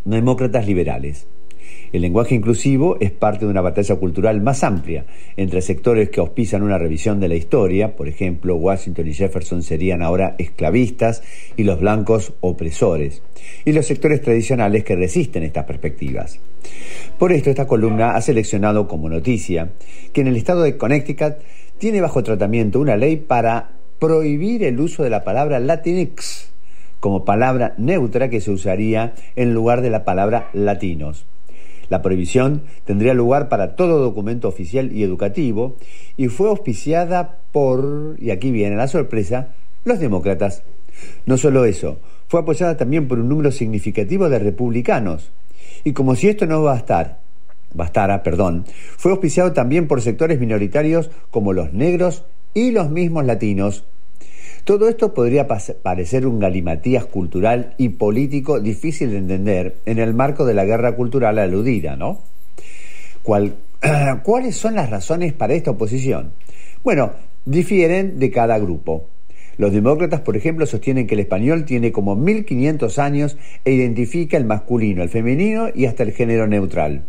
demócratas 0.05 0.67
liberales. 0.67 1.27
El 1.91 2.01
lenguaje 2.01 2.35
inclusivo 2.35 2.97
es 2.99 3.11
parte 3.11 3.45
de 3.45 3.51
una 3.51 3.61
batalla 3.61 3.95
cultural 3.95 4.41
más 4.41 4.63
amplia 4.63 5.05
entre 5.37 5.61
sectores 5.61 6.09
que 6.09 6.19
auspician 6.19 6.61
una 6.61 6.77
revisión 6.77 7.19
de 7.19 7.27
la 7.27 7.35
historia, 7.35 7.95
por 7.95 8.07
ejemplo, 8.07 8.55
Washington 8.55 9.07
y 9.07 9.13
Jefferson 9.13 9.63
serían 9.63 10.03
ahora 10.03 10.35
esclavistas 10.37 11.23
y 11.57 11.63
los 11.63 11.79
blancos 11.79 12.33
opresores, 12.41 13.23
y 13.65 13.71
los 13.71 13.87
sectores 13.87 14.21
tradicionales 14.21 14.83
que 14.83 14.95
resisten 14.95 15.43
estas 15.43 15.65
perspectivas. 15.65 16.39
Por 17.17 17.31
esto, 17.31 17.49
esta 17.49 17.65
columna 17.65 18.15
ha 18.15 18.21
seleccionado 18.21 18.87
como 18.87 19.09
noticia 19.09 19.71
que 20.13 20.21
en 20.21 20.27
el 20.27 20.35
estado 20.35 20.61
de 20.61 20.77
Connecticut 20.77 21.37
tiene 21.79 22.01
bajo 22.01 22.21
tratamiento 22.23 22.79
una 22.79 22.97
ley 22.97 23.15
para 23.15 23.71
prohibir 23.99 24.63
el 24.63 24.79
uso 24.79 25.03
de 25.03 25.09
la 25.09 25.23
palabra 25.23 25.59
Latinx 25.59 26.49
como 26.99 27.25
palabra 27.25 27.73
neutra 27.77 28.29
que 28.29 28.41
se 28.41 28.51
usaría 28.51 29.13
en 29.35 29.53
lugar 29.53 29.81
de 29.81 29.89
la 29.89 30.03
palabra 30.03 30.49
latinos. 30.53 31.25
La 31.89 32.01
prohibición 32.01 32.63
tendría 32.85 33.13
lugar 33.13 33.49
para 33.49 33.75
todo 33.75 33.99
documento 33.99 34.47
oficial 34.47 34.91
y 34.91 35.03
educativo 35.03 35.75
y 36.17 36.27
fue 36.27 36.49
auspiciada 36.49 37.39
por, 37.51 38.15
y 38.19 38.31
aquí 38.31 38.51
viene 38.51 38.75
la 38.75 38.87
sorpresa, 38.87 39.49
los 39.85 39.99
demócratas. 39.99 40.63
No 41.25 41.37
solo 41.37 41.65
eso, 41.65 41.97
fue 42.27 42.41
apoyada 42.41 42.77
también 42.77 43.07
por 43.07 43.19
un 43.19 43.29
número 43.29 43.51
significativo 43.51 44.29
de 44.29 44.39
republicanos. 44.39 45.31
Y 45.83 45.93
como 45.93 46.15
si 46.15 46.27
esto 46.27 46.45
no 46.45 46.61
bastara, 46.61 47.19
bastara, 47.73 48.21
perdón, 48.21 48.65
fue 48.97 49.11
auspiciado 49.11 49.53
también 49.53 49.87
por 49.87 50.01
sectores 50.01 50.39
minoritarios 50.39 51.09
como 51.31 51.53
los 51.53 51.73
negros 51.73 52.25
y 52.53 52.71
los 52.71 52.89
mismos 52.89 53.25
latinos, 53.25 53.85
todo 54.63 54.89
esto 54.89 55.13
podría 55.13 55.47
parecer 55.47 56.27
un 56.27 56.39
galimatías 56.39 57.05
cultural 57.05 57.73
y 57.77 57.89
político 57.89 58.59
difícil 58.59 59.11
de 59.11 59.17
entender 59.17 59.75
en 59.85 59.99
el 59.99 60.13
marco 60.13 60.45
de 60.45 60.53
la 60.53 60.65
guerra 60.65 60.95
cultural 60.95 61.39
aludida, 61.39 61.95
¿no? 61.95 62.19
¿Cuáles 64.23 64.55
son 64.55 64.75
las 64.75 64.89
razones 64.89 65.33
para 65.33 65.53
esta 65.53 65.71
oposición? 65.71 66.31
Bueno, 66.83 67.11
difieren 67.45 68.19
de 68.19 68.31
cada 68.31 68.57
grupo. 68.59 69.05
Los 69.57 69.73
demócratas, 69.73 70.21
por 70.21 70.37
ejemplo, 70.37 70.65
sostienen 70.65 71.05
que 71.05 71.15
el 71.15 71.19
español 71.19 71.65
tiene 71.65 71.91
como 71.91 72.15
1500 72.15 72.97
años 72.97 73.37
e 73.65 73.73
identifica 73.73 74.37
el 74.37 74.45
masculino, 74.45 75.03
el 75.03 75.09
femenino 75.09 75.67
y 75.73 75.85
hasta 75.85 76.03
el 76.03 76.13
género 76.13 76.47
neutral. 76.47 77.03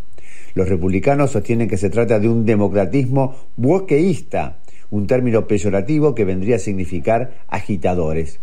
Los 0.54 0.68
republicanos 0.68 1.30
sostienen 1.30 1.68
que 1.68 1.76
se 1.76 1.90
trata 1.90 2.18
de 2.18 2.28
un 2.28 2.44
democratismo 2.44 3.36
buoqueísta, 3.56 4.58
un 4.90 5.06
término 5.06 5.46
peyorativo 5.46 6.14
que 6.14 6.24
vendría 6.24 6.56
a 6.56 6.60
significar 6.60 7.44
agitadores. 7.48 8.40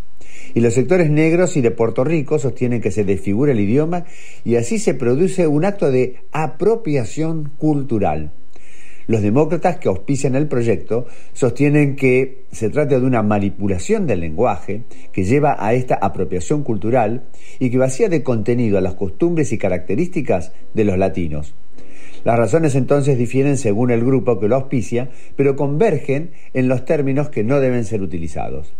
Y 0.54 0.62
los 0.62 0.74
sectores 0.74 1.10
negros 1.10 1.58
y 1.58 1.62
de 1.62 1.72
Puerto 1.72 2.04
Rico 2.04 2.39
sostienen 2.39 2.82
que 2.82 2.91
se 2.91 3.04
desfigura 3.04 3.52
el 3.52 3.60
idioma 3.60 4.06
y 4.43 4.56
así 4.56 4.80
se 4.80 4.93
produce 4.93 5.48
un 5.48 5.66
acto 5.66 5.91
de 5.91 6.18
apropiación 6.32 7.52
cultural. 7.58 8.32
Los 9.08 9.22
demócratas 9.22 9.78
que 9.78 9.88
auspician 9.88 10.36
el 10.36 10.48
proyecto 10.48 11.08
sostienen 11.32 11.95
que 11.95 12.43
se 12.52 12.70
trata 12.70 13.00
de 13.00 13.06
una 13.06 13.24
manipulación 13.24 14.06
del 14.06 14.20
lenguaje 14.20 14.84
que 15.14 15.24
lleva 15.24 15.56
a 15.60 15.74
esta 15.74 15.95
apropiación 15.95 16.64
cultural 16.64 17.24
y 17.58 17.70
que 17.70 17.78
vacía 17.78 18.10
de 18.10 18.22
contenido 18.22 18.78
a 18.78 18.82
las 18.82 18.95
costumbres 18.95 19.54
y 19.54 19.58
características 19.58 20.52
de 20.74 20.84
los 20.84 20.98
latinos. 20.98 21.54
Las 22.28 22.38
razones 22.38 22.75
entonces 22.75 23.17
difieren 23.17 23.55
según 23.55 23.89
el 23.89 24.03
grupo 24.03 24.38
que 24.38 24.49
lo 24.49 24.57
auspicia, 24.57 25.07
pero 25.38 25.55
convergen 25.55 26.32
en 26.53 26.67
los 26.67 26.84
términos 26.84 27.30
que 27.30 27.45
no 27.45 27.61
deben 27.61 27.86
ser 27.86 28.01
utilizados. 28.01 28.73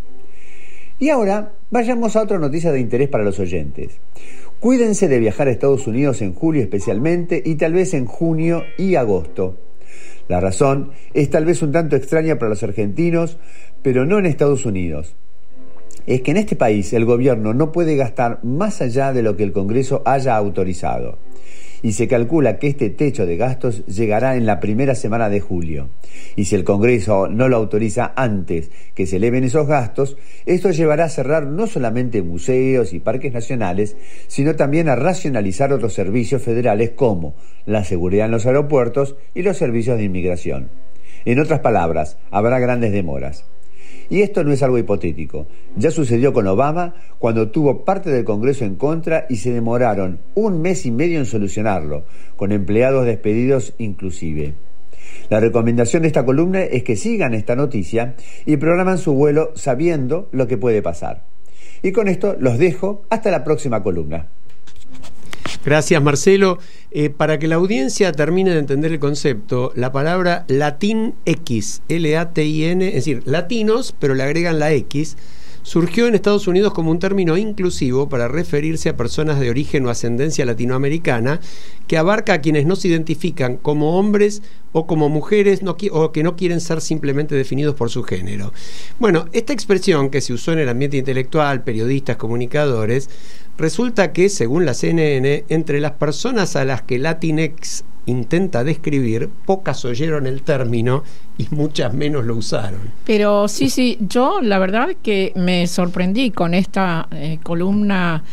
Y 0.99 1.11
ahora 1.11 1.53
vayamos 1.71 2.17
a 2.17 2.23
otra 2.23 2.39
noticia 2.39 2.73
de 2.73 2.81
interés 2.81 3.07
para 3.07 3.23
los 3.23 3.39
oyentes. 3.39 4.01
Cuídense 4.59 5.07
de 5.07 5.19
viajar 5.19 5.47
a 5.47 5.51
Estados 5.51 5.87
Unidos 5.87 6.21
en 6.21 6.33
julio 6.33 6.61
especialmente 6.61 7.41
y 7.45 7.55
tal 7.55 7.71
vez 7.71 7.93
en 7.93 8.05
junio 8.05 8.65
y 8.77 8.95
agosto. 8.95 9.55
La 10.27 10.41
razón 10.41 10.91
es 11.13 11.29
tal 11.29 11.45
vez 11.45 11.61
un 11.61 11.71
tanto 11.71 11.95
extraña 11.95 12.37
para 12.37 12.49
los 12.49 12.63
argentinos, 12.63 13.37
pero 13.81 14.05
no 14.05 14.19
en 14.19 14.25
Estados 14.25 14.65
Unidos. 14.65 15.15
Es 16.05 16.21
que 16.21 16.31
en 16.31 16.37
este 16.37 16.57
país 16.57 16.91
el 16.91 17.05
gobierno 17.05 17.53
no 17.53 17.71
puede 17.71 17.95
gastar 17.95 18.43
más 18.43 18.81
allá 18.81 19.13
de 19.13 19.23
lo 19.23 19.37
que 19.37 19.43
el 19.43 19.53
Congreso 19.53 20.01
haya 20.03 20.35
autorizado 20.35 21.17
y 21.82 21.93
se 21.93 22.07
calcula 22.07 22.59
que 22.59 22.67
este 22.67 22.89
techo 22.89 23.25
de 23.25 23.38
gastos 23.38 23.86
llegará 23.86 24.36
en 24.36 24.45
la 24.45 24.59
primera 24.59 24.95
semana 24.95 25.30
de 25.30 25.39
julio. 25.39 25.89
Y 26.36 26.45
si 26.45 26.55
el 26.55 26.63
Congreso 26.63 27.28
no 27.28 27.49
lo 27.49 27.57
autoriza 27.57 28.13
antes 28.15 28.71
que 28.95 29.05
se 29.05 29.17
eleven 29.17 29.43
esos 29.43 29.67
gastos, 29.67 30.17
esto 30.45 30.71
llevará 30.71 31.05
a 31.05 31.09
cerrar 31.09 31.47
no 31.47 31.67
solamente 31.67 32.21
museos 32.21 32.93
y 32.93 32.99
parques 32.99 33.34
nacionales, 33.34 33.95
sino 34.28 34.55
también 34.55 34.89
a 34.89 34.95
racionalizar 34.95 35.73
otros 35.73 35.93
servicios 35.93 36.41
federales 36.41 36.91
como 36.91 37.36
la 37.65 37.84
seguridad 37.84 38.25
en 38.25 38.32
los 38.32 38.45
aeropuertos 38.45 39.15
y 39.34 39.41
los 39.41 39.57
servicios 39.57 39.97
de 39.97 40.03
inmigración. 40.03 40.69
En 41.25 41.39
otras 41.39 41.59
palabras, 41.59 42.17
habrá 42.32 42.59
grandes 42.59 42.91
demoras. 42.91 43.45
Y 44.09 44.21
esto 44.21 44.43
no 44.43 44.53
es 44.53 44.63
algo 44.63 44.77
hipotético. 44.77 45.47
Ya 45.75 45.91
sucedió 45.91 46.33
con 46.33 46.47
Obama 46.47 46.95
cuando 47.19 47.49
tuvo 47.49 47.83
parte 47.83 48.09
del 48.09 48.23
Congreso 48.23 48.65
en 48.65 48.75
contra 48.75 49.25
y 49.29 49.37
se 49.37 49.51
demoraron 49.51 50.19
un 50.35 50.61
mes 50.61 50.85
y 50.85 50.91
medio 50.91 51.19
en 51.19 51.25
solucionarlo, 51.25 52.05
con 52.35 52.51
empleados 52.51 53.05
despedidos 53.05 53.73
inclusive. 53.77 54.53
La 55.29 55.39
recomendación 55.39 56.03
de 56.03 56.07
esta 56.07 56.25
columna 56.25 56.63
es 56.63 56.83
que 56.83 56.95
sigan 56.95 57.33
esta 57.33 57.55
noticia 57.55 58.15
y 58.45 58.57
programan 58.57 58.97
su 58.97 59.13
vuelo 59.13 59.51
sabiendo 59.55 60.29
lo 60.31 60.47
que 60.47 60.57
puede 60.57 60.81
pasar. 60.81 61.23
Y 61.81 61.91
con 61.91 62.07
esto 62.07 62.35
los 62.39 62.57
dejo 62.57 63.03
hasta 63.09 63.29
la 63.29 63.43
próxima 63.43 63.83
columna. 63.83 64.27
Gracias, 65.65 66.01
Marcelo. 66.01 66.59
Eh, 66.91 67.09
para 67.09 67.37
que 67.37 67.47
la 67.47 67.55
audiencia 67.55 68.11
termine 68.13 68.51
de 68.51 68.59
entender 68.59 68.91
el 68.91 68.99
concepto, 68.99 69.73
la 69.75 69.91
palabra 69.91 70.45
latín 70.47 71.15
X, 71.25 71.81
L-A-T-I-N, 71.89 72.87
es 72.87 72.93
decir, 72.93 73.23
latinos, 73.25 73.93
pero 73.99 74.15
le 74.15 74.23
agregan 74.23 74.59
la 74.59 74.71
X, 74.71 75.17
surgió 75.68 76.07
en 76.07 76.15
Estados 76.15 76.47
Unidos 76.47 76.72
como 76.72 76.91
un 76.91 76.99
término 76.99 77.36
inclusivo 77.36 78.07
para 78.07 78.30
referirse 78.30 78.88
a 78.88 78.95
personas 78.95 79.38
de 79.38 79.49
origen 79.49 79.86
o 79.86 79.89
ascendencia 79.89 80.45
latinoamericana 80.45 81.41
que 81.88 81.97
abarca 81.97 82.36
a 82.36 82.41
quienes 82.41 82.65
no 82.65 82.78
se 82.78 82.88
identifican 82.88 83.57
como 83.57 83.99
hombres 83.99 84.41
o 84.72 84.88
como 84.88 85.09
mujeres 85.09 85.59
o 85.91 86.11
que 86.13 86.24
no 86.24 86.38
quieren 86.38 86.61
ser 86.61 86.80
simplemente 86.80 87.36
definidos 87.36 87.76
por 87.76 87.89
su 87.89 88.03
género. 88.03 88.53
Bueno, 88.97 89.26
esta 89.34 89.51
expresión 89.51 90.09
que 90.09 90.22
se 90.22 90.32
usó 90.32 90.53
en 90.53 90.59
el 90.59 90.70
ambiente 90.70 90.95
intelectual, 90.95 91.65
periodistas, 91.65 92.15
comunicadores, 92.15 93.09
resulta 93.57 94.13
que, 94.13 94.30
según 94.30 94.65
la 94.65 94.74
CNN, 94.74 95.43
entre 95.49 95.82
las 95.82 95.91
personas 95.91 96.55
a 96.55 96.63
las 96.63 96.84
que 96.84 96.97
Latinx 96.97 97.84
intenta 98.07 98.63
describir, 98.63 99.29
pocas 99.45 99.85
oyeron 99.85 100.25
el 100.25 100.41
término 100.41 101.03
y 101.37 101.47
muchas 101.51 101.93
menos 101.93 102.25
lo 102.25 102.35
usaron. 102.35 102.79
Pero 103.05 103.47
sí, 103.47 103.69
sí, 103.69 103.97
yo 104.01 104.41
la 104.41 104.57
verdad 104.57 104.89
que 105.03 105.33
me 105.35 105.67
sorprendí 105.67 106.31
con 106.31 106.53
esta 106.53 107.07
eh, 107.11 107.39
columna 107.43 108.23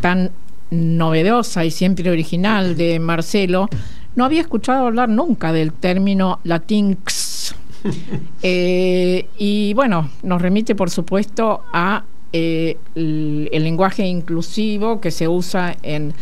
tan 0.00 0.30
novedosa 0.70 1.64
y 1.64 1.70
siempre 1.70 2.10
original 2.10 2.76
de 2.76 2.98
Marcelo. 3.00 3.68
No 4.14 4.24
había 4.24 4.42
escuchado 4.42 4.86
hablar 4.86 5.08
nunca 5.08 5.52
del 5.52 5.72
término 5.72 6.38
latinx. 6.44 7.54
Eh, 8.42 9.26
y 9.38 9.72
bueno, 9.72 10.10
nos 10.22 10.42
remite 10.42 10.74
por 10.74 10.90
supuesto 10.90 11.62
a 11.72 12.04
eh, 12.32 12.76
el 12.94 13.48
lenguaje 13.50 14.04
inclusivo 14.04 15.00
que 15.00 15.10
se 15.10 15.28
usa 15.28 15.76
en 15.82 16.12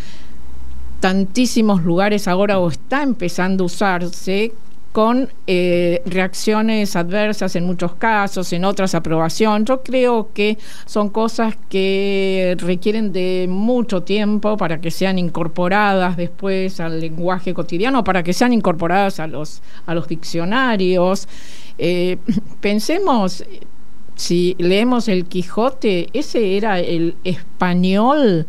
tantísimos 1.01 1.85
lugares 1.85 2.29
ahora 2.29 2.59
o 2.59 2.69
está 2.69 3.03
empezando 3.03 3.65
a 3.65 3.67
usarse 3.67 4.53
con 4.93 5.29
eh, 5.47 6.03
reacciones 6.07 6.97
adversas 6.97 7.55
en 7.55 7.65
muchos 7.65 7.95
casos, 7.95 8.53
en 8.53 8.65
otras 8.65 8.95
aprobación. 8.95 9.65
Yo 9.65 9.83
creo 9.83 10.31
que 10.33 10.59
son 10.87 11.11
cosas 11.11 11.57
que 11.69 12.57
requieren 12.59 13.13
de 13.13 13.47
mucho 13.49 14.03
tiempo 14.03 14.57
para 14.57 14.81
que 14.81 14.91
sean 14.91 15.19
incorporadas 15.19 16.17
después 16.17 16.81
al 16.81 17.01
lenguaje 17.01 17.55
cotidiano, 17.55 18.03
para 18.03 18.23
que 18.23 18.33
sean 18.33 18.53
incorporadas 18.53 19.21
a 19.21 19.27
los, 19.27 19.63
a 19.87 19.95
los 19.95 20.09
diccionarios. 20.09 21.29
Eh, 21.77 22.17
pensemos, 22.61 23.45
si 24.17 24.57
leemos 24.59 25.07
el 25.07 25.27
Quijote, 25.27 26.09
ese 26.13 26.57
era 26.57 26.81
el 26.81 27.15
español 27.23 28.47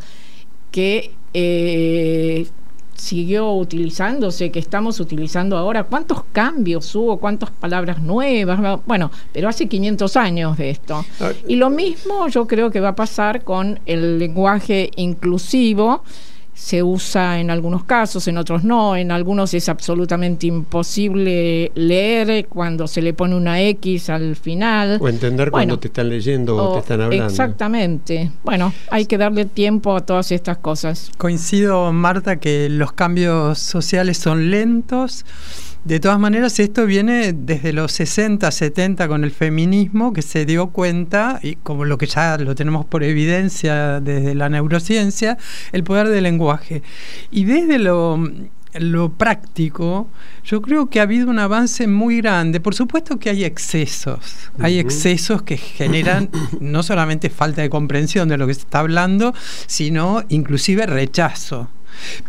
que 0.72 1.12
eh, 1.34 2.48
siguió 2.96 3.54
utilizándose, 3.54 4.52
que 4.52 4.60
estamos 4.60 5.00
utilizando 5.00 5.58
ahora. 5.58 5.84
¿Cuántos 5.84 6.24
cambios 6.32 6.94
hubo? 6.96 7.18
¿Cuántas 7.18 7.50
palabras 7.52 8.02
nuevas? 8.02 8.82
Bueno, 8.86 9.12
pero 9.32 9.50
hace 9.50 9.68
500 9.68 10.18
años 10.18 10.58
de 10.58 10.70
esto. 10.70 11.06
Ah. 11.20 11.32
Y 11.48 11.56
lo 11.56 11.70
mismo 11.70 12.28
yo 12.28 12.46
creo 12.48 12.72
que 12.72 12.80
va 12.80 12.90
a 12.90 12.96
pasar 12.96 13.44
con 13.44 13.80
el 13.86 14.20
lenguaje 14.20 14.92
inclusivo 14.96 16.04
se 16.62 16.84
usa 16.84 17.40
en 17.40 17.50
algunos 17.52 17.86
casos, 17.86 18.28
en 18.28 18.38
otros 18.38 18.66
no, 18.66 18.96
en 18.98 19.12
algunos 19.12 19.54
es 19.54 19.70
absolutamente 19.70 20.46
imposible 20.48 21.72
leer 21.74 22.48
cuando 22.48 22.86
se 22.86 23.02
le 23.02 23.14
pone 23.14 23.36
una 23.36 23.62
X 23.62 24.10
al 24.10 24.36
final. 24.36 24.98
O 25.02 25.08
entender 25.08 25.52
Bueno, 25.52 25.64
cuando 25.70 25.80
te 25.80 25.88
están 25.88 26.10
leyendo 26.10 26.58
o, 26.58 26.70
o- 26.72 26.74
te 26.74 26.80
están 26.80 27.02
hablando. 27.02 27.26
Exactamente. 27.28 28.32
Bueno, 28.44 28.74
hay 28.92 29.06
que 29.06 29.18
darle 29.18 29.46
tiempo 29.46 29.96
a 29.96 30.02
todas 30.06 30.32
estas 30.34 30.58
cosas. 30.58 31.12
Coincido, 31.18 31.92
Marta, 31.94 32.36
que 32.40 32.68
los 32.70 32.92
cambios 32.92 33.58
sociales 33.60 34.18
son 34.18 34.52
lentos. 34.52 35.26
De 35.86 36.02
todas 36.02 36.20
maneras, 36.20 36.60
esto 36.60 36.86
viene 36.86 37.32
desde 37.32 37.72
los 37.72 37.94
60, 37.94 38.52
70 38.52 39.08
con 39.08 39.24
el 39.24 39.32
feminismo, 39.32 40.12
que 40.12 40.22
se 40.22 40.46
dio 40.46 40.68
cuenta, 40.68 41.40
y 41.42 41.56
como 41.56 41.86
lo 41.86 41.98
que 41.98 42.06
ya 42.06 42.38
lo 42.38 42.54
tenemos 42.54 42.86
por 42.86 43.02
evidencia 43.02 44.02
desde 44.02 44.36
la 44.36 44.50
neurociencia, 44.50 45.38
el 45.72 45.86
poder 45.86 46.10
del 46.10 46.24
lenguaje. 46.24 46.84
Y 47.32 47.46
desde 47.46 47.80
lo, 47.80 48.22
lo 48.74 49.14
práctico, 49.14 50.10
yo 50.44 50.62
creo 50.62 50.90
que 50.90 51.00
ha 51.00 51.04
habido 51.04 51.30
un 51.30 51.40
avance 51.40 51.88
muy 51.88 52.18
grande. 52.18 52.60
Por 52.60 52.76
supuesto 52.76 53.18
que 53.18 53.30
hay 53.30 53.46
excesos, 53.46 54.52
hay 54.60 54.80
excesos 54.80 55.42
que 55.42 55.58
generan 55.58 56.30
no 56.60 56.84
solamente 56.84 57.30
falta 57.30 57.62
de 57.62 57.70
comprensión 57.70 58.28
de 58.30 58.38
lo 58.38 58.48
que 58.48 58.54
se 58.54 58.62
está 58.62 58.80
hablando, 58.80 59.34
sino 59.66 60.24
inclusive 60.30 60.86
rechazo. 60.86 61.70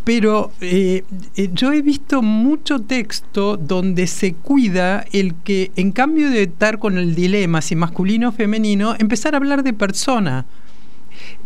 Pero 0.05 0.53
eh, 0.61 1.05
eh, 1.37 1.51
yo 1.53 1.73
he 1.73 1.83
visto 1.83 2.23
mucho 2.23 2.81
texto 2.81 3.57
donde 3.57 4.07
se 4.07 4.35
cuida 4.35 5.05
el 5.13 5.35
que, 5.35 5.71
en 5.77 5.93
cambio 5.93 6.31
de 6.31 6.45
estar 6.45 6.79
con 6.79 6.99
el 6.99 7.15
dilema 7.15 7.63
si 7.63 7.77
masculino 7.77 8.31
o 8.31 8.33
femenino, 8.33 8.95
empezar 8.99 9.35
a 9.35 9.39
hablar 9.39 9.63
de 9.63 9.73
persona. 9.73 10.47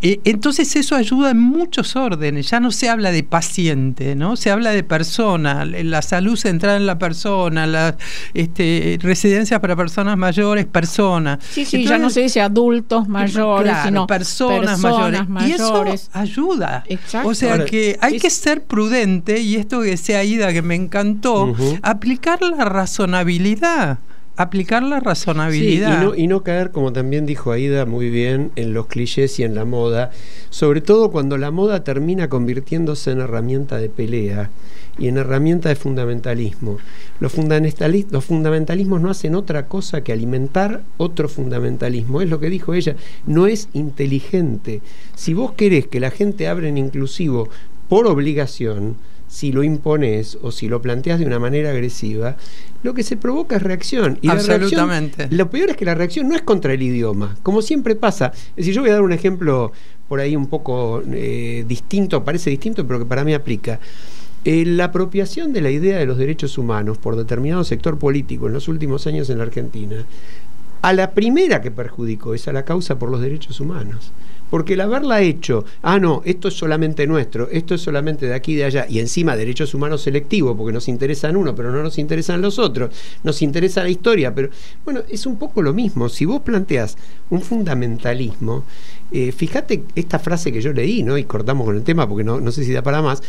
Eh, 0.03 0.21
entonces 0.25 0.75
eso 0.77 0.97
ayuda 0.97 1.31
en 1.31 1.39
muchos 1.41 1.97
órdenes, 1.97 2.51
ya 2.51 2.61
no 2.61 2.71
se 2.71 2.89
habla 2.91 3.11
de 3.11 3.23
paciente, 3.23 4.15
¿no? 4.15 4.37
Se 4.37 4.51
habla 4.51 4.71
de 4.71 4.83
persona, 4.83 5.65
la 5.65 6.03
salud 6.03 6.37
centrada 6.37 6.77
en 6.77 6.87
la 6.87 6.99
persona, 6.99 7.67
las 7.67 7.95
este, 8.35 8.99
residencias 9.01 9.61
para 9.61 9.77
personas 9.77 10.19
mayores, 10.19 10.67
persona. 10.67 11.39
Sí, 11.51 11.65
sí, 11.65 11.85
ya 11.85 11.97
no 11.99 12.11
se 12.11 12.21
dice 12.23 12.41
adultos 12.41 13.09
mayores, 13.09 13.73
Claro, 13.73 13.89
sino 13.89 14.07
personas, 14.07 14.79
mayores. 14.79 15.21
Y 15.47 15.53
eso 15.53 15.71
mayores. 15.73 16.11
ayuda. 16.13 16.85
Exacto. 16.87 17.29
O 17.29 17.35
sea 17.35 17.53
Ahora, 17.53 17.65
que 17.65 17.97
hay 18.01 18.17
es- 18.17 18.23
que 18.23 18.31
ser 18.31 18.63
prudente, 18.65 19.41
y 19.41 19.57
esto 19.57 19.81
que 19.81 19.91
decía 19.91 20.19
Aida 20.19 20.53
que 20.53 20.63
me 20.63 20.75
encantó, 20.75 21.55
aplicar 21.83 22.41
la 22.43 22.65
razonabilidad. 22.67 23.99
Aplicar 24.37 24.83
la 24.83 24.97
Sí, 24.97 25.03
y 25.03 25.05
razonabilidad. 25.07 26.03
no, 26.03 26.15
y 26.17 26.27
no 26.27 26.43
caer, 26.43 26.73
como 26.73 26.93
también 26.93 27.25
dijo 27.25 27.53
Aida 27.53 27.87
muy 27.87 28.11
bien, 28.11 28.51
en 28.57 28.75
los 28.75 28.87
clichés 28.89 29.39
y 29.39 29.45
en 29.45 29.55
la 29.55 29.65
moda, 29.65 30.11
sobre 30.51 30.81
todo 30.81 31.13
cuando 31.13 31.39
la 31.39 31.53
moda 31.53 31.85
termina 31.85 32.29
convirtiéndose 32.29 33.13
en 33.13 33.21
herramienta 33.21 33.77
de 33.79 33.89
pelea 33.89 34.51
y 34.99 35.07
en 35.07 35.19
herramienta 35.19 35.69
de 35.69 35.77
fundamentalismo. 35.77 36.79
Los, 37.21 37.33
fundamentali- 37.37 38.07
los 38.11 38.25
fundamentalismos 38.25 39.01
no 39.01 39.09
hacen 39.11 39.37
otra 39.37 39.67
cosa 39.67 40.03
que 40.03 40.13
alimentar 40.13 40.83
otro 40.97 41.29
fundamentalismo. 41.29 42.21
Es 42.21 42.29
lo 42.29 42.41
que 42.41 42.51
dijo 42.51 42.75
ella, 42.75 42.97
no 43.27 43.47
es 43.47 43.69
inteligente. 43.73 44.83
Si 45.15 45.33
vos 45.33 45.53
querés 45.53 45.87
que 45.87 46.01
la 46.01 46.11
gente 46.11 46.49
hable 46.49 46.69
en 46.69 46.79
inclusivo 46.79 47.49
por 47.89 48.09
obligación, 48.09 48.97
si 49.35 49.51
lo 49.51 49.65
impones 49.65 50.39
o 50.43 50.53
si 50.53 50.69
lo 50.69 50.81
planteas 50.81 51.19
de 51.19 51.27
una 51.27 51.41
manera 51.41 51.71
agresiva, 51.71 52.37
lo 52.85 52.95
que 52.95 53.03
se 53.03 53.17
provoca 53.17 53.57
es 53.57 53.65
reacción. 53.65 54.17
Y 54.23 54.29
la 54.29 54.35
reacción- 54.35 54.63
Absolutamente. 54.63 55.27
lo 55.31 55.51
peor 55.51 55.71
es 55.71 55.77
que 55.77 55.85
la 55.85 55.97
reacción 55.97 56.29
no 56.29 56.37
es 56.37 56.43
contra 56.43 56.73
el 56.73 56.81
idioma, 56.81 57.37
como 57.43 57.61
siempre 57.61 57.97
pasa. 57.97 58.31
Es 58.51 58.57
decir, 58.59 58.75
yo 58.75 58.83
voy 58.83 58.91
a 58.91 58.93
dar 58.93 59.03
un 59.03 59.11
ejemplo 59.13 59.73
por 60.09 60.21
ahí 60.21 60.37
un 60.37 60.47
poco 60.47 61.03
eh, 61.11 61.65
distinto, 61.67 62.23
parece 62.23 62.49
distinto, 62.51 62.87
pero 62.87 63.01
que 63.01 63.07
para 63.07 63.25
mí 63.25 63.35
aplica. 63.35 63.81
Eh, 64.45 64.65
la 64.67 64.85
apropiación 64.85 65.53
de 65.53 65.63
la 65.63 65.71
idea 65.71 65.99
de 65.99 66.07
los 66.07 66.17
derechos 66.17 66.57
humanos 66.57 66.99
por 66.99 67.17
determinado 67.17 67.65
sector 67.65 67.99
político 67.99 68.47
en 68.47 68.53
los 68.53 68.69
últimos 68.69 69.05
años 69.09 69.31
en 69.31 69.39
la 69.39 69.45
Argentina, 69.45 70.05
a 70.83 70.93
la 70.93 71.11
primera 71.11 71.61
que 71.61 71.73
perjudicó 71.73 72.35
es 72.35 72.47
a 72.47 72.53
la 72.53 72.65
causa 72.65 73.01
por 73.01 73.11
los 73.11 73.21
derechos 73.21 73.59
humanos. 73.59 74.13
Porque 74.55 74.75
el 74.75 74.83
haberla 74.83 75.21
hecho, 75.21 75.65
ah, 75.83 75.99
no, 75.99 76.23
esto 76.25 76.47
es 76.47 76.55
solamente 76.55 77.09
nuestro, 77.09 77.51
esto 77.51 77.75
es 77.75 77.81
solamente 77.81 78.27
de 78.27 78.35
aquí 78.35 78.53
y 78.53 78.55
de 78.55 78.65
allá, 78.67 78.87
y 78.89 79.01
encima 79.01 79.35
derechos 79.35 79.75
humanos 79.75 80.03
selectivos, 80.03 80.57
porque 80.57 80.73
nos 80.73 80.87
interesan 80.87 81.35
uno, 81.35 81.57
pero 81.57 81.73
no 81.73 81.83
nos 81.83 81.99
interesan 81.99 82.41
los 82.41 82.61
otros, 82.61 82.95
nos 83.25 83.43
interesa 83.43 83.83
la 83.83 83.89
historia, 83.89 84.33
pero 84.33 84.51
bueno, 84.85 85.01
es 85.09 85.27
un 85.27 85.41
poco 85.41 85.61
lo 85.61 85.75
mismo. 85.75 86.09
Si 86.09 86.25
vos 86.25 86.43
planteas 86.43 86.97
un 87.31 87.41
fundamentalismo, 87.41 88.63
eh, 89.15 89.33
fíjate 89.33 89.85
esta 89.95 90.19
frase 90.19 90.53
que 90.53 90.61
yo 90.61 90.73
leí, 90.73 91.03
¿no? 91.03 91.17
Y 91.17 91.25
cortamos 91.25 91.65
con 91.67 91.77
el 91.77 91.83
tema 91.83 92.09
porque 92.09 92.25
no, 92.25 92.41
no 92.41 92.51
sé 92.53 92.65
si 92.65 92.73
da 92.73 92.83
para 92.83 93.01
más, 93.01 93.23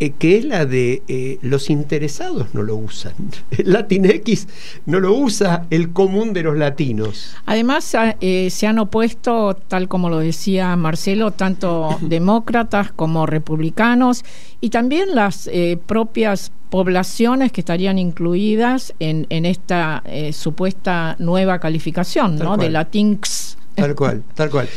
eh, 0.00 0.12
que 0.16 0.38
es 0.38 0.44
la 0.44 0.64
de 0.64 1.02
eh, 1.08 1.38
los 1.42 1.70
interesados 1.70 2.54
no 2.54 2.62
lo 2.62 2.76
usan. 2.76 3.14
El 3.50 3.72
Latinx 3.72 4.46
no 4.86 5.00
lo 5.00 5.12
usa 5.12 5.66
el 5.70 5.92
común 5.92 6.32
de 6.32 6.44
los 6.44 6.56
latinos. 6.56 7.34
Además, 7.46 7.96
eh, 8.20 8.48
se 8.50 8.66
han 8.68 8.78
opuesto, 8.78 9.54
tal 9.54 9.88
como 9.88 10.08
lo 10.08 10.18
decía 10.20 10.76
Marcelo, 10.76 11.32
tanto 11.32 11.98
demócratas 12.00 12.92
como 12.92 13.26
republicanos 13.26 14.24
y 14.60 14.70
también 14.70 15.16
las 15.16 15.50
propias 15.86 16.52
poblaciones 16.70 17.50
que 17.50 17.60
estarían 17.60 17.98
incluidas 17.98 18.94
en, 19.00 19.26
en 19.30 19.46
esta 19.46 20.02
supuesta 20.32 21.16
nueva 21.18 21.58
calificación 21.60 22.36
Tal 22.36 22.44
¿no? 22.44 22.54
cual. 22.54 22.60
de 22.60 22.70
Latinx. 22.70 23.56
Tal 23.74 23.94
cual, 23.94 24.22
tal 24.34 24.50
cual. 24.50 24.68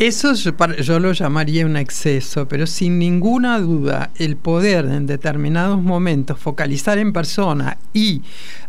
Eso 0.00 0.32
yo, 0.32 0.98
lo 0.98 1.12
llamaría 1.12 1.66
un 1.66 1.76
exceso, 1.76 2.48
pero 2.48 2.66
sin 2.66 2.98
ninguna 2.98 3.60
duda 3.60 4.08
el 4.16 4.38
poder 4.38 4.86
en 4.86 5.04
determinados 5.04 5.82
momentos 5.82 6.38
focalizar 6.38 6.96
en 6.96 7.12
persona 7.12 7.76
y 7.92 8.22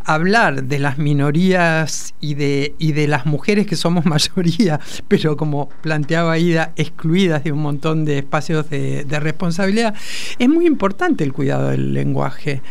hablar 0.04 0.66
de 0.66 0.80
las 0.80 0.98
minorías 0.98 2.14
y 2.20 2.34
de, 2.34 2.76
y 2.80 2.92
de 2.92 3.08
las 3.08 3.26
mujeres 3.26 3.66
que 3.66 3.78
somos 3.78 4.06
mayoría, 4.18 4.82
pero 5.08 5.38
como 5.38 5.70
planteaba 5.82 6.38
Ida, 6.38 6.74
excluidas 6.76 7.46
de 7.46 7.54
un 7.54 7.60
montón 7.60 8.04
de 8.04 8.18
espacios 8.18 8.70
de 8.70 9.20
responsabilidad, 9.22 9.96
es 10.38 10.50
muy 10.50 10.66
importante 10.68 11.24
el 11.24 11.32
cuidado 11.32 11.70
del 11.70 11.94
lenguaje. 11.94 12.62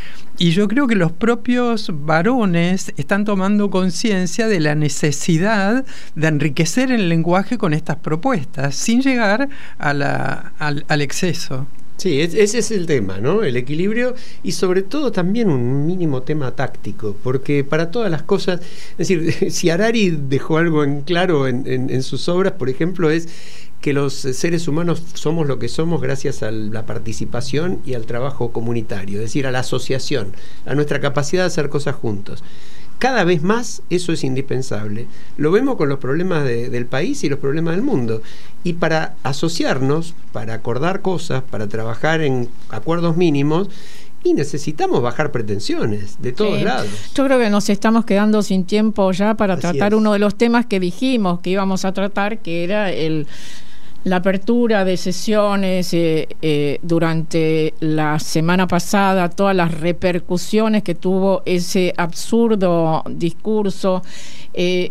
Y 0.42 0.52
yo 0.52 0.68
creo 0.68 0.86
que 0.86 0.94
los 0.94 1.12
propios 1.12 1.92
varones 1.92 2.94
están 2.96 3.26
tomando 3.26 3.68
conciencia 3.68 4.48
de 4.48 4.58
la 4.58 4.74
necesidad 4.74 5.84
de 6.14 6.28
enriquecer 6.28 6.90
el 6.90 7.10
lenguaje 7.10 7.58
con 7.58 7.74
estas 7.74 7.96
propuestas, 7.96 8.49
sin 8.72 9.00
llegar 9.02 9.48
al, 9.78 10.02
al 10.88 11.00
exceso. 11.00 11.66
Sí, 11.96 12.20
es- 12.22 12.32
ese 12.34 12.58
es 12.60 12.70
el 12.70 12.86
tema, 12.86 13.18
¿no? 13.18 13.42
El 13.42 13.56
equilibrio 13.56 14.14
y 14.42 14.52
sobre 14.52 14.82
todo 14.82 15.12
también 15.12 15.50
un 15.50 15.84
mínimo 15.86 16.22
tema 16.22 16.50
táctico, 16.56 17.14
porque 17.22 17.62
para 17.62 17.90
todas 17.90 18.10
las 18.10 18.22
cosas, 18.22 18.60
es 18.96 19.08
decir, 19.08 19.50
si 19.52 19.68
Harari 19.68 20.10
dejó 20.10 20.56
algo 20.56 20.82
en 20.82 21.02
claro 21.02 21.46
en, 21.46 21.66
en- 21.66 21.90
en 21.90 22.02
sus 22.02 22.28
obras, 22.30 22.54
por 22.54 22.70
ejemplo, 22.70 23.10
es 23.10 23.28
que 23.82 23.92
los 23.92 24.14
seres 24.14 24.66
humanos 24.68 25.02
somos 25.14 25.46
lo 25.46 25.58
que 25.58 25.68
somos 25.68 26.00
gracias 26.02 26.42
a 26.42 26.50
la 26.50 26.84
participación 26.86 27.80
y 27.86 27.94
al 27.94 28.04
trabajo 28.06 28.50
comunitario, 28.52 29.16
es 29.18 29.24
decir, 29.26 29.46
a 29.46 29.52
la 29.52 29.60
asociación, 29.60 30.32
a 30.66 30.74
nuestra 30.74 31.00
capacidad 31.00 31.42
de 31.42 31.46
hacer 31.48 31.68
cosas 31.70 31.94
juntos. 31.96 32.42
Cada 33.00 33.24
vez 33.24 33.42
más 33.42 33.82
eso 33.90 34.12
es 34.12 34.22
indispensable. 34.22 35.06
Lo 35.36 35.50
vemos 35.50 35.76
con 35.76 35.88
los 35.88 35.98
problemas 35.98 36.44
de- 36.44 36.68
del 36.70 36.86
país 36.86 37.24
y 37.24 37.28
los 37.28 37.40
problemas 37.40 37.74
del 37.74 37.82
mundo. 37.82 38.22
Y 38.62 38.74
para 38.74 39.16
asociarnos, 39.24 40.14
para 40.32 40.54
acordar 40.54 41.00
cosas, 41.00 41.42
para 41.42 41.66
trabajar 41.66 42.20
en 42.20 42.48
acuerdos 42.68 43.16
mínimos, 43.16 43.68
y 44.22 44.34
necesitamos 44.34 45.00
bajar 45.00 45.32
pretensiones 45.32 46.20
de 46.20 46.32
todos 46.32 46.58
Sí. 46.58 46.64
lados. 46.64 46.88
Yo 47.14 47.24
creo 47.24 47.38
que 47.38 47.48
nos 47.48 47.70
estamos 47.70 48.04
quedando 48.04 48.42
sin 48.42 48.64
tiempo 48.66 49.10
ya 49.12 49.32
para 49.34 49.54
Así 49.54 49.62
tratar 49.62 49.92
es. 49.94 49.98
uno 49.98 50.12
de 50.12 50.18
los 50.18 50.34
temas 50.36 50.66
que 50.66 50.78
dijimos 50.78 51.40
que 51.40 51.48
íbamos 51.48 51.86
a 51.86 51.94
tratar, 51.94 52.40
que 52.40 52.62
era 52.64 52.92
el 52.92 53.26
la 54.04 54.16
apertura 54.16 54.84
de 54.84 54.96
sesiones 54.96 55.92
eh, 55.92 56.28
eh, 56.40 56.78
durante 56.82 57.74
la 57.80 58.18
semana 58.18 58.66
pasada, 58.66 59.28
todas 59.28 59.54
las 59.54 59.78
repercusiones 59.78 60.82
que 60.82 60.94
tuvo 60.94 61.42
ese 61.44 61.92
absurdo 61.96 63.02
discurso. 63.08 64.02
eh, 64.54 64.90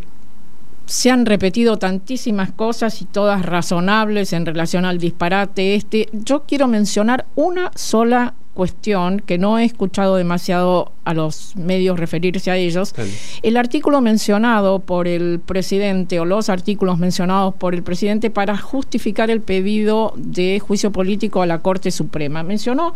se 0.89 1.11
han 1.11 1.27
repetido 1.27 1.77
tantísimas 1.77 2.51
cosas 2.51 3.03
y 3.03 3.05
todas 3.05 3.45
razonables 3.45 4.33
en 4.33 4.47
relación 4.47 4.85
al 4.85 4.97
disparate 4.97 5.75
este. 5.75 6.09
Yo 6.13 6.45
quiero 6.47 6.67
mencionar 6.67 7.27
una 7.35 7.71
sola 7.75 8.33
cuestión 8.55 9.19
que 9.19 9.37
no 9.37 9.59
he 9.59 9.65
escuchado 9.65 10.15
demasiado 10.15 10.91
a 11.05 11.13
los 11.13 11.55
medios 11.55 11.99
referirse 11.99 12.49
a 12.49 12.57
ellos. 12.57 12.93
Dale. 12.93 13.11
El 13.43 13.57
artículo 13.57 14.01
mencionado 14.01 14.79
por 14.79 15.07
el 15.07 15.39
presidente 15.39 16.19
o 16.19 16.25
los 16.25 16.49
artículos 16.49 16.97
mencionados 16.97 17.53
por 17.53 17.75
el 17.75 17.83
presidente 17.83 18.31
para 18.31 18.57
justificar 18.57 19.29
el 19.29 19.41
pedido 19.41 20.13
de 20.17 20.59
juicio 20.59 20.91
político 20.91 21.43
a 21.43 21.45
la 21.45 21.59
Corte 21.59 21.91
Suprema. 21.91 22.41
Mencionó 22.41 22.95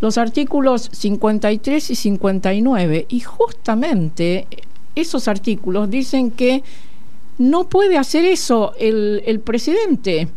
los 0.00 0.16
artículos 0.16 0.88
53 0.92 1.90
y 1.90 1.94
59 1.94 3.04
y 3.10 3.20
justamente 3.20 4.46
esos 4.94 5.28
artículos 5.28 5.90
dicen 5.90 6.30
que 6.30 6.62
no 7.38 7.68
puede 7.68 7.98
hacer 7.98 8.24
eso 8.24 8.72
el, 8.78 9.22
el 9.26 9.40
presidente. 9.40 10.28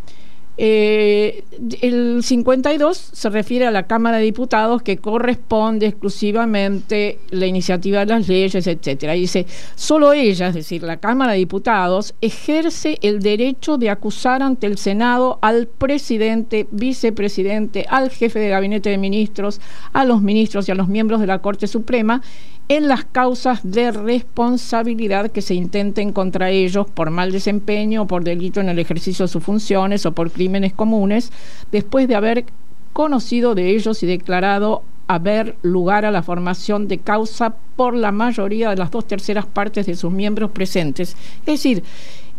Eh, 0.60 1.44
el 1.82 2.24
52 2.24 2.98
se 2.98 3.30
refiere 3.30 3.68
a 3.68 3.72
la 3.72 3.84
Cámara 3.84 4.18
de 4.18 4.24
Diputados 4.24 4.82
que 4.82 4.98
corresponde 4.98 5.86
exclusivamente 5.86 7.20
la 7.30 7.46
iniciativa 7.46 8.00
de 8.00 8.06
las 8.08 8.28
leyes, 8.28 8.66
etcétera. 8.66 9.16
Y 9.16 9.22
dice, 9.22 9.46
solo 9.76 10.14
ella, 10.14 10.48
es 10.48 10.56
decir, 10.56 10.82
la 10.82 10.98
Cámara 10.98 11.34
de 11.34 11.38
Diputados, 11.38 12.16
ejerce 12.22 12.98
el 13.04 13.20
derecho 13.20 13.78
de 13.78 13.92
acusar 13.92 14.42
ante 14.42 14.66
el 14.66 14.80
Senado 14.80 15.38
al 15.44 15.68
presidente, 15.68 16.68
vicepresidente, 16.72 17.86
al 17.88 18.10
jefe 18.10 18.40
de 18.40 18.50
gabinete 18.50 18.90
de 18.90 18.98
ministros, 18.98 19.62
a 19.94 20.06
los 20.06 20.24
ministros 20.24 20.68
y 20.68 20.72
a 20.72 20.76
los 20.76 20.88
miembros 20.88 21.22
de 21.22 21.28
la 21.28 21.40
Corte 21.40 21.68
Suprema 21.68 22.24
en 22.70 22.88
las 22.88 23.06
causas 23.06 23.62
de 23.64 23.92
responsabilidad 23.92 25.32
que 25.32 25.42
se 25.42 25.54
intenten 25.54 26.12
contra 26.12 26.50
ellos 26.50 26.88
por 26.88 27.10
mal 27.10 27.32
desempeño 27.32 28.08
por 28.08 28.24
delito 28.24 28.60
en 28.60 28.70
el 28.70 28.80
ejercicio 28.80 29.26
de 29.26 29.32
sus 29.32 29.44
funciones 29.44 30.06
o 30.06 30.12
por 30.12 30.32
crímenes 30.32 30.74
comunes, 30.74 31.32
después 31.72 32.08
de 32.08 32.16
haber 32.16 32.46
conocido 32.92 33.56
de 33.56 33.70
ellos 33.70 34.04
y 34.04 34.08
declarado 34.08 34.84
haber 35.08 35.56
lugar 35.62 36.04
a 36.04 36.12
la 36.12 36.24
formación 36.24 36.88
de 36.90 36.98
causa 36.98 37.56
por 37.78 37.96
la 37.96 38.12
mayoría 38.12 38.72
de 38.72 38.76
las 38.76 38.92
dos 38.92 39.08
terceras 39.08 39.46
partes 39.46 39.86
de 39.86 39.96
sus 39.96 40.12
miembros 40.12 40.52
presentes. 40.52 41.16
Es 41.42 41.46
decir, 41.46 41.84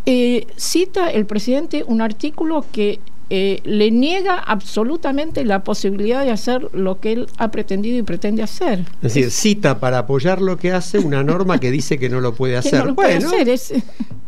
eh, 0.04 0.46
cita 0.56 1.10
el 1.10 1.24
presidente 1.24 1.84
un 1.86 2.02
artículo 2.02 2.64
que 2.70 3.00
eh, 3.30 3.60
le 3.64 3.90
niega 3.90 4.38
absolutamente 4.38 5.44
la 5.44 5.62
posibilidad 5.64 6.24
de 6.24 6.30
hacer 6.30 6.68
lo 6.72 6.98
que 7.00 7.12
él 7.12 7.26
ha 7.38 7.50
pretendido 7.50 7.98
y 7.98 8.02
pretende 8.02 8.42
hacer. 8.42 8.80
Es 9.02 9.14
decir, 9.14 9.30
cita 9.30 9.80
para 9.80 9.98
apoyar 9.98 10.40
lo 10.40 10.56
que 10.56 10.72
hace 10.72 10.98
una 10.98 11.22
norma 11.22 11.58
que 11.60 11.70
dice 11.70 11.98
que 11.98 12.08
no 12.08 12.20
lo 12.20 12.34
puede 12.34 12.56
hacer. 12.58 12.80
no 12.80 12.84
lo 12.86 12.94
puede 12.94 13.14
hacer, 13.16 13.48
es- 13.48 13.72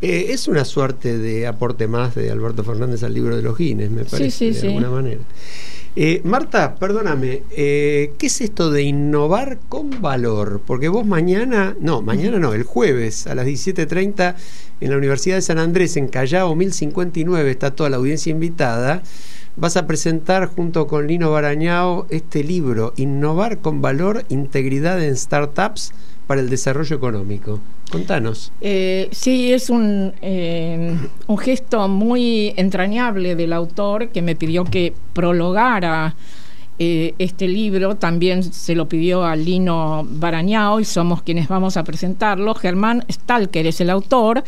eh, 0.02 0.26
es 0.30 0.48
una 0.48 0.64
suerte 0.64 1.18
de 1.18 1.46
aporte 1.46 1.86
más 1.86 2.14
de 2.14 2.30
Alberto 2.30 2.64
Fernández 2.64 3.02
al 3.02 3.12
libro 3.14 3.36
de 3.36 3.42
los 3.42 3.56
Guinness, 3.58 3.90
me 3.90 4.04
parece, 4.04 4.30
sí, 4.30 4.46
de 4.50 4.54
sí. 4.60 4.66
alguna 4.68 4.90
manera. 4.90 5.20
Eh, 5.96 6.20
Marta, 6.22 6.76
perdóname, 6.76 7.42
eh, 7.50 8.12
¿qué 8.16 8.28
es 8.28 8.40
esto 8.40 8.70
de 8.70 8.84
innovar 8.84 9.58
con 9.68 10.00
valor? 10.00 10.62
Porque 10.64 10.88
vos 10.88 11.04
mañana, 11.04 11.74
no, 11.80 12.00
mañana 12.00 12.38
no, 12.38 12.54
el 12.54 12.62
jueves 12.62 13.26
a 13.26 13.34
las 13.34 13.44
17.30 13.44 14.36
en 14.80 14.90
la 14.90 14.96
Universidad 14.96 15.34
de 15.34 15.42
San 15.42 15.58
Andrés, 15.58 15.96
en 15.96 16.06
Callao 16.06 16.54
1059, 16.54 17.50
está 17.50 17.74
toda 17.74 17.90
la 17.90 17.96
audiencia 17.96 18.30
invitada, 18.30 19.02
vas 19.56 19.76
a 19.76 19.88
presentar 19.88 20.46
junto 20.46 20.86
con 20.86 21.08
Lino 21.08 21.32
Barañao 21.32 22.06
este 22.08 22.44
libro, 22.44 22.92
Innovar 22.96 23.58
con 23.58 23.82
valor, 23.82 24.24
integridad 24.28 25.02
en 25.02 25.16
startups 25.16 25.92
para 26.30 26.42
el 26.42 26.48
desarrollo 26.48 26.94
económico. 26.94 27.58
Contanos. 27.90 28.52
Eh, 28.60 29.08
sí, 29.10 29.52
es 29.52 29.68
un, 29.68 30.12
eh, 30.22 30.96
un 31.26 31.38
gesto 31.38 31.88
muy 31.88 32.54
entrañable 32.56 33.34
del 33.34 33.52
autor 33.52 34.10
que 34.10 34.22
me 34.22 34.36
pidió 34.36 34.62
que 34.62 34.94
prologara 35.12 36.14
eh, 36.78 37.16
este 37.18 37.48
libro. 37.48 37.96
También 37.96 38.44
se 38.44 38.76
lo 38.76 38.88
pidió 38.88 39.24
a 39.24 39.34
Lino 39.34 40.06
Barañao 40.08 40.78
y 40.78 40.84
somos 40.84 41.22
quienes 41.22 41.48
vamos 41.48 41.76
a 41.76 41.82
presentarlo. 41.82 42.54
Germán 42.54 43.04
Stalker 43.10 43.66
es 43.66 43.80
el 43.80 43.90
autor. 43.90 44.44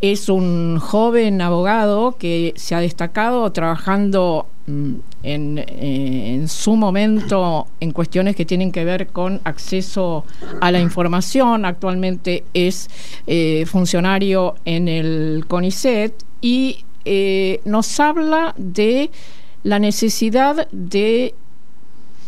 Es 0.00 0.28
un 0.28 0.78
joven 0.78 1.42
abogado 1.42 2.14
que 2.20 2.54
se 2.54 2.76
ha 2.76 2.80
destacado 2.80 3.50
trabajando 3.50 4.46
en, 4.66 5.58
eh, 5.58 6.34
en 6.34 6.48
su 6.48 6.76
momento 6.76 7.68
en 7.80 7.92
cuestiones 7.92 8.34
que 8.34 8.44
tienen 8.44 8.72
que 8.72 8.84
ver 8.84 9.08
con 9.08 9.40
acceso 9.44 10.24
a 10.60 10.70
la 10.70 10.80
información. 10.80 11.64
Actualmente 11.64 12.44
es 12.54 12.88
eh, 13.26 13.64
funcionario 13.66 14.56
en 14.64 14.88
el 14.88 15.44
CONICET 15.46 16.14
y 16.40 16.84
eh, 17.04 17.60
nos 17.64 18.00
habla 18.00 18.54
de 18.56 19.10
la 19.62 19.78
necesidad 19.78 20.68
de 20.72 21.34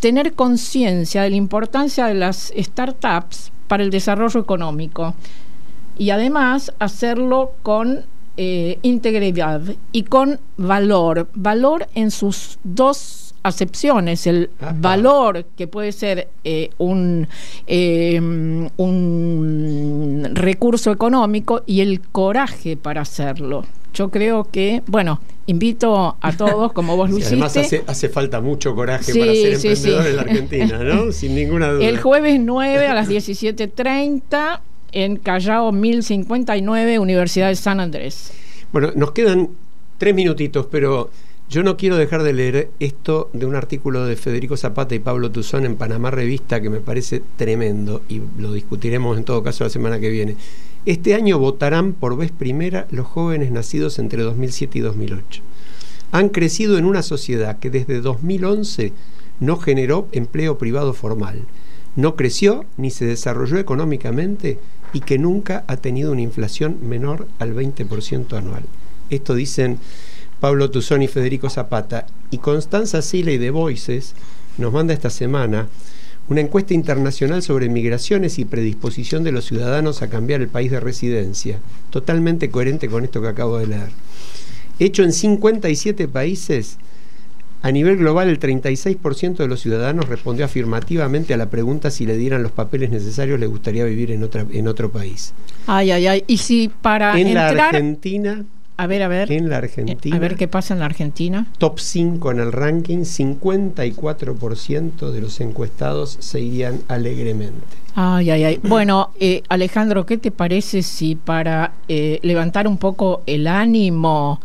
tener 0.01 0.34
conciencia 0.34 1.22
de 1.22 1.30
la 1.30 1.36
importancia 1.36 2.07
de 2.07 2.14
las 2.14 2.53
startups 2.57 3.51
para 3.66 3.82
el 3.82 3.91
desarrollo 3.91 4.41
económico 4.41 5.14
y 5.99 6.11
además 6.11 6.72
hacerlo 6.78 7.53
con 7.62 8.05
eh, 8.41 8.78
integridad 8.82 9.61
y 9.93 10.05
con 10.05 10.39
valor, 10.57 11.28
valor 11.34 11.89
en 11.95 12.11
sus 12.12 12.59
dos 12.62 13.34
acepciones, 13.43 14.26
el 14.26 14.51
valor 14.80 15.45
que 15.57 15.66
puede 15.66 15.93
ser 15.93 16.28
eh, 16.45 16.70
un, 16.78 17.26
eh, 17.66 18.20
un 18.20 20.28
recurso 20.34 20.93
económico 20.93 21.62
y 21.66 21.80
el 21.80 22.01
coraje 22.01 22.76
para 22.76 23.03
hacerlo. 23.03 23.64
Yo 23.95 24.11
creo 24.11 24.45
que, 24.45 24.82
bueno, 24.86 25.20
invito 25.47 26.16
a 26.20 26.32
todos, 26.36 26.72
como 26.72 26.97
vos 26.97 27.11
lo 27.11 27.16
Sí, 27.16 27.20
hiciste. 27.22 27.34
además 27.36 27.57
hace, 27.57 27.84
hace 27.86 28.09
falta 28.09 28.41
mucho 28.41 28.74
coraje 28.74 29.12
Sí, 29.12 29.18
para 29.18 29.32
ser 29.34 29.57
sí, 29.59 29.68
emprendedor 29.68 30.07
en 30.07 30.16
la 30.16 30.22
Argentina, 30.22 30.78
¿no? 30.84 31.12
Sin 31.18 31.34
ninguna 31.34 31.72
duda. 31.72 31.84
El 31.86 31.99
jueves 32.01 32.39
9 32.41 32.86
a 32.86 32.95
las 32.95 33.09
17.30 33.09 34.61
en 34.93 35.16
Callao 35.16 35.72
1059, 35.72 36.99
Universidad 36.99 37.49
de 37.49 37.57
San 37.57 37.80
Andrés. 37.80 38.32
Bueno, 38.72 38.93
nos 38.95 39.12
quedan 39.12 39.51
tres 39.99 40.14
minutitos, 40.14 40.66
pero 40.70 41.11
yo 41.51 41.62
no 41.62 41.78
quiero 41.78 41.97
dejar 41.97 42.22
de 42.22 42.34
leer 42.34 42.70
esto 42.78 43.30
de 43.32 43.47
un 43.47 43.55
artículo 43.55 44.05
de 44.05 44.16
Federico 44.16 44.59
Zapata 44.59 44.95
y 44.95 44.99
Pablo 44.99 45.30
Tuzón 45.30 45.64
en 45.64 45.76
Panamá 45.76 46.11
Revista 46.11 46.61
que 46.61 46.68
me 46.68 46.80
parece 46.80 47.22
tremendo 47.36 48.03
y 48.07 48.20
lo 48.39 48.53
discutiremos 48.53 49.16
en 49.16 49.24
todo 49.24 49.43
caso 49.43 49.64
la 49.64 49.70
semana 49.70 49.99
que 49.99 50.11
viene. 50.11 50.36
Este 50.84 51.14
año 51.14 51.39
votarán 51.39 51.95
por 51.95 52.18
vez 52.18 52.32
primera 52.32 52.86
los 52.91 53.07
jóvenes 53.07 53.51
nacidos 53.51 53.99
entre 53.99 54.22
2007 54.22 54.78
y 54.78 54.80
2008. 54.82 55.43
Han 56.12 56.28
crecido 56.28 56.76
en 56.76 56.84
una 56.84 57.03
sociedad 57.03 57.59
que 57.59 57.70
desde 57.70 58.03
2011 58.03 58.93
no 59.41 59.57
generó 59.57 60.09
empleo 60.12 60.59
privado 60.59 60.93
formal, 60.93 61.47
no 61.97 62.14
creció 62.14 62.66
ni 62.76 62.91
se 62.91 63.07
desarrolló 63.07 63.59
económicamente 63.59 64.59
y 64.93 65.01
que 65.01 65.18
nunca 65.18 65.64
ha 65.66 65.76
tenido 65.76 66.12
una 66.12 66.22
inflación 66.22 66.78
menor 66.82 67.28
al 67.39 67.55
20% 67.55 68.36
anual. 68.36 68.62
Esto 69.11 69.34
dicen 69.34 69.78
Pablo 70.41 70.70
Tuzón 70.70 71.03
y 71.03 71.09
Federico 71.09 71.51
Zapata. 71.51 72.07
Y 72.30 72.39
Constanza 72.39 73.03
Siley 73.03 73.39
de 73.39 73.51
Voices 73.51 74.14
nos 74.57 74.72
manda 74.72 74.95
esta 74.95 75.11
semana 75.11 75.68
una 76.28 76.43
encuesta 76.43 76.74
internacional 76.74 77.43
sobre 77.43 77.70
migraciones 77.70 78.39
y 78.39 78.45
predisposición 78.45 79.24
de 79.24 79.32
los 79.32 79.47
ciudadanos 79.47 80.03
a 80.03 80.11
cambiar 80.11 80.43
el 80.43 80.49
país 80.49 80.70
de 80.70 80.78
residencia, 80.78 81.59
totalmente 81.91 82.51
coherente 82.51 82.89
con 82.89 83.05
esto 83.05 83.22
que 83.22 83.28
acabo 83.28 83.59
de 83.59 83.66
leer. 83.66 83.89
Hecho 84.78 85.03
en 85.03 85.12
57 85.12 86.07
países, 86.07 86.76
a 87.63 87.73
nivel 87.73 87.97
global 87.97 88.29
el 88.29 88.39
36% 88.39 89.37
de 89.37 89.49
los 89.49 89.61
ciudadanos 89.61 90.09
respondió 90.09 90.45
afirmativamente 90.45 91.35
a 91.35 91.37
la 91.37 91.51
pregunta 91.51 91.91
si 91.91 92.07
le 92.07 92.17
dieran 92.17 92.43
los 92.43 92.53
papeles 92.53 92.91
necesarios 92.91 93.41
le 93.41 93.47
gustaría 93.47 93.85
vivir 93.85 94.13
en, 94.13 94.23
otra, 94.23 94.47
en 94.51 94.69
otro 94.69 94.91
país. 94.91 95.33
Ay, 95.67 95.91
ay, 95.91 96.07
ay. 96.07 96.25
Y 96.27 96.39
si 96.39 96.69
para 96.69 97.19
en 97.19 97.35
la. 97.35 97.49
Argentina, 97.49 98.45
a 98.77 98.87
ver, 98.87 99.03
a 99.03 99.09
ver. 99.09 99.33
en 99.33 99.49
la 99.49 99.57
Argentina, 99.57 100.15
A 100.15 100.19
ver 100.21 100.37
qué 100.37 100.47
pasa 100.47 100.73
en 100.73 100.81
la 100.81 100.87
Argentina. 100.87 101.49
top 101.59 101.81
5 101.81 102.31
en 102.31 102.39
el 102.39 102.53
ranking, 102.53 102.99
54% 102.99 105.11
de 105.11 105.21
los 105.21 105.41
encuestados 105.41 106.17
se 106.21 106.41
irían 106.41 106.81
alegremente. 106.87 107.59
Ay, 107.97 108.31
ay, 108.31 108.45
ay. 108.45 108.61
Bueno, 108.63 109.11
eh, 109.19 109.43
Alejandro, 109.49 110.07
¿qué 110.07 110.17
te 110.17 110.31
parece 110.31 110.83
si 110.83 111.17
para 111.17 111.73
eh, 111.89 112.21
levantar 112.23 112.69
un 112.69 112.79
poco 112.79 113.23
el 113.27 113.49
ánimo 113.49 114.41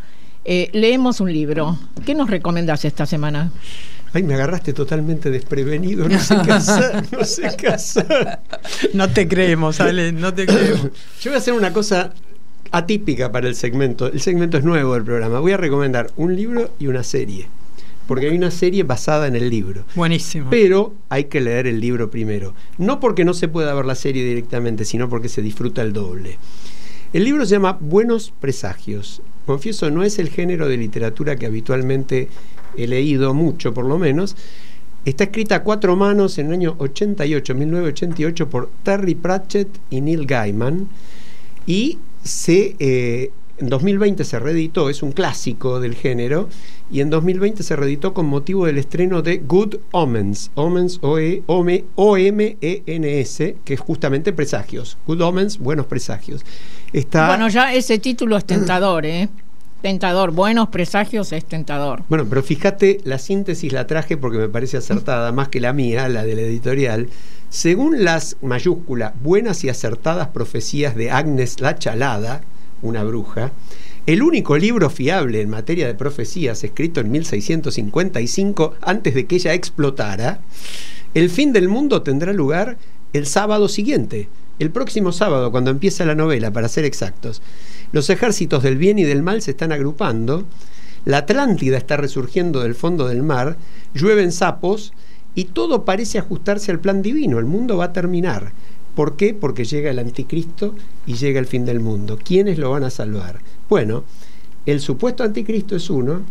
eh, 0.45 0.69
leemos 0.73 1.19
un 1.19 1.31
libro? 1.31 1.77
¿Qué 2.05 2.15
nos 2.15 2.29
recomendás 2.29 2.85
esta 2.85 3.05
semana? 3.05 3.51
Ay, 4.13 4.23
me 4.23 4.35
agarraste 4.35 4.73
totalmente 4.73 5.31
desprevenido, 5.31 6.07
no 6.07 6.19
sé 6.19 6.37
qué 6.45 6.51
hacer, 6.51 7.03
no 7.11 7.25
sé 7.25 7.55
qué 7.57 7.67
hacer. 7.67 8.39
No 8.93 9.09
te 9.09 9.27
creemos, 9.27 9.79
Ale, 9.79 10.11
no 10.11 10.33
te 10.33 10.45
creemos. 10.45 10.89
Yo 11.19 11.31
voy 11.31 11.35
a 11.35 11.37
hacer 11.37 11.53
una 11.55 11.73
cosa 11.73 12.13
atípica 12.71 13.31
para 13.31 13.47
el 13.47 13.55
segmento. 13.55 14.07
El 14.07 14.21
segmento 14.21 14.57
es 14.57 14.63
nuevo 14.63 14.93
del 14.93 15.03
programa. 15.03 15.39
Voy 15.39 15.53
a 15.53 15.57
recomendar 15.57 16.11
un 16.15 16.35
libro 16.35 16.71
y 16.77 16.87
una 16.87 17.03
serie. 17.03 17.47
Porque 18.07 18.29
hay 18.29 18.35
una 18.35 18.51
serie 18.51 18.83
basada 18.83 19.27
en 19.27 19.35
el 19.35 19.49
libro. 19.49 19.85
Buenísimo. 19.95 20.49
Pero 20.49 20.93
hay 21.09 21.25
que 21.25 21.39
leer 21.39 21.67
el 21.67 21.79
libro 21.79 22.11
primero. 22.11 22.53
No 22.77 22.99
porque 22.99 23.23
no 23.25 23.33
se 23.33 23.47
pueda 23.47 23.73
ver 23.73 23.85
la 23.85 23.95
serie 23.95 24.25
directamente, 24.25 24.85
sino 24.85 25.07
porque 25.07 25.29
se 25.29 25.41
disfruta 25.41 25.81
el 25.81 25.93
doble. 25.93 26.37
El 27.14 27.26
libro 27.26 27.45
se 27.45 27.51
llama 27.51 27.78
Buenos 27.80 28.34
Presagios. 28.39 29.22
Confieso, 29.45 29.91
no 29.91 30.03
es 30.03 30.18
el 30.20 30.30
género 30.30 30.68
de 30.68 30.78
literatura 30.78 31.36
que 31.36 31.45
habitualmente 31.45 32.28
he 32.76 32.88
leído 32.88 33.34
mucho, 33.34 33.74
por 33.74 33.86
lo 33.86 33.99
menos. 33.99 34.36
Está 35.05 35.26
escrita 35.26 35.55
a 35.57 35.64
cuatro 35.64 35.95
manos 35.95 36.38
en 36.38 36.47
el 36.47 36.53
año 36.53 36.76
88, 36.80 37.53
1988, 37.55 38.49
por 38.49 38.70
Terry 38.84 39.16
Pratchett 39.16 39.68
y 39.89 40.01
Neil 40.01 40.26
Gaiman. 40.26 40.88
Y 41.68 41.99
se, 42.24 42.76
eh, 42.80 43.32
en 43.59 43.70
2020 43.70 44.24
se 44.24 44.39
reeditó, 44.39 44.89
es 44.89 45.03
un 45.03 45.11
clásico 45.11 45.80
del 45.82 45.93
género, 45.95 46.47
y 46.89 47.01
en 47.01 47.09
2020 47.09 47.64
se 47.64 47.76
reeditó 47.76 48.14
con 48.14 48.26
motivo 48.28 48.66
del 48.66 48.78
estreno 48.78 49.22
de 49.22 49.38
Good 49.38 49.76
Omens, 49.91 50.51
Omens 50.55 50.99
O-E- 51.01 51.43
Ome- 51.47 51.84
O-M-E-N-S, 51.95 53.57
que 53.66 53.74
es 53.74 53.80
justamente 53.80 54.32
presagios. 54.34 54.97
Good 55.05 55.22
Omens, 55.22 55.59
buenos 55.59 55.86
presagios. 55.86 56.45
Está, 56.93 57.27
Bueno, 57.27 57.49
ya 57.49 57.73
ese 57.73 57.97
título 57.97 58.37
es 58.37 58.45
tentador, 58.45 59.05
¿eh? 59.05 59.27
tentador. 59.83 60.31
Buenos 60.31 60.69
presagios 60.69 61.33
es 61.33 61.43
tentador. 61.43 62.03
Bueno, 62.07 62.25
pero 62.29 62.41
fíjate, 62.41 62.99
la 63.03 63.19
síntesis 63.19 63.73
la 63.73 63.85
traje 63.85 64.15
porque 64.15 64.37
me 64.37 64.47
parece 64.47 64.77
acertada, 64.77 65.31
más 65.33 65.49
que 65.49 65.59
la 65.59 65.73
mía, 65.73 66.07
la 66.07 66.23
de 66.23 66.35
la 66.35 66.41
editorial. 66.43 67.09
Según 67.49 68.03
las 68.03 68.37
mayúsculas 68.41 69.13
buenas 69.21 69.63
y 69.65 69.69
acertadas 69.69 70.29
profecías 70.29 70.95
de 70.95 71.11
Agnes 71.11 71.59
la 71.59 71.77
Chalada, 71.77 72.41
una 72.81 73.03
bruja, 73.03 73.51
el 74.05 74.23
único 74.23 74.57
libro 74.57 74.89
fiable 74.89 75.41
en 75.41 75.49
materia 75.49 75.85
de 75.85 75.95
profecías 75.95 76.63
escrito 76.63 77.01
en 77.01 77.11
1655, 77.11 78.75
antes 78.81 79.13
de 79.13 79.25
que 79.25 79.35
ella 79.35 79.53
explotara, 79.53 80.39
el 81.13 81.29
fin 81.29 81.51
del 81.51 81.67
mundo 81.67 82.03
tendrá 82.03 82.33
lugar 82.33 82.77
el 83.11 83.27
sábado 83.27 83.67
siguiente, 83.67 84.29
el 84.59 84.71
próximo 84.71 85.11
sábado, 85.11 85.51
cuando 85.51 85.71
empieza 85.71 86.05
la 86.05 86.15
novela, 86.15 86.51
para 86.51 86.69
ser 86.69 86.85
exactos. 86.85 87.41
Los 87.91 88.09
ejércitos 88.09 88.63
del 88.63 88.77
bien 88.77 88.99
y 88.99 89.03
del 89.03 89.23
mal 89.23 89.41
se 89.41 89.51
están 89.51 89.71
agrupando, 89.71 90.45
la 91.05 91.17
Atlántida 91.17 91.77
está 91.77 91.97
resurgiendo 91.97 92.61
del 92.61 92.75
fondo 92.75 93.07
del 93.07 93.23
mar, 93.23 93.57
llueven 93.93 94.31
sapos 94.31 94.93
y 95.35 95.45
todo 95.45 95.85
parece 95.85 96.19
ajustarse 96.19 96.71
al 96.71 96.79
plan 96.79 97.01
divino, 97.01 97.39
el 97.39 97.45
mundo 97.45 97.77
va 97.77 97.85
a 97.85 97.93
terminar. 97.93 98.53
¿Por 98.95 99.15
qué? 99.15 99.33
Porque 99.33 99.65
llega 99.65 99.89
el 99.89 99.99
anticristo 99.99 100.75
y 101.05 101.15
llega 101.15 101.39
el 101.39 101.47
fin 101.47 101.65
del 101.65 101.79
mundo. 101.79 102.19
¿Quiénes 102.23 102.59
lo 102.59 102.69
van 102.71 102.83
a 102.83 102.91
salvar? 102.91 103.39
Bueno, 103.67 104.03
el 104.65 104.79
supuesto 104.79 105.23
anticristo 105.23 105.75
es 105.75 105.89
uno, 105.89 106.21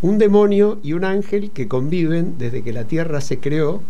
un 0.00 0.18
demonio 0.18 0.78
y 0.82 0.94
un 0.94 1.04
ángel 1.04 1.50
que 1.50 1.68
conviven 1.68 2.36
desde 2.38 2.62
que 2.62 2.72
la 2.72 2.84
tierra 2.84 3.20
se 3.20 3.38
creó 3.38 3.82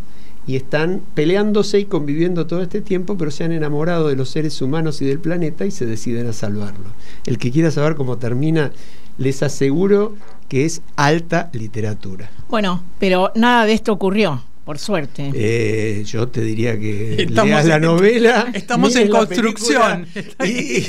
y 0.48 0.56
están 0.56 1.02
peleándose 1.14 1.78
y 1.78 1.84
conviviendo 1.84 2.46
todo 2.46 2.62
este 2.62 2.80
tiempo, 2.80 3.16
pero 3.18 3.30
se 3.30 3.44
han 3.44 3.52
enamorado 3.52 4.08
de 4.08 4.16
los 4.16 4.30
seres 4.30 4.60
humanos 4.62 5.00
y 5.02 5.04
del 5.04 5.20
planeta 5.20 5.66
y 5.66 5.70
se 5.70 5.84
deciden 5.84 6.26
a 6.26 6.32
salvarlo. 6.32 6.86
El 7.26 7.36
que 7.36 7.52
quiera 7.52 7.70
saber 7.70 7.94
cómo 7.94 8.16
termina, 8.16 8.72
les 9.18 9.42
aseguro 9.42 10.14
que 10.48 10.64
es 10.64 10.80
alta 10.96 11.50
literatura. 11.52 12.30
Bueno, 12.48 12.82
pero 12.98 13.30
nada 13.34 13.66
de 13.66 13.74
esto 13.74 13.92
ocurrió 13.92 14.42
por 14.68 14.78
suerte. 14.78 15.30
Eh, 15.32 16.02
yo 16.04 16.28
te 16.28 16.42
diría 16.42 16.78
que 16.78 17.14
estamos 17.22 17.48
leas 17.48 17.64
la 17.64 17.80
novela. 17.80 18.50
Estamos 18.52 18.94
en 18.96 19.08
construcción. 19.08 20.06
Y, 20.44 20.84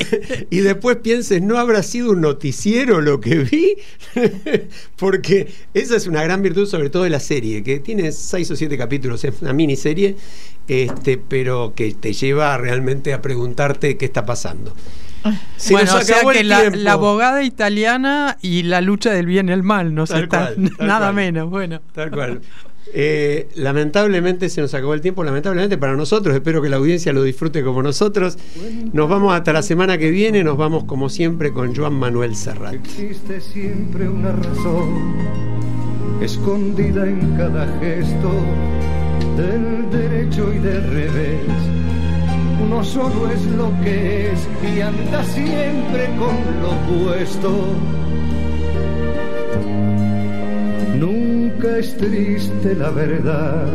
y, 0.50 0.60
después 0.60 0.98
pienses, 0.98 1.42
¿no 1.42 1.58
habrá 1.58 1.82
sido 1.82 2.12
un 2.12 2.20
noticiero 2.20 3.00
lo 3.00 3.22
que 3.22 3.38
vi? 3.38 3.78
Porque 4.98 5.48
esa 5.74 5.96
es 5.96 6.08
una 6.08 6.22
gran 6.24 6.42
virtud, 6.42 6.68
sobre 6.68 6.90
todo 6.90 7.04
de 7.04 7.10
la 7.10 7.22
serie, 7.22 7.64
que 7.64 7.80
tiene 7.80 8.12
seis 8.12 8.52
o 8.52 8.58
siete 8.58 8.78
capítulos, 8.78 9.24
es 9.24 9.42
una 9.42 9.54
miniserie, 9.54 10.18
este, 10.68 11.18
pero 11.18 11.72
que 11.74 11.94
te 11.94 12.12
lleva 12.12 12.58
realmente 12.58 13.14
a 13.14 13.22
preguntarte 13.22 13.96
qué 13.96 14.04
está 14.04 14.26
pasando. 14.26 14.74
bueno, 15.72 15.96
o 15.96 16.02
sea 16.02 16.18
que 16.34 16.44
la, 16.44 16.92
abogada 16.92 17.44
italiana 17.44 18.38
y 18.42 18.64
la 18.64 18.82
lucha 18.82 19.14
del 19.14 19.26
bien 19.26 19.48
y 19.48 19.54
el 19.54 19.64
mal, 19.64 19.96
no 19.96 20.06
sé, 20.06 20.28
nada 20.80 21.14
menos, 21.14 21.50
bueno. 21.50 21.80
Tal 21.94 22.12
cual. 22.12 22.42
Eh, 22.94 23.48
lamentablemente 23.56 24.50
se 24.50 24.62
nos 24.62 24.74
acabó 24.74 24.94
el 24.94 25.02
tiempo, 25.02 25.24
lamentablemente 25.24 25.78
para 25.78 25.96
nosotros, 25.96 26.36
espero 26.36 26.62
que 26.62 26.70
la 26.70 26.78
audiencia 26.78 27.14
lo 27.14 27.24
disfrute 27.24 27.64
como 27.64 27.84
nosotros. 27.84 28.38
Nos 28.94 29.10
vamos 29.10 29.34
hasta 29.34 29.54
la 29.54 29.62
semana 29.62 29.98
que 29.98 30.10
viene, 30.10 30.44
nos 30.44 30.58
vamos 30.58 30.86
como 30.86 31.10
siempre 31.10 31.52
con 31.52 31.76
Joan 31.76 31.94
Manuel 31.94 32.36
Serrat. 32.36 32.76
Existe 32.76 33.42
siempre 33.42 34.10
una 34.10 34.32
razón 34.32 35.16
escondida 36.22 37.08
en 37.08 37.36
cada 37.38 37.68
gesto 37.80 38.32
del 39.38 39.90
derecho 39.92 40.52
y 40.54 40.60
del 40.60 40.84
revés. 40.84 41.42
Uno 42.62 42.84
solo 42.84 43.30
es 43.32 43.46
lo 43.46 43.72
que 43.84 44.32
es 44.32 44.48
y 44.76 44.82
anda 44.82 45.24
siempre 45.24 46.08
con 46.18 46.36
lo 46.62 47.06
puesto 47.06 47.54
Nunca 51.62 51.78
es 51.78 51.98
triste 51.98 52.74
la 52.74 52.90
verdad. 52.90 53.68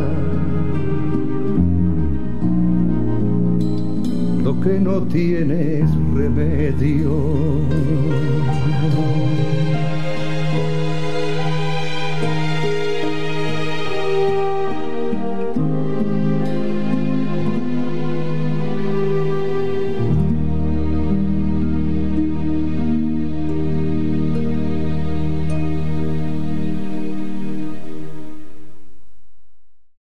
Lo 4.43 4.59
que 4.59 4.79
no 4.79 5.03
tiene 5.03 5.81
es 5.81 5.89
remedio. 6.15 7.11